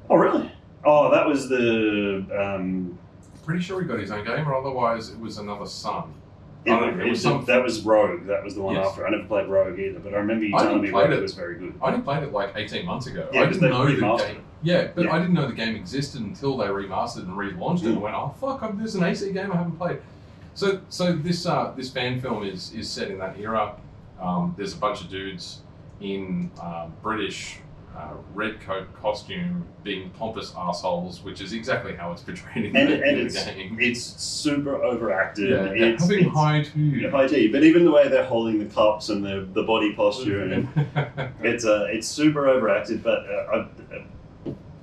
Oh, 0.08 0.14
really? 0.16 0.52
Oh, 0.84 1.10
that 1.10 1.26
was 1.26 1.48
the. 1.48 2.24
Um, 2.38 2.96
Pretty 3.44 3.62
sure 3.62 3.80
he 3.80 3.86
got 3.86 3.98
his 3.98 4.10
own 4.10 4.24
game, 4.24 4.48
or 4.48 4.54
otherwise 4.54 5.10
it 5.10 5.18
was 5.20 5.38
another 5.38 5.66
son. 5.66 6.14
it, 6.64 6.72
I 6.72 6.80
don't 6.80 6.96
know, 6.96 7.04
it 7.04 7.06
it- 7.08 7.10
was 7.10 7.20
some- 7.20 7.44
that 7.44 7.62
was 7.62 7.82
Rogue. 7.82 8.24
That 8.26 8.42
was 8.42 8.54
the 8.54 8.62
one 8.62 8.74
Yes. 8.74 8.86
after. 8.88 9.06
I 9.06 9.10
never 9.10 9.24
played 9.24 9.48
Rogue 9.48 9.78
either, 9.78 9.98
but 9.98 10.14
I 10.14 10.16
remember 10.16 10.46
you 10.46 10.56
I 10.56 10.62
telling 10.62 10.80
me 10.80 10.90
play 10.90 11.02
Rogue 11.04 11.12
it. 11.12 11.20
was 11.22 11.34
very 11.34 11.56
good. 11.56 11.74
I 11.82 11.88
only 11.90 12.00
played 12.00 12.22
it 12.22 12.32
like 12.32 12.52
eighteen 12.56 12.86
months 12.86 13.06
ago. 13.06 13.28
Yeah, 13.32 13.42
I 13.42 13.46
didn't 13.46 13.68
know 13.70 13.84
the 13.84 13.96
game. 14.24 14.40
Yeah, 14.62 14.88
but 14.94 15.04
Yeah. 15.04 15.12
I 15.14 15.18
didn't 15.18 15.34
know 15.34 15.46
the 15.46 15.52
game 15.52 15.76
existed 15.76 16.22
until 16.22 16.56
they 16.56 16.68
remastered 16.68 17.24
and 17.28 17.36
relaunched 17.36 17.82
it. 17.82 17.88
And 17.88 17.98
Mm. 17.98 18.00
went, 18.00 18.16
oh 18.16 18.34
fuck, 18.40 18.62
I'm- 18.62 18.78
there's 18.78 18.94
an 18.94 19.04
AC 19.04 19.30
game 19.32 19.52
I 19.52 19.56
haven't 19.56 19.76
played. 19.76 19.98
So, 20.54 20.78
so 20.88 21.12
this 21.12 21.44
uh, 21.44 21.72
this 21.76 21.90
fan 21.90 22.18
film 22.20 22.44
is 22.44 22.72
is 22.72 22.88
set 22.88 23.10
in 23.10 23.18
that 23.18 23.38
era. 23.38 23.74
Um, 24.18 24.54
there's 24.56 24.72
a 24.72 24.78
bunch 24.78 25.02
of 25.02 25.10
dudes 25.10 25.60
in 26.00 26.50
um, 26.62 26.94
British 27.02 27.58
uh, 27.96 28.14
red 28.34 28.60
coat 28.60 28.92
costume 29.00 29.64
being 29.84 30.10
pompous 30.10 30.52
assholes, 30.56 31.22
which 31.22 31.40
is 31.40 31.52
exactly 31.52 31.94
how 31.94 32.10
it's 32.12 32.22
portrayed 32.22 32.64
in, 32.64 32.76
And, 32.76 32.88
the, 32.90 32.94
and 32.94 33.18
in 33.20 33.26
it's 33.26 33.44
the 33.44 33.52
game. 33.52 33.76
it's 33.80 34.00
super 34.02 34.82
overacted. 34.82 35.50
yeah, 35.50 35.56
they're 35.62 35.76
it's, 35.76 36.02
having 36.02 36.26
it's 36.26 36.34
high 36.36 36.62
tea. 36.62 37.06
high 37.08 37.26
tea, 37.28 37.48
but 37.48 37.62
even 37.62 37.84
the 37.84 37.90
way 37.92 38.08
they're 38.08 38.24
holding 38.24 38.58
the 38.58 38.74
cups 38.74 39.08
and 39.10 39.24
the 39.24 39.46
the 39.52 39.62
body 39.62 39.92
posture 39.94 40.42
and 40.42 40.68
It's 41.42 41.64
uh, 41.64 41.86
it's 41.90 42.08
super 42.08 42.48
overacted, 42.48 43.02
but 43.02 43.20
uh, 43.30 43.32
I, 43.52 43.56
uh, 43.96 44.02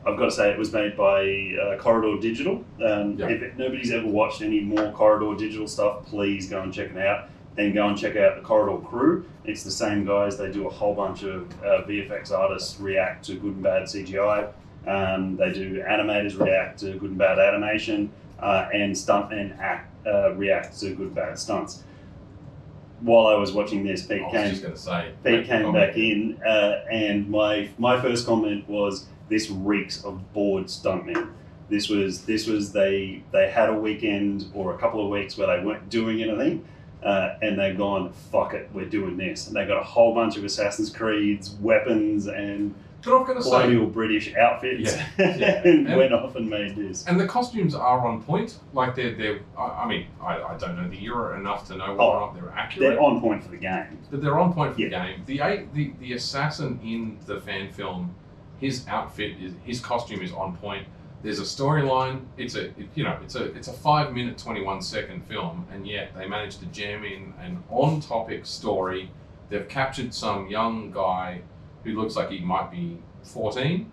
I've 0.08 0.18
got 0.18 0.26
to 0.26 0.32
say 0.32 0.50
it 0.50 0.58
was 0.58 0.72
made 0.74 0.96
by 0.98 1.56
uh, 1.62 1.78
Corridor 1.78 2.20
Digital. 2.22 2.64
Um, 2.84 3.18
Yeah. 3.20 3.28
If 3.30 3.58
nobody's 3.58 3.92
ever 3.92 4.08
watched 4.08 4.42
any 4.42 4.60
more 4.62 4.92
Corridor 4.94 5.36
Digital 5.38 5.68
stuff, 5.68 6.06
please 6.08 6.50
go 6.50 6.62
and 6.62 6.74
check 6.74 6.92
it 6.92 6.98
out. 6.98 7.30
And 7.58 7.74
go 7.74 7.88
and 7.88 7.98
check 7.98 8.16
out 8.16 8.38
the 8.38 8.42
Corridor 8.42 8.84
Crew. 8.86 9.26
It's 9.44 9.64
the 9.64 9.72
same 9.72 10.06
guys. 10.06 10.38
They 10.38 10.52
do 10.52 10.68
a 10.68 10.70
whole 10.70 10.96
bunch 10.96 11.24
of 11.24 11.52
uh, 11.62 11.84
VFX 11.84 12.32
artists 12.32 12.80
react 12.80 13.26
to 13.26 13.34
good 13.34 13.56
and 13.56 13.64
bad 13.64 13.84
CGI. 13.84 14.52
Um, 14.88 15.36
they 15.38 15.52
do 15.52 15.84
animators 15.84 16.40
react 16.40 16.80
to 16.80 16.94
good 16.94 17.10
and 17.12 17.18
bad 17.18 17.40
animation, 17.40 18.12
uh, 18.40 18.70
and 18.74 18.94
stuntmen 18.96 19.58
act, 19.60 19.90
uh, 20.08 20.34
react 20.34 20.80
to 20.80 20.90
good 20.92 21.08
and 21.08 21.16
bad 21.16 21.38
stunts. 21.38 21.84
While 23.02 23.28
I 23.28 23.36
was 23.36 23.52
watching 23.52 23.84
this, 23.84 24.06
Pete 24.06 24.24
came 24.32 24.56
just 24.56 24.86
say. 24.86 25.12
Pete 25.24 25.46
came 25.46 25.74
back 25.74 25.98
in, 25.98 26.40
uh, 26.44 26.84
and 26.90 27.30
my 27.30 27.70
my 27.78 28.00
first 28.00 28.26
comment 28.26 28.68
was, 28.70 29.08
"This 29.28 29.50
reeks 29.50 30.04
of 30.04 30.34
bored 30.34 30.66
stuntmen." 30.66 31.30
This 31.70 31.90
was 31.90 32.26
this 32.26 32.48
was 32.48 32.74
they 32.74 33.24
they 33.32 33.50
had 33.50 33.70
a 33.70 33.74
weekend 33.74 34.46
or 34.54 34.76
a 34.76 34.78
couple 34.78 35.04
of 35.04 35.10
weeks 35.10 35.38
where 35.38 35.48
they 35.48 35.64
weren't 35.66 35.90
doing 35.90 36.22
anything, 36.22 36.64
uh, 37.04 37.36
and 37.42 37.58
they've 37.60 37.78
gone, 37.78 38.12
"Fuck 38.32 38.54
it, 38.54 38.70
we're 38.74 38.86
doing 38.90 39.18
this." 39.18 39.48
And 39.48 39.56
they 39.56 39.66
got 39.66 39.78
a 39.80 39.84
whole 39.84 40.14
bunch 40.14 40.38
of 40.38 40.44
Assassin's 40.44 40.90
Creeds 40.90 41.52
weapons 41.62 42.28
and 42.28 42.74
But 43.04 43.18
I'm 43.18 43.26
going 43.26 43.38
to 43.40 43.44
say, 43.44 43.50
colonial 43.50 43.88
British 43.88 44.36
outfits, 44.36 44.96
Yeah, 44.96 45.08
yeah. 45.38 45.62
and 45.66 45.88
And- 45.88 45.98
went 45.98 46.14
off 46.14 46.36
and 46.36 46.48
made 46.50 46.76
this. 46.76 47.04
and 47.08 47.20
the 47.20 47.26
costumes 47.28 47.74
are 47.74 48.06
on 48.08 48.22
point. 48.22 48.60
Like 48.74 48.94
they're, 48.96 49.16
they're 49.16 49.40
I, 49.58 49.64
I 49.84 49.88
mean, 49.88 50.06
I, 50.22 50.42
I 50.42 50.58
don't 50.58 50.76
know 50.76 50.88
the 50.88 51.04
era 51.04 51.40
enough 51.40 51.68
to 51.70 51.76
know 51.78 51.90
whether 51.96 52.02
or 52.04 52.20
not 52.20 52.36
they're 52.36 52.52
accurate. 52.52 52.92
They're 52.92 53.02
on 53.02 53.20
point 53.20 53.44
for 53.44 53.50
the 53.50 53.58
game. 53.58 53.98
But 54.12 54.22
they're 54.22 54.38
on 54.40 54.54
point 54.54 54.76
for 54.76 54.82
Yeah. 54.82 54.90
the 54.90 55.14
game. 55.14 55.24
The, 55.26 55.40
a- 55.40 55.66
the 55.74 55.94
the 56.00 56.14
assassin 56.14 56.80
in 56.84 57.18
the 57.26 57.40
fan 57.42 57.72
film, 57.72 58.14
his 58.60 58.88
outfit 58.88 59.38
is 59.42 59.54
his 59.64 59.80
costume 59.80 60.22
is 60.22 60.32
on 60.32 60.56
point. 60.58 60.86
There's 61.24 61.40
a 61.40 61.44
storyline. 61.44 62.22
It's 62.38 62.56
a 62.56 62.66
it- 62.70 62.90
you 62.96 63.04
know 63.04 63.18
it's 63.24 63.36
a 63.36 63.46
it's 63.56 63.68
a 63.68 63.74
five 63.74 64.14
minute 64.14 64.38
twenty 64.38 64.62
one 64.64 64.82
second 64.82 65.26
film, 65.28 65.68
and 65.72 65.88
yet 65.88 66.16
they 66.18 66.28
managed 66.28 66.60
to 66.62 66.66
jam 66.68 67.04
in 67.04 67.34
an 67.40 67.64
on 67.70 68.00
topic 68.02 68.46
story. 68.46 69.12
They've 69.50 69.68
captured 69.68 70.14
some 70.14 70.48
young 70.48 70.92
guy 70.92 71.42
who 71.84 72.00
looks 72.00 72.16
like 72.16 72.30
he 72.30 72.40
might 72.40 72.72
be 72.72 72.98
fourteen. 73.24 73.92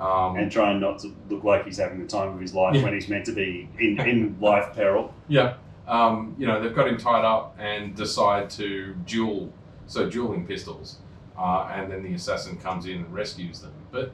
Um, 0.00 0.36
And 0.36 0.50
trying 0.52 0.80
not 0.80 0.98
to 1.00 1.14
look 1.30 1.44
like 1.44 1.64
he's 1.64 1.78
having 1.78 2.00
the 2.00 2.06
time 2.06 2.28
of 2.34 2.40
his 2.40 2.54
life 2.54 2.74
Yeah. 2.74 2.82
when 2.82 2.92
he's 2.92 3.08
meant 3.08 3.24
to 3.26 3.32
be 3.32 3.68
in, 3.78 3.98
in 4.00 4.36
life 4.40 4.74
peril. 4.74 5.14
Yeah. 5.28 5.54
Um, 5.88 6.34
you 6.38 6.46
know, 6.46 6.60
they've 6.60 6.74
got 6.74 6.88
him 6.88 6.98
tied 6.98 7.24
up 7.24 7.56
and 7.58 7.94
decide 7.94 8.50
to 8.50 8.94
duel, 9.06 9.52
so 9.86 10.10
dueling 10.10 10.46
pistols. 10.46 10.98
Uh, 11.38 11.70
and 11.72 11.90
then 11.90 12.02
the 12.02 12.12
assassin 12.14 12.58
comes 12.58 12.86
in 12.86 12.96
and 12.96 13.14
rescues 13.14 13.60
them. 13.60 13.72
But 13.90 14.12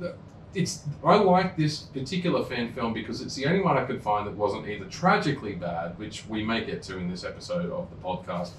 the, 0.00 0.16
it's 0.54 0.82
I 1.04 1.16
like 1.16 1.56
this 1.56 1.80
particular 1.80 2.44
fan 2.44 2.72
film 2.72 2.92
because 2.92 3.20
it's 3.20 3.34
the 3.34 3.46
only 3.46 3.60
one 3.60 3.76
I 3.76 3.84
could 3.84 4.02
find 4.02 4.26
that 4.26 4.34
wasn't 4.34 4.68
either 4.68 4.86
tragically 4.86 5.54
bad, 5.54 5.98
which 5.98 6.24
we 6.28 6.44
may 6.44 6.64
get 6.64 6.82
to 6.84 6.98
in 6.98 7.10
this 7.10 7.24
episode 7.24 7.70
of 7.70 7.88
the 7.90 7.96
podcast, 7.96 8.50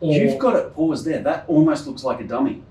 or 0.00 0.12
You've 0.14 0.38
got 0.38 0.56
it 0.56 0.74
paused 0.74 1.04
there. 1.04 1.22
That 1.22 1.44
almost 1.48 1.86
looks 1.86 2.04
like 2.04 2.20
a 2.20 2.24
dummy. 2.24 2.62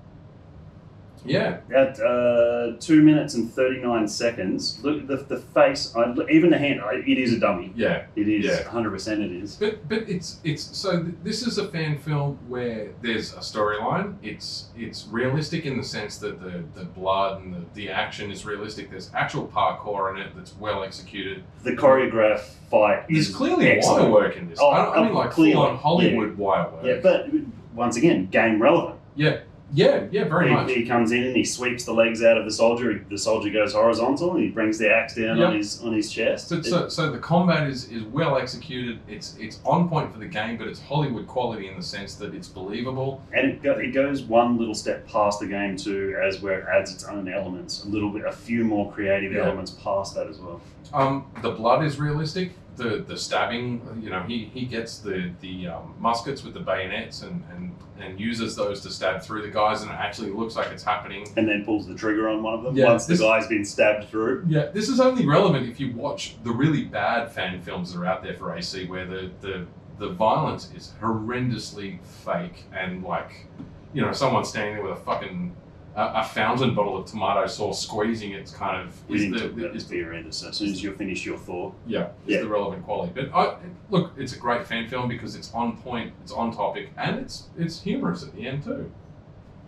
Yeah, 1.24 1.58
At 1.74 1.98
uh, 2.00 2.72
two 2.80 3.02
minutes 3.02 3.34
and 3.34 3.50
39 3.52 4.06
seconds, 4.08 4.78
look 4.82 5.06
the, 5.06 5.16
the 5.16 5.38
face, 5.38 5.94
I, 5.96 6.12
even 6.30 6.50
the 6.50 6.58
hand, 6.58 6.80
I, 6.82 6.94
it 6.96 7.18
is 7.18 7.32
a 7.32 7.38
dummy. 7.40 7.72
yeah. 7.74 8.06
It 8.16 8.28
is, 8.28 8.44
Yeah. 8.44 8.62
100% 8.64 9.20
it 9.24 9.32
is. 9.32 9.56
But 9.56 9.88
but 9.88 10.08
it's 10.08 10.38
it's 10.44 10.62
so 10.76 11.02
th- 11.02 11.14
this 11.22 11.46
is 11.46 11.58
a 11.58 11.68
fan 11.68 11.98
film 11.98 12.38
where 12.48 12.88
there's 13.02 13.32
a 13.32 13.38
storyline. 13.38 14.14
It's 14.22 14.66
it's 14.76 15.06
realistic 15.10 15.64
in 15.66 15.76
the 15.76 15.84
sense 15.84 16.18
that 16.18 16.40
the, 16.42 16.62
the 16.78 16.84
blood 16.86 17.42
and 17.42 17.54
the, 17.54 17.60
the 17.74 17.90
action 17.90 18.30
is 18.30 18.44
realistic. 18.44 18.90
There's 18.90 19.10
actual 19.14 19.46
parkour 19.46 20.14
in 20.14 20.20
it 20.20 20.32
that's 20.36 20.54
well 20.56 20.82
executed. 20.84 21.42
The 21.62 21.72
choreographed 21.72 22.48
fight 22.70 23.06
There's 23.08 23.28
is 23.30 23.34
clearly 23.34 23.68
excellent. 23.70 24.10
wire 24.10 24.12
work 24.12 24.36
in 24.36 24.48
this. 24.48 24.58
Oh, 24.60 24.68
I, 24.70 24.96
I 25.00 25.04
mean 25.04 25.14
like 25.14 25.30
clearly, 25.30 25.54
full 25.54 25.62
on 25.62 25.76
Hollywood 25.78 26.36
wire 26.36 26.68
work. 26.70 26.84
Yeah, 26.84 27.00
but 27.02 27.28
once 27.74 27.96
again, 27.96 28.26
game 28.26 28.60
relevant. 28.60 28.98
yeah, 29.16 29.38
yeah, 29.72 30.04
yeah, 30.10 30.24
very 30.24 30.48
he, 30.48 30.54
much. 30.54 30.70
he 30.70 30.86
comes 30.86 31.10
in 31.10 31.24
and 31.24 31.36
he 31.36 31.44
sweeps 31.44 31.84
the 31.84 31.92
legs 31.92 32.22
out 32.22 32.36
of 32.38 32.44
the 32.44 32.50
soldier. 32.50 33.04
The 33.10 33.18
soldier 33.18 33.50
goes 33.50 33.72
horizontal 33.72 34.32
and 34.34 34.44
he 34.44 34.50
brings 34.50 34.78
the 34.78 34.90
axe 34.92 35.14
down 35.16 35.36
Yeah. 35.38 35.46
on 35.46 35.56
his 35.56 35.82
on 35.82 35.92
his 35.92 36.12
chest. 36.12 36.48
So, 36.48 36.62
so, 36.62 36.88
so 36.88 37.10
the 37.10 37.18
combat 37.18 37.68
is, 37.68 37.90
is 37.90 38.02
well 38.04 38.36
executed. 38.36 39.00
It's 39.08 39.36
it's 39.38 39.58
on 39.64 39.88
point 39.88 40.12
for 40.12 40.18
the 40.18 40.26
game, 40.28 40.58
but 40.58 40.68
it's 40.68 40.80
Hollywood 40.80 41.26
quality 41.26 41.68
in 41.68 41.76
the 41.76 41.82
sense 41.82 42.14
that 42.16 42.34
it's 42.34 42.46
believable. 42.48 43.22
and 43.32 43.50
it, 43.52 43.62
go, 43.62 43.72
it 43.72 43.92
goes 43.92 44.22
one 44.22 44.58
little 44.58 44.74
step 44.74 45.06
past 45.08 45.40
the 45.40 45.46
game 45.46 45.76
too, 45.76 46.16
as 46.22 46.40
where 46.40 46.60
it 46.60 46.66
adds 46.68 46.92
its 46.92 47.04
own 47.04 47.26
elements, 47.28 47.84
a 47.84 47.88
little 47.88 48.10
bit, 48.10 48.24
a 48.26 48.32
few 48.32 48.64
more 48.64 48.92
creative 48.92 49.32
Yeah. 49.32 49.44
elements 49.46 49.70
past 49.72 50.14
that 50.14 50.28
as 50.28 50.38
well. 50.38 50.60
Um, 50.92 51.24
the 51.42 51.50
blood 51.50 51.84
is 51.84 51.98
realistic. 51.98 52.52
The 52.76 53.04
the 53.06 53.16
stabbing, 53.16 54.00
you 54.02 54.10
know, 54.10 54.20
he, 54.22 54.46
he 54.46 54.64
gets 54.66 54.98
the 54.98 55.30
the 55.40 55.68
um, 55.68 55.94
muskets 56.00 56.42
with 56.42 56.54
the 56.54 56.60
bayonets 56.60 57.22
and, 57.22 57.42
and 57.52 57.74
and 58.00 58.18
uses 58.18 58.56
those 58.56 58.80
to 58.80 58.90
stab 58.90 59.22
through 59.22 59.42
the 59.42 59.48
guys, 59.48 59.82
and 59.82 59.90
it 59.92 59.94
actually 59.94 60.30
looks 60.32 60.56
like 60.56 60.68
it's 60.72 60.82
happening. 60.82 61.26
And 61.36 61.48
then 61.48 61.64
pulls 61.64 61.86
the 61.86 61.94
trigger 61.94 62.28
on 62.28 62.42
one 62.42 62.54
of 62.54 62.62
them 62.64 62.76
Yeah, 62.76 62.88
once 62.88 63.06
this- 63.06 63.20
the 63.20 63.26
guy's 63.26 63.46
been 63.46 63.64
stabbed 63.64 64.08
through. 64.08 64.44
Yeah, 64.48 64.66
this 64.66 64.88
is 64.88 64.98
only 64.98 65.24
relevant 65.24 65.68
if 65.68 65.78
you 65.78 65.92
watch 65.92 66.34
the 66.42 66.50
really 66.50 66.84
bad 66.84 67.30
fan 67.30 67.60
films 67.62 67.92
that 67.92 68.00
are 68.00 68.06
out 68.06 68.22
there 68.24 68.34
for 68.34 68.52
AC, 68.56 68.86
where 68.86 69.06
the 69.06 69.30
the 69.40 69.66
the 69.98 70.08
violence 70.08 70.72
is 70.74 70.92
horrendously 71.00 72.00
fake 72.04 72.64
and 72.72 73.04
like, 73.04 73.46
you 73.92 74.02
know, 74.02 74.10
someone 74.12 74.44
standing 74.44 74.74
there 74.74 74.82
with 74.82 74.92
a 74.98 75.00
fucking 75.04 75.54
a, 75.96 76.02
a 76.16 76.24
fountain 76.24 76.74
bottle 76.74 76.96
of 76.96 77.06
tomato 77.06 77.46
sauce 77.46 77.80
squeezing 77.82 78.32
it's 78.32 78.50
kind 78.52 78.80
of 78.86 79.08
We 79.08 79.16
is 79.16 79.22
didn't 79.22 79.36
the, 79.36 79.48
talk 79.48 79.52
about 79.58 79.76
is 79.76 79.82
this 79.84 79.90
beer 79.90 80.14
either, 80.14 80.32
so 80.32 80.48
as 80.48 80.56
soon 80.56 80.70
as 80.70 80.82
you 80.82 80.92
finish 80.94 81.24
your 81.24 81.38
thought. 81.38 81.74
Yeah, 81.86 82.08
it's 82.26 82.34
Yeah. 82.34 82.40
the 82.40 82.48
relevant 82.48 82.84
quality. 82.84 83.12
But 83.14 83.34
I, 83.34 83.56
look, 83.90 84.12
it's 84.16 84.34
a 84.34 84.38
great 84.38 84.66
fan 84.66 84.88
film 84.88 85.08
because 85.08 85.36
it's 85.36 85.52
on 85.54 85.76
point, 85.78 86.12
it's 86.22 86.32
on 86.32 86.52
topic, 86.54 86.90
and 86.96 87.18
it's 87.20 87.48
it's 87.56 87.80
humorous 87.82 88.22
at 88.24 88.34
the 88.34 88.46
end 88.46 88.64
too. 88.64 88.90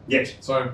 Yes, 0.08 0.34
So 0.40 0.72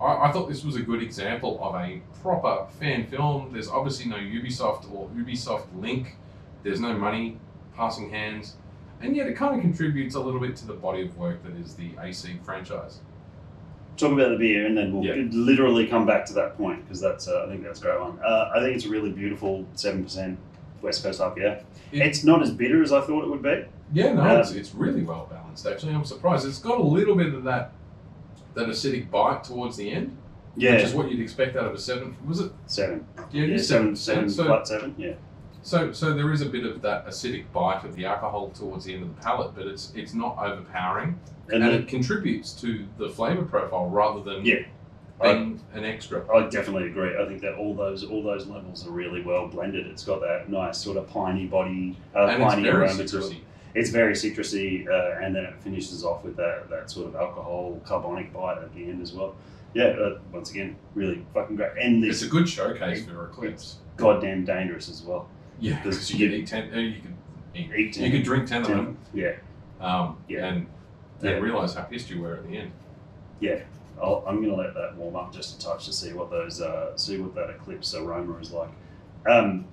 I, 0.00 0.04
I 0.28 0.32
thought 0.32 0.48
this 0.48 0.64
was 0.64 0.76
a 0.76 0.82
good 0.82 1.02
example 1.02 1.58
of 1.62 1.74
a 1.74 2.00
proper 2.22 2.66
fan 2.78 3.06
film. 3.06 3.52
There's 3.52 3.68
obviously 3.68 4.06
no 4.06 4.16
Ubisoft 4.16 4.92
or 4.92 5.08
Ubisoft 5.10 5.66
link. 5.80 6.16
There's 6.62 6.80
no 6.80 6.92
money 6.96 7.38
passing 7.76 8.10
hands, 8.10 8.56
and 9.00 9.14
yet 9.16 9.26
it 9.28 9.34
kind 9.36 9.54
of 9.54 9.60
contributes 9.60 10.14
a 10.16 10.20
little 10.20 10.40
bit 10.40 10.56
to 10.56 10.66
the 10.66 10.72
body 10.74 11.02
of 11.02 11.16
work 11.16 11.42
that 11.44 11.54
is 11.56 11.74
the 11.74 11.90
AC 12.02 12.38
franchise. 12.44 12.98
Talk 13.98 14.12
about 14.12 14.30
the 14.30 14.36
beer, 14.38 14.66
and 14.66 14.76
then 14.76 14.92
we'll 14.92 15.04
Yeah. 15.04 15.26
literally 15.32 15.86
come 15.86 16.06
back 16.06 16.24
to 16.26 16.32
that 16.34 16.56
point 16.56 16.84
because 16.84 17.00
that's 17.00 17.28
uh, 17.28 17.44
I 17.44 17.50
think 17.50 17.62
that's 17.64 17.80
a 17.80 17.82
great 17.82 18.00
one. 18.00 18.18
Uh, 18.24 18.50
I 18.54 18.60
think 18.60 18.76
it's 18.76 18.86
a 18.86 18.88
really 18.90 19.10
beautiful 19.10 19.66
seven 19.74 20.02
percent 20.04 20.38
West 20.82 21.02
Coast 21.02 21.20
IPA. 21.20 21.62
It- 21.92 22.00
It's 22.02 22.24
not 22.24 22.42
as 22.42 22.50
bitter 22.50 22.82
as 22.82 22.92
I 22.92 23.00
thought 23.00 23.24
it 23.24 23.30
would 23.30 23.42
be. 23.42 23.64
Yeah, 23.92 24.12
no, 24.12 24.22
Um, 24.22 24.40
it's, 24.40 24.52
it's 24.52 24.74
really 24.74 25.02
well 25.02 25.26
balanced. 25.30 25.66
Actually, 25.66 25.94
I'm 25.94 26.04
surprised. 26.04 26.46
It's 26.46 26.58
got 26.58 26.78
a 26.78 26.82
little 26.82 27.14
bit 27.14 27.34
of 27.34 27.44
that 27.44 27.72
that 28.54 28.66
acidic 28.68 29.10
bite 29.10 29.44
towards 29.44 29.76
the 29.76 29.90
end, 29.90 30.16
Yeah, 30.56 30.74
which 30.74 30.84
is 30.84 30.94
what 30.94 31.10
you'd 31.10 31.20
expect 31.20 31.56
out 31.56 31.66
of 31.66 31.74
a 31.74 31.78
seven. 31.78 32.16
Was 32.26 32.40
it? 32.40 32.50
seven. 32.66 33.04
Yeah, 33.32 33.44
Yeah, 33.44 33.56
seven, 33.58 33.94
seven, 33.96 34.28
So, 34.28 34.44
flat 34.44 34.66
seven. 34.66 34.94
Yeah, 34.98 35.12
So, 35.62 35.92
so 35.92 36.14
there 36.14 36.32
is 36.32 36.40
a 36.40 36.46
bit 36.46 36.64
of 36.64 36.82
that 36.82 37.06
acidic 37.06 37.44
bite 37.52 37.84
of 37.84 37.96
the 37.96 38.06
alcohol 38.06 38.50
towards 38.50 38.84
the 38.84 38.94
end 38.94 39.02
of 39.02 39.14
the 39.14 39.22
palate, 39.22 39.54
but 39.54 39.66
it's 39.66 39.92
it's 39.94 40.14
not 40.14 40.38
overpowering, 40.38 41.18
and 41.46 41.54
and, 41.54 41.62
then 41.62 41.74
it 41.74 41.88
contributes 41.88 42.52
to 42.60 42.86
the 42.96 43.08
flavor 43.08 43.42
profile 43.42 43.88
rather 43.88 44.22
than 44.22 44.44
Yeah. 44.44 44.62
I, 45.20 45.32
being 45.34 45.60
an 45.74 45.84
extra. 45.84 46.24
I 46.32 46.48
definitely 46.48 46.88
agree. 46.88 47.16
I 47.20 47.26
think 47.26 47.40
that 47.42 47.54
all 47.54 47.74
those 47.74 48.04
all 48.04 48.22
those 48.22 48.46
levels 48.46 48.86
are 48.86 48.90
really 48.90 49.22
well 49.22 49.48
blended. 49.48 49.86
It's 49.88 50.04
got 50.04 50.20
that 50.20 50.48
nice 50.48 50.78
sort 50.78 50.96
of 50.96 51.08
piney 51.08 51.46
body, 51.46 51.96
uh, 52.14 52.26
and 52.26 52.42
it's 52.42 52.54
piney 52.54 52.62
very 52.62 52.86
aroma 52.86 53.04
to 53.04 53.26
it. 53.26 53.36
It's 53.74 53.90
very 53.90 54.14
citrusy, 54.14 54.88
uh, 54.88 55.22
and 55.22 55.34
then 55.34 55.44
it 55.44 55.54
finishes 55.60 56.04
off 56.04 56.24
with 56.24 56.36
that, 56.36 56.70
that 56.70 56.90
sort 56.90 57.08
of 57.08 57.16
alcohol 57.16 57.80
carbonic 57.84 58.32
bite 58.32 58.58
at 58.58 58.74
the 58.74 58.84
end 58.84 59.02
as 59.02 59.12
well. 59.12 59.36
Yeah, 59.74 59.88
uh, 59.88 60.18
once 60.32 60.50
again, 60.50 60.76
really 60.94 61.24
fucking 61.34 61.56
great. 61.56 61.72
And 61.80 62.02
this, 62.02 62.22
It's 62.22 62.26
a 62.26 62.30
good 62.30 62.48
showcase 62.48 63.04
for 63.04 63.26
Eclipse. 63.26 63.76
goddamn 63.96 64.44
dangerous 64.44 64.88
as 64.88 65.02
well. 65.02 65.28
Yeah, 65.60 65.76
Because 65.82 65.96
because 65.96 66.14
you 66.14 66.28
could 66.28 66.34
eat 66.38 66.46
ten. 66.46 66.72
Uh, 66.72 66.78
you 66.78 67.00
could 67.00 67.14
eat, 67.54 67.70
Eat 67.76 67.96
you 67.98 68.10
could 68.10 68.22
drink 68.22 68.46
ten 68.48 68.62
of 68.62 68.68
them, 68.68 68.98
Yeah, 69.12 69.32
um, 69.80 70.16
Yeah. 70.28 70.46
and 70.46 70.66
Yeah. 71.22 71.32
realize 71.32 71.74
how 71.74 71.82
pissed 71.82 72.10
you 72.10 72.20
were 72.22 72.34
at 72.34 72.48
the 72.48 72.56
end. 72.58 72.70
yeah. 73.40 73.60
I'll, 74.00 74.22
I'm 74.28 74.36
going 74.36 74.50
to 74.50 74.54
let 74.54 74.74
that 74.74 74.94
warm 74.94 75.16
up 75.16 75.32
just 75.34 75.56
a 75.60 75.64
touch 75.64 75.86
to 75.86 75.92
see 75.92 76.12
what 76.12 76.30
those 76.30 76.60
uh, 76.60 76.96
see 76.96 77.18
what 77.18 77.34
that 77.34 77.50
eclipse 77.50 77.96
aroma 77.96 78.36
is 78.38 78.52
like. 78.52 78.68
Um, 79.28 79.64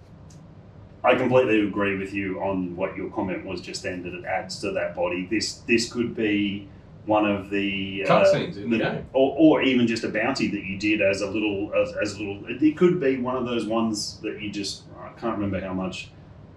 I 1.04 1.14
completely 1.14 1.60
agree 1.68 1.96
with 2.00 2.12
you 2.12 2.40
on 2.42 2.76
what 2.76 2.98
your 2.98 3.12
comment 3.12 3.46
was 3.46 3.62
just 3.62 3.84
then 3.84 4.02
that 4.02 4.16
it 4.16 4.26
adds 4.26 4.60
to 4.62 4.72
that 4.72 4.96
body. 4.96 5.28
This 5.30 5.58
this 5.68 5.94
could 5.94 6.16
be 6.16 6.68
one 7.06 7.30
of 7.30 7.52
the 7.52 8.04
uh, 8.10 8.24
Cutscenes 8.24 8.58
in 8.58 8.72
the 8.72 8.80
game. 8.80 9.06
or, 9.14 9.36
or 9.38 9.62
even 9.62 9.86
just 9.86 10.04
a 10.04 10.10
bounty 10.10 10.48
that 10.48 10.64
you 10.64 10.80
did 10.80 11.04
as 11.04 11.22
a 11.22 11.30
little 11.30 11.72
as, 11.80 11.94
as 12.02 12.16
a 12.16 12.18
little 12.24 12.44
it 12.48 12.76
could 12.76 13.00
be 13.00 13.18
one 13.18 13.36
of 13.36 13.46
those 13.46 13.68
ones 13.68 14.18
that 14.24 14.42
you 14.42 14.50
just 14.50 14.82
I 14.95 14.95
can't 15.20 15.38
remember 15.38 15.60
how 15.66 15.74
much 15.74 16.10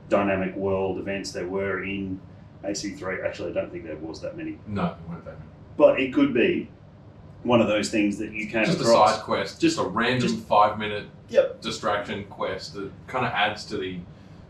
dynamic 0.09 0.55
world 0.57 0.99
events 0.99 1.33
there 1.33 1.47
were 1.47 1.85
in 1.85 2.21
AC3 2.65 3.25
actually 3.25 3.51
I 3.51 3.55
don't 3.55 3.71
think 3.71 3.85
there 3.85 3.97
was 3.97 4.21
that 4.23 4.37
many 4.37 4.59
No, 4.67 4.87
it 4.87 4.95
weren't 5.09 5.25
that. 5.25 5.35
many. 5.39 5.51
but 5.77 6.01
it 6.01 6.13
could 6.15 6.33
be 6.35 6.69
one 7.45 7.61
of 7.61 7.69
those 7.69 7.91
things 7.91 8.19
that 8.19 8.33
you 8.33 8.49
came 8.49 8.65
just 8.65 8.81
a 8.81 8.85
side 8.85 9.21
quest, 9.23 9.61
Just- 9.61 9.77
just 9.77 9.79
a 9.79 9.89
random 9.89 10.21
just- 10.29 10.45
five 10.47 10.79
minute 10.79 11.05
Yep. 11.29 11.61
distraction 11.61 12.25
quest 12.25 12.75
that 12.75 12.91
kind 13.07 13.25
of 13.27 13.33
adds 13.33 13.65
to 13.67 13.77
the 13.77 13.99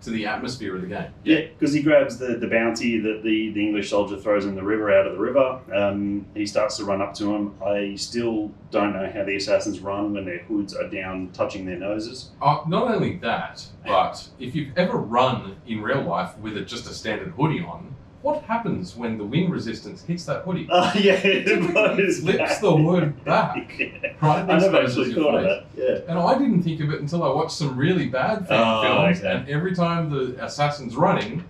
to 0.03 0.11
the 0.11 0.27
atmosphere 0.27 0.77
of 0.77 0.83
the 0.83 0.89
game. 0.89 1.13
Yeah, 1.25 1.41
because 1.59 1.73
he 1.73 1.83
grabs 1.83 2.19
the, 2.19 2.37
the 2.37 2.47
bounty 2.47 3.01
that 3.01 3.23
the, 3.23 3.51
the 3.53 3.67
English 3.67 3.91
soldier 3.91 4.17
throws 4.17 4.45
in 4.45 4.55
the 4.55 4.63
river 4.63 4.93
out 4.93 5.07
of 5.07 5.15
the 5.15 5.19
river. 5.19 5.61
Um, 5.75 6.27
he 6.35 6.47
starts 6.47 6.77
to 6.77 6.85
run 6.85 7.03
up 7.03 7.15
to 7.15 7.35
him. 7.35 7.55
I 7.65 7.95
still 7.97 8.51
don't 8.71 8.93
know 8.93 9.11
how 9.13 9.25
the 9.25 9.37
assassins 9.37 9.81
run 9.81 10.13
when 10.13 10.25
their 10.25 10.39
hoods 10.41 10.75
are 10.75 10.89
down, 10.89 11.31
touching 11.33 11.67
their 11.67 11.79
noses. 11.79 12.31
Uh, 12.41 12.61
not 12.69 12.95
only 12.95 13.17
that, 13.17 13.67
but 13.85 14.29
if 14.39 14.55
you've 14.55 14.77
ever 14.77 14.99
run 14.99 15.57
in 15.67 15.83
real 15.83 16.03
life 16.03 16.37
with 16.39 16.57
a, 16.57 16.63
just 16.63 16.87
a 16.89 16.95
standard 16.95 17.31
hoodie 17.31 17.61
on, 17.61 17.95
what 18.29 18.43
happens 18.45 18.95
when 18.97 19.17
the 19.19 19.25
wind 19.25 19.51
resistance 19.51 20.03
hits 20.03 20.25
that 20.27 20.43
hoodie? 20.45 20.67
Uh, 20.71 20.93
yeah, 20.99 21.13
it 21.15 21.45
Typically, 21.47 22.05
was 22.07 22.19
it 22.19 22.23
flips 22.23 22.39
back. 22.39 22.61
the 22.61 22.77
hood 22.77 23.25
back, 23.35 23.79
Yeah. 23.79 24.13
right? 24.21 24.49
I 24.51 24.59
never 24.59 24.83
actually 24.83 25.15
thought 25.15 25.35
of 25.37 25.43
that. 25.45 25.65
Yeah. 25.77 26.01
And 26.09 26.19
I 26.19 26.37
didn't 26.39 26.63
think 26.63 26.81
of 26.81 26.91
it 26.91 27.01
until 27.01 27.23
I 27.23 27.29
watched 27.29 27.53
some 27.53 27.77
really 27.77 28.07
bad 28.09 28.47
Oh, 28.51 28.83
films. 28.83 29.19
okay. 29.21 29.33
And 29.33 29.49
every 29.49 29.75
time 29.75 30.11
the 30.11 30.45
assassin's 30.45 30.97
running, 30.97 31.45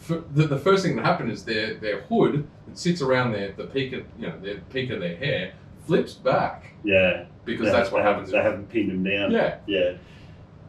f- 0.00 0.22
the, 0.34 0.46
the 0.46 0.58
first 0.58 0.84
thing 0.84 0.96
that 0.96 1.04
happens 1.04 1.32
is 1.40 1.44
their 1.44 1.74
their 1.74 2.00
hood 2.02 2.46
that 2.66 2.78
sits 2.78 3.00
around 3.02 3.32
their 3.32 3.52
the 3.52 3.64
peak 3.64 3.92
of 3.92 4.04
you 4.18 4.26
know 4.28 4.38
their 4.40 4.56
peak 4.72 4.90
of 4.90 5.00
their 5.00 5.16
hair 5.16 5.52
flips 5.86 6.14
back 6.14 6.72
Yeah. 6.84 7.24
because 7.44 7.70
that's 7.72 7.90
what 7.90 8.02
happens. 8.02 8.30
They 8.30 8.38
haven't 8.38 8.68
pinned 8.70 8.90
him 8.90 9.02
down. 9.04 9.30
yeah, 9.32 9.56
Yeah. 9.66 9.92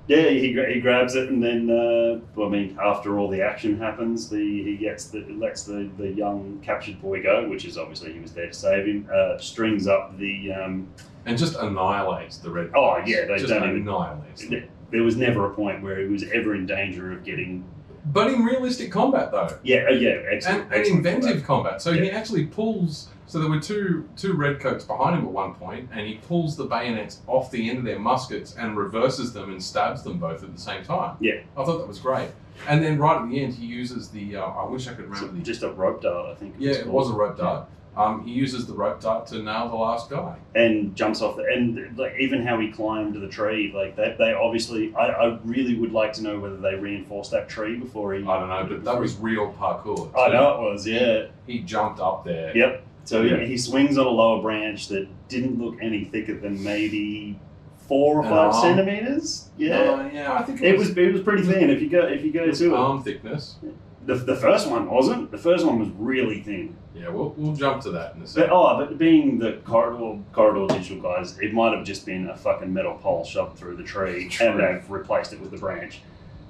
Yeah, 0.08 0.30
he, 0.30 0.54
he 0.54 0.82
grabs 0.82 1.16
it 1.16 1.30
and 1.30 1.41
then, 1.41 1.70
uh, 1.70 2.20
well, 2.36 2.47
I 2.47 2.51
mean, 2.51 2.78
after 2.84 3.20
all 3.20 3.30
the 3.30 3.41
action 3.41 3.78
happens, 3.80 4.30
the 4.30 4.38
he 4.64 4.76
gets 4.76 5.06
the 5.06 5.22
lets 5.30 5.64
the, 5.64 5.89
the 5.97 6.10
young 6.12 6.60
captured 6.62 7.01
boy 7.01 7.24
go, 7.24 7.47
which 7.47 7.64
is 7.64 7.78
obviously 7.78 8.12
he 8.12 8.20
was 8.20 8.34
there 8.34 8.47
to 8.47 8.54
save 8.54 8.86
him. 8.86 9.08
Uh, 9.14 9.38
strings 9.38 9.88
up 9.88 10.18
the. 10.18 10.51
Um, 10.51 10.89
and 11.26 11.38
just 11.38 11.56
annihilates 11.56 12.38
the 12.38 12.49
red. 12.49 12.68
Oh, 12.76 12.95
Guards. 12.95 13.10
yeah, 13.10 13.26
they 13.26 13.38
just 13.38 13.47
don't 13.47 13.64
annihilates. 13.64 14.45
there 14.91 15.04
was 15.04 15.16
never 15.16 15.45
a 15.49 15.54
point 15.56 15.82
where 15.82 15.97
he 16.01 16.08
was 16.08 16.24
ever 16.34 16.54
in 16.54 16.66
danger 16.66 17.14
of 17.14 17.24
getting. 17.24 17.64
But 18.08 18.34
in 18.34 18.43
realistic 18.43 18.91
combat, 18.91 19.32
though, 19.32 19.58
Yeah, 19.64 19.86
uh, 19.89 19.93
yeah, 19.93 20.10
excellent. 20.30 20.64
and, 20.64 20.74
and 20.74 20.74
excellent 20.74 21.06
inventive 21.06 21.43
combat. 21.45 21.82
So 21.82 21.93
he 21.93 22.12
actually 22.12 22.45
pulls. 22.47 23.08
So 23.26 23.39
there 23.39 23.49
were 23.49 23.59
two 23.59 24.07
two 24.15 24.34
redcoats 24.34 24.84
behind 24.84 25.17
him 25.17 25.26
at 25.26 25.32
one 25.32 25.53
point, 25.55 25.89
and 25.91 26.01
he 26.07 26.15
pulls 26.28 26.55
the 26.57 26.65
bayonets 26.65 27.21
off 27.28 27.51
the 27.51 27.69
end 27.69 27.80
of 27.80 27.86
their 27.86 27.99
muskets 27.99 28.55
and 28.57 28.78
reverses 28.78 29.34
them 29.34 29.49
and 29.51 29.63
stabs 29.63 30.03
them 30.03 30.17
both 30.19 30.43
at 30.43 30.53
the 30.53 30.61
same 30.61 30.84
time. 30.84 31.17
Yeah. 31.19 31.39
I 31.57 31.63
thought 31.63 31.80
that 31.80 31.88
was 31.88 31.99
great. 31.99 32.30
And 32.67 32.84
then 32.84 32.99
right 32.99 33.21
at 33.21 33.30
the 33.30 33.41
end, 33.43 33.53
he 33.55 33.65
uses 33.65 34.09
the. 34.09 34.36
Uh, 34.38 34.45
I 34.45 34.65
wish 34.65 34.88
I 34.88 34.93
could 34.93 35.05
remember 35.09 35.34
the. 35.34 35.41
just 35.41 35.63
a 35.63 35.71
rope 35.71 36.01
dart, 36.01 36.28
I 36.30 36.36
think. 36.36 36.55
Yeah, 36.59 36.71
it's 36.71 36.80
it 36.82 36.88
was 36.88 37.09
a 37.09 37.13
rope 37.13 37.38
dart. 37.38 37.67
Um, 37.95 38.26
he 38.26 38.32
uses 38.32 38.65
the 38.65 38.74
rope 38.74 39.01
dart 39.01 39.28
to 39.28 39.39
nail 39.43 39.69
the 39.69 39.76
last 39.76 40.09
guy. 40.09 40.36
and 40.55 40.95
jumps 40.95 41.21
off 41.21 41.36
the 41.36 41.43
and 41.43 41.95
like 41.95 42.15
even 42.19 42.43
how 42.43 42.59
he 42.59 42.71
climbed 42.71 43.13
the 43.13 43.28
tree 43.28 43.71
like 43.71 43.95
they, 43.95 44.15
they 44.17 44.34
obviously 44.34 44.91
I, 44.95 45.09
I 45.09 45.39
really 45.43 45.76
would 45.78 45.91
like 45.91 46.11
to 46.13 46.24
know 46.24 46.39
whether 46.39 46.57
they 46.57 46.74
reinforced 46.74 47.30
that 47.32 47.49
tree 47.49 47.76
before 47.76 48.15
he 48.15 48.24
I 48.26 48.39
don't 48.39 48.49
know, 48.49 48.65
but 48.67 48.84
that 48.86 48.99
was 48.99 49.15
real 49.17 49.53
parkour. 49.59 50.09
I 50.17 50.30
know 50.30 50.67
it 50.67 50.71
was 50.74 50.88
yeah 50.88 51.26
He 51.45 51.59
jumped 51.59 51.99
up 51.99 52.26
there. 52.26 52.57
yep 52.57 52.84
so 53.06 53.22
Yeah. 53.22 53.39
he, 53.41 53.47
he 53.47 53.58
swings 53.58 53.97
on 53.97 54.06
a 54.06 54.10
lower 54.10 54.41
branch 54.41 54.88
that 54.89 55.08
didn't 55.30 55.60
look 55.60 55.78
any 55.82 56.06
thicker 56.06 56.38
than 56.38 56.64
maybe 56.64 57.39
four 57.88 58.18
or 58.18 58.24
five 58.24 58.56
centimeters 58.56 59.49
yeah 59.58 59.78
Uh, 59.80 60.10
yeah, 60.14 60.34
I 60.34 60.43
think 60.43 60.62
it 60.62 60.78
was 60.78 60.95
it 60.97 61.12
was 61.14 61.22
pretty 61.22 61.43
thin 61.43 61.70
if 61.70 61.82
you 61.82 61.89
go 61.89 62.06
if 62.08 62.24
you 62.24 62.32
go 62.32 62.45
was 62.47 62.60
to 62.60 62.74
it 62.74 62.78
arm 62.78 63.04
thickness. 63.04 63.58
the, 64.06 64.16
the 64.16 64.36
first 64.36 64.70
one 64.70 64.89
wasn't 64.89 65.32
the 65.32 65.38
first 65.38 65.66
one 65.66 65.80
was 65.80 65.89
really 65.97 66.41
thin 66.41 66.76
Yeah, 66.95 67.10
we'll, 67.10 67.34
we'll 67.38 67.56
jump 67.56 67.82
to 67.84 67.91
that 67.91 68.14
in 68.16 68.20
a 68.20 68.22
But, 68.22 68.30
second. 68.30 68.49
oh, 68.54 68.78
but 68.78 68.97
being 68.97 69.38
the 69.39 69.54
corridor 69.66 70.20
corridor 70.32 70.74
digital 70.74 71.01
guys, 71.01 71.38
it 71.39 71.54
might 71.54 71.76
have 71.76 71.86
just 71.86 72.06
been 72.06 72.30
a 72.30 72.38
fucking 72.38 72.72
metal 72.72 72.95
pole 72.95 73.26
shoved 73.26 73.58
through 73.58 73.76
the 73.78 73.84
tree, 73.84 74.30
True. 74.30 74.47
and 74.47 74.60
they've 74.60 74.89
replaced 74.89 75.34
it 75.34 75.39
with 75.41 75.51
the 75.51 75.58
branch. 75.58 76.01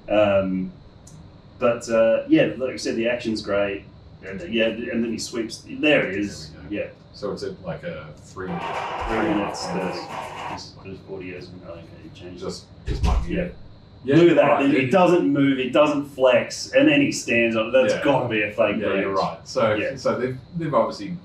Um, 0.09 0.71
but 1.59 1.89
uh, 1.89 2.23
yeah, 2.27 2.51
like 2.57 2.73
I 2.73 2.75
said, 2.77 2.95
the 2.95 3.07
action's 3.07 3.41
great. 3.41 3.85
And, 4.25 4.41
uh, 4.41 4.45
yeah, 4.45 4.65
and 4.67 5.03
then 5.03 5.11
he 5.11 5.17
sweeps. 5.17 5.63
There 5.67 6.07
it 6.09 6.15
is. 6.17 6.51
There 6.51 6.61
Yeah, 6.69 6.87
So 7.13 7.31
it's 7.31 7.43
at 7.43 7.61
like 7.63 7.83
a 7.83 8.07
three 8.17 8.47
minute. 8.47 8.61
three 9.07 9.17
minutes 9.17 9.67
minutes. 9.67 9.97
thirty. 9.99 10.53
This, 10.53 10.73
this 10.85 10.97
audio 11.11 11.37
isn't 11.37 11.61
really 11.65 11.81
going 11.81 12.09
to 12.13 12.19
change. 12.19 12.39
Just, 12.41 12.65
just 12.85 13.03
might 13.03 13.25
be 13.25 13.33
Yeah. 13.35 13.41
it. 13.43 13.55
Yeah, 14.05 14.15
Look 14.17 14.29
at 14.31 14.35
that. 14.35 14.47
right, 14.47 14.65
It, 14.65 14.75
it- 14.75 14.91
doesn't 14.91 15.27
move. 15.31 15.59
It 15.59 15.71
doesn't 15.71 16.05
flex, 16.09 16.71
and 16.73 16.87
then 16.87 16.99
he 17.01 17.11
stands 17.11 17.55
on. 17.55 17.67
it. 17.67 17.71
That's 17.71 17.93
Yeah. 17.95 18.03
got 18.03 18.23
to 18.23 18.29
be 18.29 18.41
a 18.43 18.51
fake 18.51 18.77
Yeah, 18.79 18.95
you're 18.95 19.13
right. 19.15 19.39
So, 19.45 19.75
Yeah. 19.75 19.95
so 19.95 20.17
they've, 20.19 20.37
they've 20.57 20.73
obviously 20.73 21.15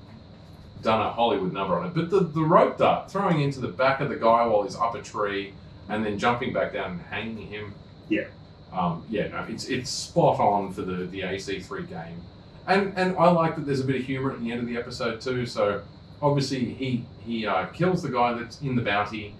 done 0.81 1.01
a 1.01 1.11
Hollywood 1.11 1.51
number 1.51 1.77
on 1.77 1.87
it. 1.87 1.93
But 1.93 2.09
the, 2.09 2.21
the 2.21 2.41
rope 2.41 2.77
dart, 2.77 3.11
throwing 3.11 3.41
into 3.41 3.59
the 3.59 3.67
back 3.67 3.99
of 3.99 4.07
the 4.09 4.15
guy 4.15 4.45
while 4.45 4.63
he's 4.63 4.77
up 4.77 4.95
a 4.95 5.01
tree 5.01 5.53
and 5.89 6.05
then 6.05 6.17
jumping 6.17 6.53
back 6.53 6.71
down 6.73 6.91
and 6.91 7.01
hanging 7.01 7.47
him. 7.47 7.73
Yeah. 8.07 8.25
Um, 8.71 9.03
yeah, 9.09 9.27
no, 9.29 9.45
it's 9.49 9.65
it's 9.65 9.89
spot 9.89 10.39
on 10.39 10.71
for 10.71 10.83
the, 10.83 11.05
the 11.05 11.21
AC3 11.21 11.89
game. 11.89 12.21
And 12.69 12.93
and 12.95 13.17
I 13.17 13.31
like 13.31 13.55
that 13.55 13.65
there's 13.65 13.79
a 13.79 13.83
bit 13.83 13.95
of 13.95 14.03
humor 14.03 14.31
at 14.31 14.39
the 14.39 14.51
end 14.51 14.61
of 14.61 14.67
the 14.67 14.77
episode 14.77 15.19
too. 15.19 15.45
So 15.47 15.81
obviously 16.21 16.65
he 16.65 17.03
he 17.19 17.45
uh, 17.45 17.65
kills 17.67 18.03
the 18.03 18.09
guy 18.09 18.33
that's 18.33 18.61
in 18.61 18.75
the 18.75 18.83
bounty. 18.83 19.35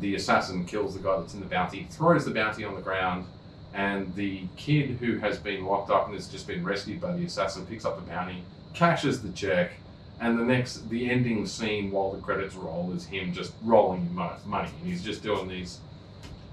The 0.00 0.14
assassin 0.14 0.66
kills 0.66 0.94
the 0.94 1.00
guy 1.00 1.18
that's 1.18 1.32
in 1.32 1.40
the 1.40 1.46
bounty, 1.46 1.88
throws 1.90 2.26
the 2.26 2.32
bounty 2.32 2.64
on 2.64 2.74
the 2.74 2.82
ground, 2.82 3.24
and 3.72 4.14
the 4.14 4.42
kid 4.56 4.98
who 5.00 5.16
has 5.18 5.38
been 5.38 5.64
locked 5.64 5.90
up 5.90 6.06
and 6.06 6.14
has 6.14 6.28
just 6.28 6.46
been 6.46 6.62
rescued 6.62 7.00
by 7.00 7.16
the 7.16 7.24
assassin 7.24 7.64
picks 7.64 7.86
up 7.86 7.96
the 7.96 8.10
bounty, 8.10 8.44
cashes 8.74 9.22
the 9.22 9.30
check, 9.30 9.72
and 10.20 10.38
the 10.38 10.44
next 10.44 10.86
the 10.90 11.10
ending 11.10 11.46
scene 11.46 11.90
while 11.90 12.12
the 12.12 12.20
credits 12.20 12.54
roll 12.56 12.92
is 12.92 13.06
him 13.06 13.32
just 13.32 13.54
rolling 13.62 14.02
in 14.02 14.14
money, 14.14 14.38
and 14.80 14.86
he's 14.86 15.02
just 15.02 15.22
doing 15.22 15.48
these, 15.48 15.80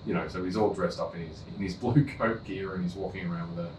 you 0.06 0.14
know, 0.14 0.26
so 0.30 0.42
he's 0.42 0.56
all 0.56 0.74
dressed 0.74 1.02
up 1.02 1.14
in 1.16 1.28
his 1.28 1.42
in 1.58 1.64
his 1.64 1.74
blue 1.84 2.06
coat 2.18 2.46
gear 2.46 2.76
and 2.76 2.84
he's 2.86 2.96
walking 2.96 3.28
around 3.28 3.54
with 3.58 3.66
a 3.66 3.70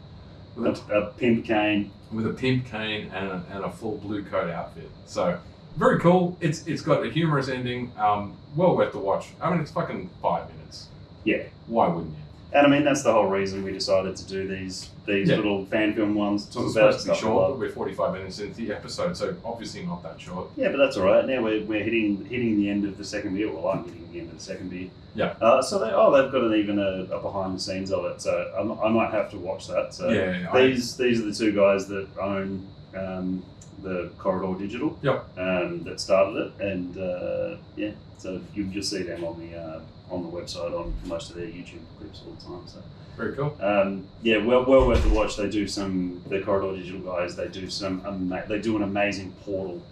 with 0.56 0.66
a 0.90 0.94
A, 0.94 1.00
a 1.00 1.06
pimp 1.12 1.44
cane. 1.44 1.90
with 2.12 2.26
a 2.26 2.32
pimp 2.32 2.66
cane 2.66 3.10
and 3.14 3.26
a, 3.28 3.44
and 3.52 3.64
a 3.64 3.70
full 3.70 3.98
blue 3.98 4.22
coat 4.24 4.50
outfit. 4.50 4.90
So 5.06 5.38
very 5.76 5.98
cool. 6.00 6.36
It's 6.40 6.66
it's 6.66 6.82
got 6.82 7.04
a 7.04 7.10
humorous 7.10 7.48
ending. 7.48 7.92
Um, 7.98 8.36
well 8.56 8.76
worth 8.76 8.92
the 8.92 8.98
watch. 8.98 9.28
I 9.40 9.50
mean, 9.50 9.60
it's 9.60 9.70
fucking 9.72 10.10
five 10.22 10.48
minutes. 10.54 10.88
Yeah. 11.24 11.42
Why 11.66 11.88
wouldn't 11.88 12.14
you? 12.16 12.22
And 12.54 12.66
I 12.66 12.70
mean, 12.70 12.84
that's 12.84 13.02
the 13.02 13.12
whole 13.12 13.26
reason 13.26 13.64
we 13.64 13.72
decided 13.72 14.14
to 14.16 14.26
do 14.26 14.46
these 14.46 14.90
these 15.06 15.28
Yeah. 15.28 15.36
little 15.36 15.66
fan 15.66 15.94
film 15.94 16.14
ones. 16.14 16.46
It's 16.46 16.54
Talk 16.54 16.68
supposed 16.72 17.06
about 17.06 17.16
to 17.16 17.20
be 17.22 17.28
short, 17.28 17.50
but 17.50 17.58
we're 17.58 17.68
45 17.70 18.12
minutes 18.14 18.38
into 18.38 18.54
the 18.54 18.72
episode, 18.72 19.16
so 19.16 19.34
obviously 19.44 19.84
not 19.84 20.02
that 20.04 20.20
short. 20.20 20.46
Yeah, 20.56 20.68
but 20.70 20.78
that's 20.78 20.96
all 20.96 21.04
right. 21.04 21.26
Now 21.26 21.42
we're, 21.42 21.64
we're 21.64 21.82
hitting 21.82 22.24
hitting 22.26 22.56
the 22.56 22.70
end 22.70 22.84
of 22.84 22.96
the 22.96 23.04
second 23.04 23.34
beer. 23.34 23.50
Well, 23.52 23.68
I'm 23.68 23.84
hitting 23.84 24.08
the 24.12 24.20
end 24.20 24.30
of 24.30 24.38
the 24.38 24.44
second 24.44 24.70
beer. 24.70 24.88
Yeah. 25.16 25.34
Uh, 25.40 25.60
so 25.62 25.78
they 25.80 25.90
oh 25.92 26.10
they've 26.12 26.30
got 26.32 26.42
an 26.44 26.54
even 26.54 26.78
a, 26.78 27.06
a 27.14 27.20
behind 27.20 27.56
the 27.56 27.60
scenes 27.60 27.90
of 27.92 28.04
it. 28.06 28.22
So 28.22 28.32
I'm, 28.58 28.72
I 28.80 28.88
might 28.88 29.10
have 29.10 29.30
to 29.32 29.36
watch 29.38 29.66
that. 29.68 29.92
So 29.92 30.08
yeah, 30.10 30.48
I, 30.52 30.62
these 30.68 30.96
these 30.96 31.20
are 31.20 31.24
the 31.24 31.34
two 31.34 31.52
guys 31.52 31.88
that 31.88 32.06
own 32.20 32.66
um, 32.96 33.44
the 33.82 34.10
Corridor 34.18 34.56
Digital. 34.58 34.96
Yep. 35.02 35.38
Um, 35.38 35.82
that 35.82 36.00
started 36.00 36.36
it, 36.58 36.64
and 36.64 36.96
uh, 36.98 37.56
yeah, 37.76 37.90
so 38.16 38.40
you 38.54 38.64
just 38.66 38.90
see 38.90 39.02
them 39.02 39.24
on 39.24 39.38
the 39.40 39.56
uh, 39.58 39.80
on 40.14 40.22
the 40.22 40.28
website 40.28 40.72
on 40.78 40.94
most 41.06 41.30
of 41.30 41.36
their 41.36 41.46
YouTube 41.46 41.80
clips 41.98 42.22
all 42.26 42.32
the 42.34 42.44
time. 42.44 42.66
So. 42.66 42.78
very 43.16 43.34
cool. 43.34 43.56
Um, 43.60 44.06
yeah, 44.22 44.38
well, 44.38 44.64
well 44.64 44.86
worth 44.86 45.02
the 45.02 45.10
watch. 45.14 45.36
They 45.36 45.48
do 45.48 45.66
some 45.68 46.22
the 46.28 46.40
Corridor 46.40 46.76
Digital 46.76 47.00
guys. 47.00 47.36
They 47.36 47.48
do 47.48 47.68
some 47.70 48.02
ama- 48.06 48.44
they 48.48 48.60
do 48.60 48.76
an 48.76 48.82
amazing 48.82 49.32
portal 49.44 49.82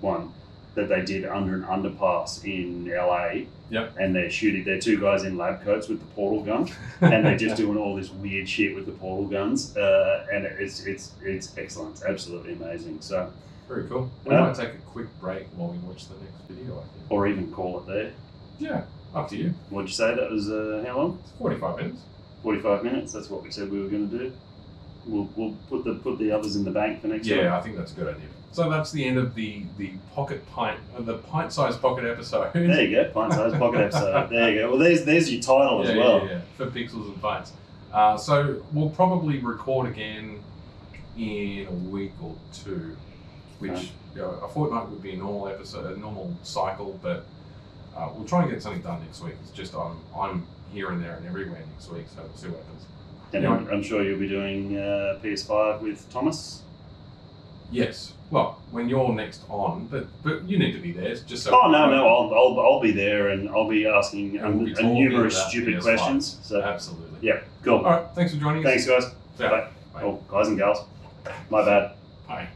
one 0.00 0.32
that 0.74 0.88
they 0.88 1.02
did 1.04 1.24
under 1.24 1.54
an 1.56 1.62
underpass 1.64 2.44
in 2.44 2.86
LA. 2.88 3.46
Yep. 3.70 3.96
And 4.00 4.14
they're 4.16 4.30
shooting. 4.30 4.64
They're 4.64 4.78
two 4.80 4.98
guys 4.98 5.24
in 5.24 5.36
lab 5.36 5.62
coats 5.62 5.88
with 5.88 5.98
the 6.00 6.06
portal 6.14 6.42
gun, 6.42 6.70
and 7.02 7.26
they're 7.26 7.36
just 7.36 7.56
doing 7.56 7.76
all 7.76 7.94
this 7.96 8.08
weird 8.10 8.48
shit 8.48 8.74
with 8.74 8.86
the 8.86 8.92
portal 8.92 9.26
guns. 9.26 9.76
Uh, 9.76 10.26
and 10.32 10.44
it's 10.46 10.86
it's 10.86 11.12
it's 11.22 11.56
excellent. 11.58 11.92
It's 11.96 12.04
absolutely 12.04 12.54
amazing. 12.54 13.00
So, 13.02 13.30
very 13.68 13.86
cool. 13.88 14.10
We 14.24 14.34
Uh, 14.34 14.46
might 14.46 14.54
take 14.54 14.70
a 14.70 14.78
quick 14.86 15.08
break 15.20 15.48
while 15.54 15.68
we 15.70 15.78
watch 15.78 16.08
the 16.08 16.14
next 16.14 16.40
video. 16.48 16.78
I 16.78 16.82
think. 16.82 17.10
or 17.10 17.26
even 17.28 17.52
call 17.52 17.80
it 17.80 17.86
there. 17.86 18.12
Yeah, 18.58 18.84
up 19.14 19.28
to 19.30 19.36
you. 19.36 19.54
What'd 19.70 19.88
you 19.88 19.94
say? 19.94 20.14
That 20.14 20.30
was 20.30 20.50
uh, 20.50 20.84
how 20.86 20.96
long? 20.98 21.18
It's 21.22 21.32
45 21.38 21.76
minutes. 21.76 22.00
Forty-five 22.42 22.84
minutes. 22.84 23.12
That's 23.12 23.28
what 23.28 23.42
we 23.42 23.50
said 23.50 23.68
we 23.70 23.80
were 23.82 23.88
going 23.88 24.08
to 24.10 24.18
do. 24.18 24.32
We'll, 25.06 25.28
we'll 25.34 25.56
put 25.68 25.84
the 25.84 25.94
put 25.94 26.18
the 26.18 26.30
others 26.30 26.54
in 26.54 26.64
the 26.64 26.70
bank 26.70 27.00
for 27.00 27.08
next 27.08 27.26
time. 27.28 27.38
Yeah, 27.38 27.56
I 27.58 27.60
think 27.60 27.76
that's 27.76 27.92
a 27.92 27.94
good 27.96 28.14
idea. 28.14 28.28
So 28.52 28.70
that's 28.70 28.92
the 28.92 29.04
end 29.04 29.18
of 29.18 29.34
the 29.34 29.64
the 29.76 29.90
pocket 30.14 30.46
pint, 30.52 30.78
uh, 30.96 31.02
the 31.02 31.18
pint-sized 31.18 31.82
pocket 31.82 32.04
episode. 32.04 32.52
There 32.52 32.82
you 32.82 32.94
go, 32.94 33.10
pint 33.10 33.32
sized 33.32 33.56
pocket 33.58 33.80
episode. 33.80 34.30
There 34.30 34.50
you 34.52 34.60
go. 34.60 34.70
Well, 34.70 34.78
there's 34.78 35.04
there's 35.04 35.32
your 35.32 35.42
title 35.42 35.84
yeah, 35.84 35.90
as 35.90 35.96
well. 35.96 36.18
yeah, 36.26 36.30
yeah, 36.30 36.40
for 36.56 36.66
pixels 36.66 37.06
and 37.08 37.20
pints. 37.20 37.52
Uh, 37.92 38.16
so 38.16 38.62
we'll 38.72 38.90
probably 38.90 39.38
record 39.38 39.88
again 39.88 40.40
in 41.16 41.66
a 41.66 41.72
week 41.72 42.12
or 42.22 42.36
two, 42.52 42.96
which 43.58 43.72
Okay. 43.72 43.88
you 44.14 44.20
know, 44.22 44.30
a 44.44 44.48
fortnight 44.48 44.88
would 44.88 45.02
be 45.02 45.12
a 45.14 45.16
normal 45.16 45.48
episode, 45.48 45.96
a 45.96 45.98
normal 45.98 46.32
cycle, 46.44 46.98
but 47.02 47.26
uh, 47.98 48.08
we'll 48.14 48.26
try 48.26 48.42
and 48.42 48.50
get 48.50 48.62
something 48.62 48.82
done 48.82 49.00
next 49.02 49.22
week. 49.22 49.34
It's 49.42 49.50
just 49.50 49.74
I'm 49.74 49.96
I'm 50.16 50.46
here 50.72 50.90
and 50.90 51.02
there 51.02 51.16
and 51.16 51.26
everywhere 51.26 51.62
next 51.72 51.90
week, 51.90 52.06
so 52.14 52.22
we'll 52.22 52.36
see 52.36 52.48
what 52.48 52.60
happens. 52.60 52.84
And. 53.32 53.46
I'm, 53.46 53.68
I'm 53.68 53.82
sure 53.82 54.02
you'll 54.02 54.18
be 54.18 54.28
doing 54.28 54.76
uh, 54.78 55.18
PS5 55.22 55.82
with 55.82 56.08
Thomas. 56.10 56.62
Yes. 57.70 58.14
Well, 58.30 58.62
when 58.70 58.88
you're 58.88 59.12
next 59.12 59.42
on, 59.48 59.86
but 59.86 60.06
but 60.22 60.48
you 60.48 60.58
need 60.58 60.72
to 60.72 60.78
be 60.80 60.92
there 60.92 61.14
just 61.14 61.44
so. 61.44 61.50
Oh 61.52 61.70
no, 61.70 61.90
no, 61.90 62.06
I'll, 62.06 62.34
I'll, 62.34 62.60
I'll 62.60 62.80
be 62.80 62.92
there 62.92 63.28
and 63.28 63.48
I'll 63.50 63.68
be 63.68 63.86
asking 63.86 64.38
And 64.38 64.56
we'll 64.60 64.74
be 64.74 64.76
um, 64.76 64.94
numerous 64.94 65.36
stupid 65.48 65.74
PS5. 65.76 65.82
questions. 65.82 66.38
So 66.42 66.62
Absolutely. 66.62 67.18
yeah, 67.20 67.40
cool. 67.62 67.78
All 67.78 67.84
right. 67.84 68.06
Thanks 68.14 68.34
for 68.34 68.40
joining 68.40 68.66
us. 68.66 68.70
Thanks, 68.70 68.86
guys. 68.86 69.12
Yeah. 69.38 69.50
Bye. 69.50 69.68
Bye. 69.94 70.02
Oh, 70.04 70.22
guys 70.28 70.48
and 70.48 70.58
gals, 70.58 70.84
my 71.50 71.64
bad. 71.64 71.92
Bye. 72.26 72.48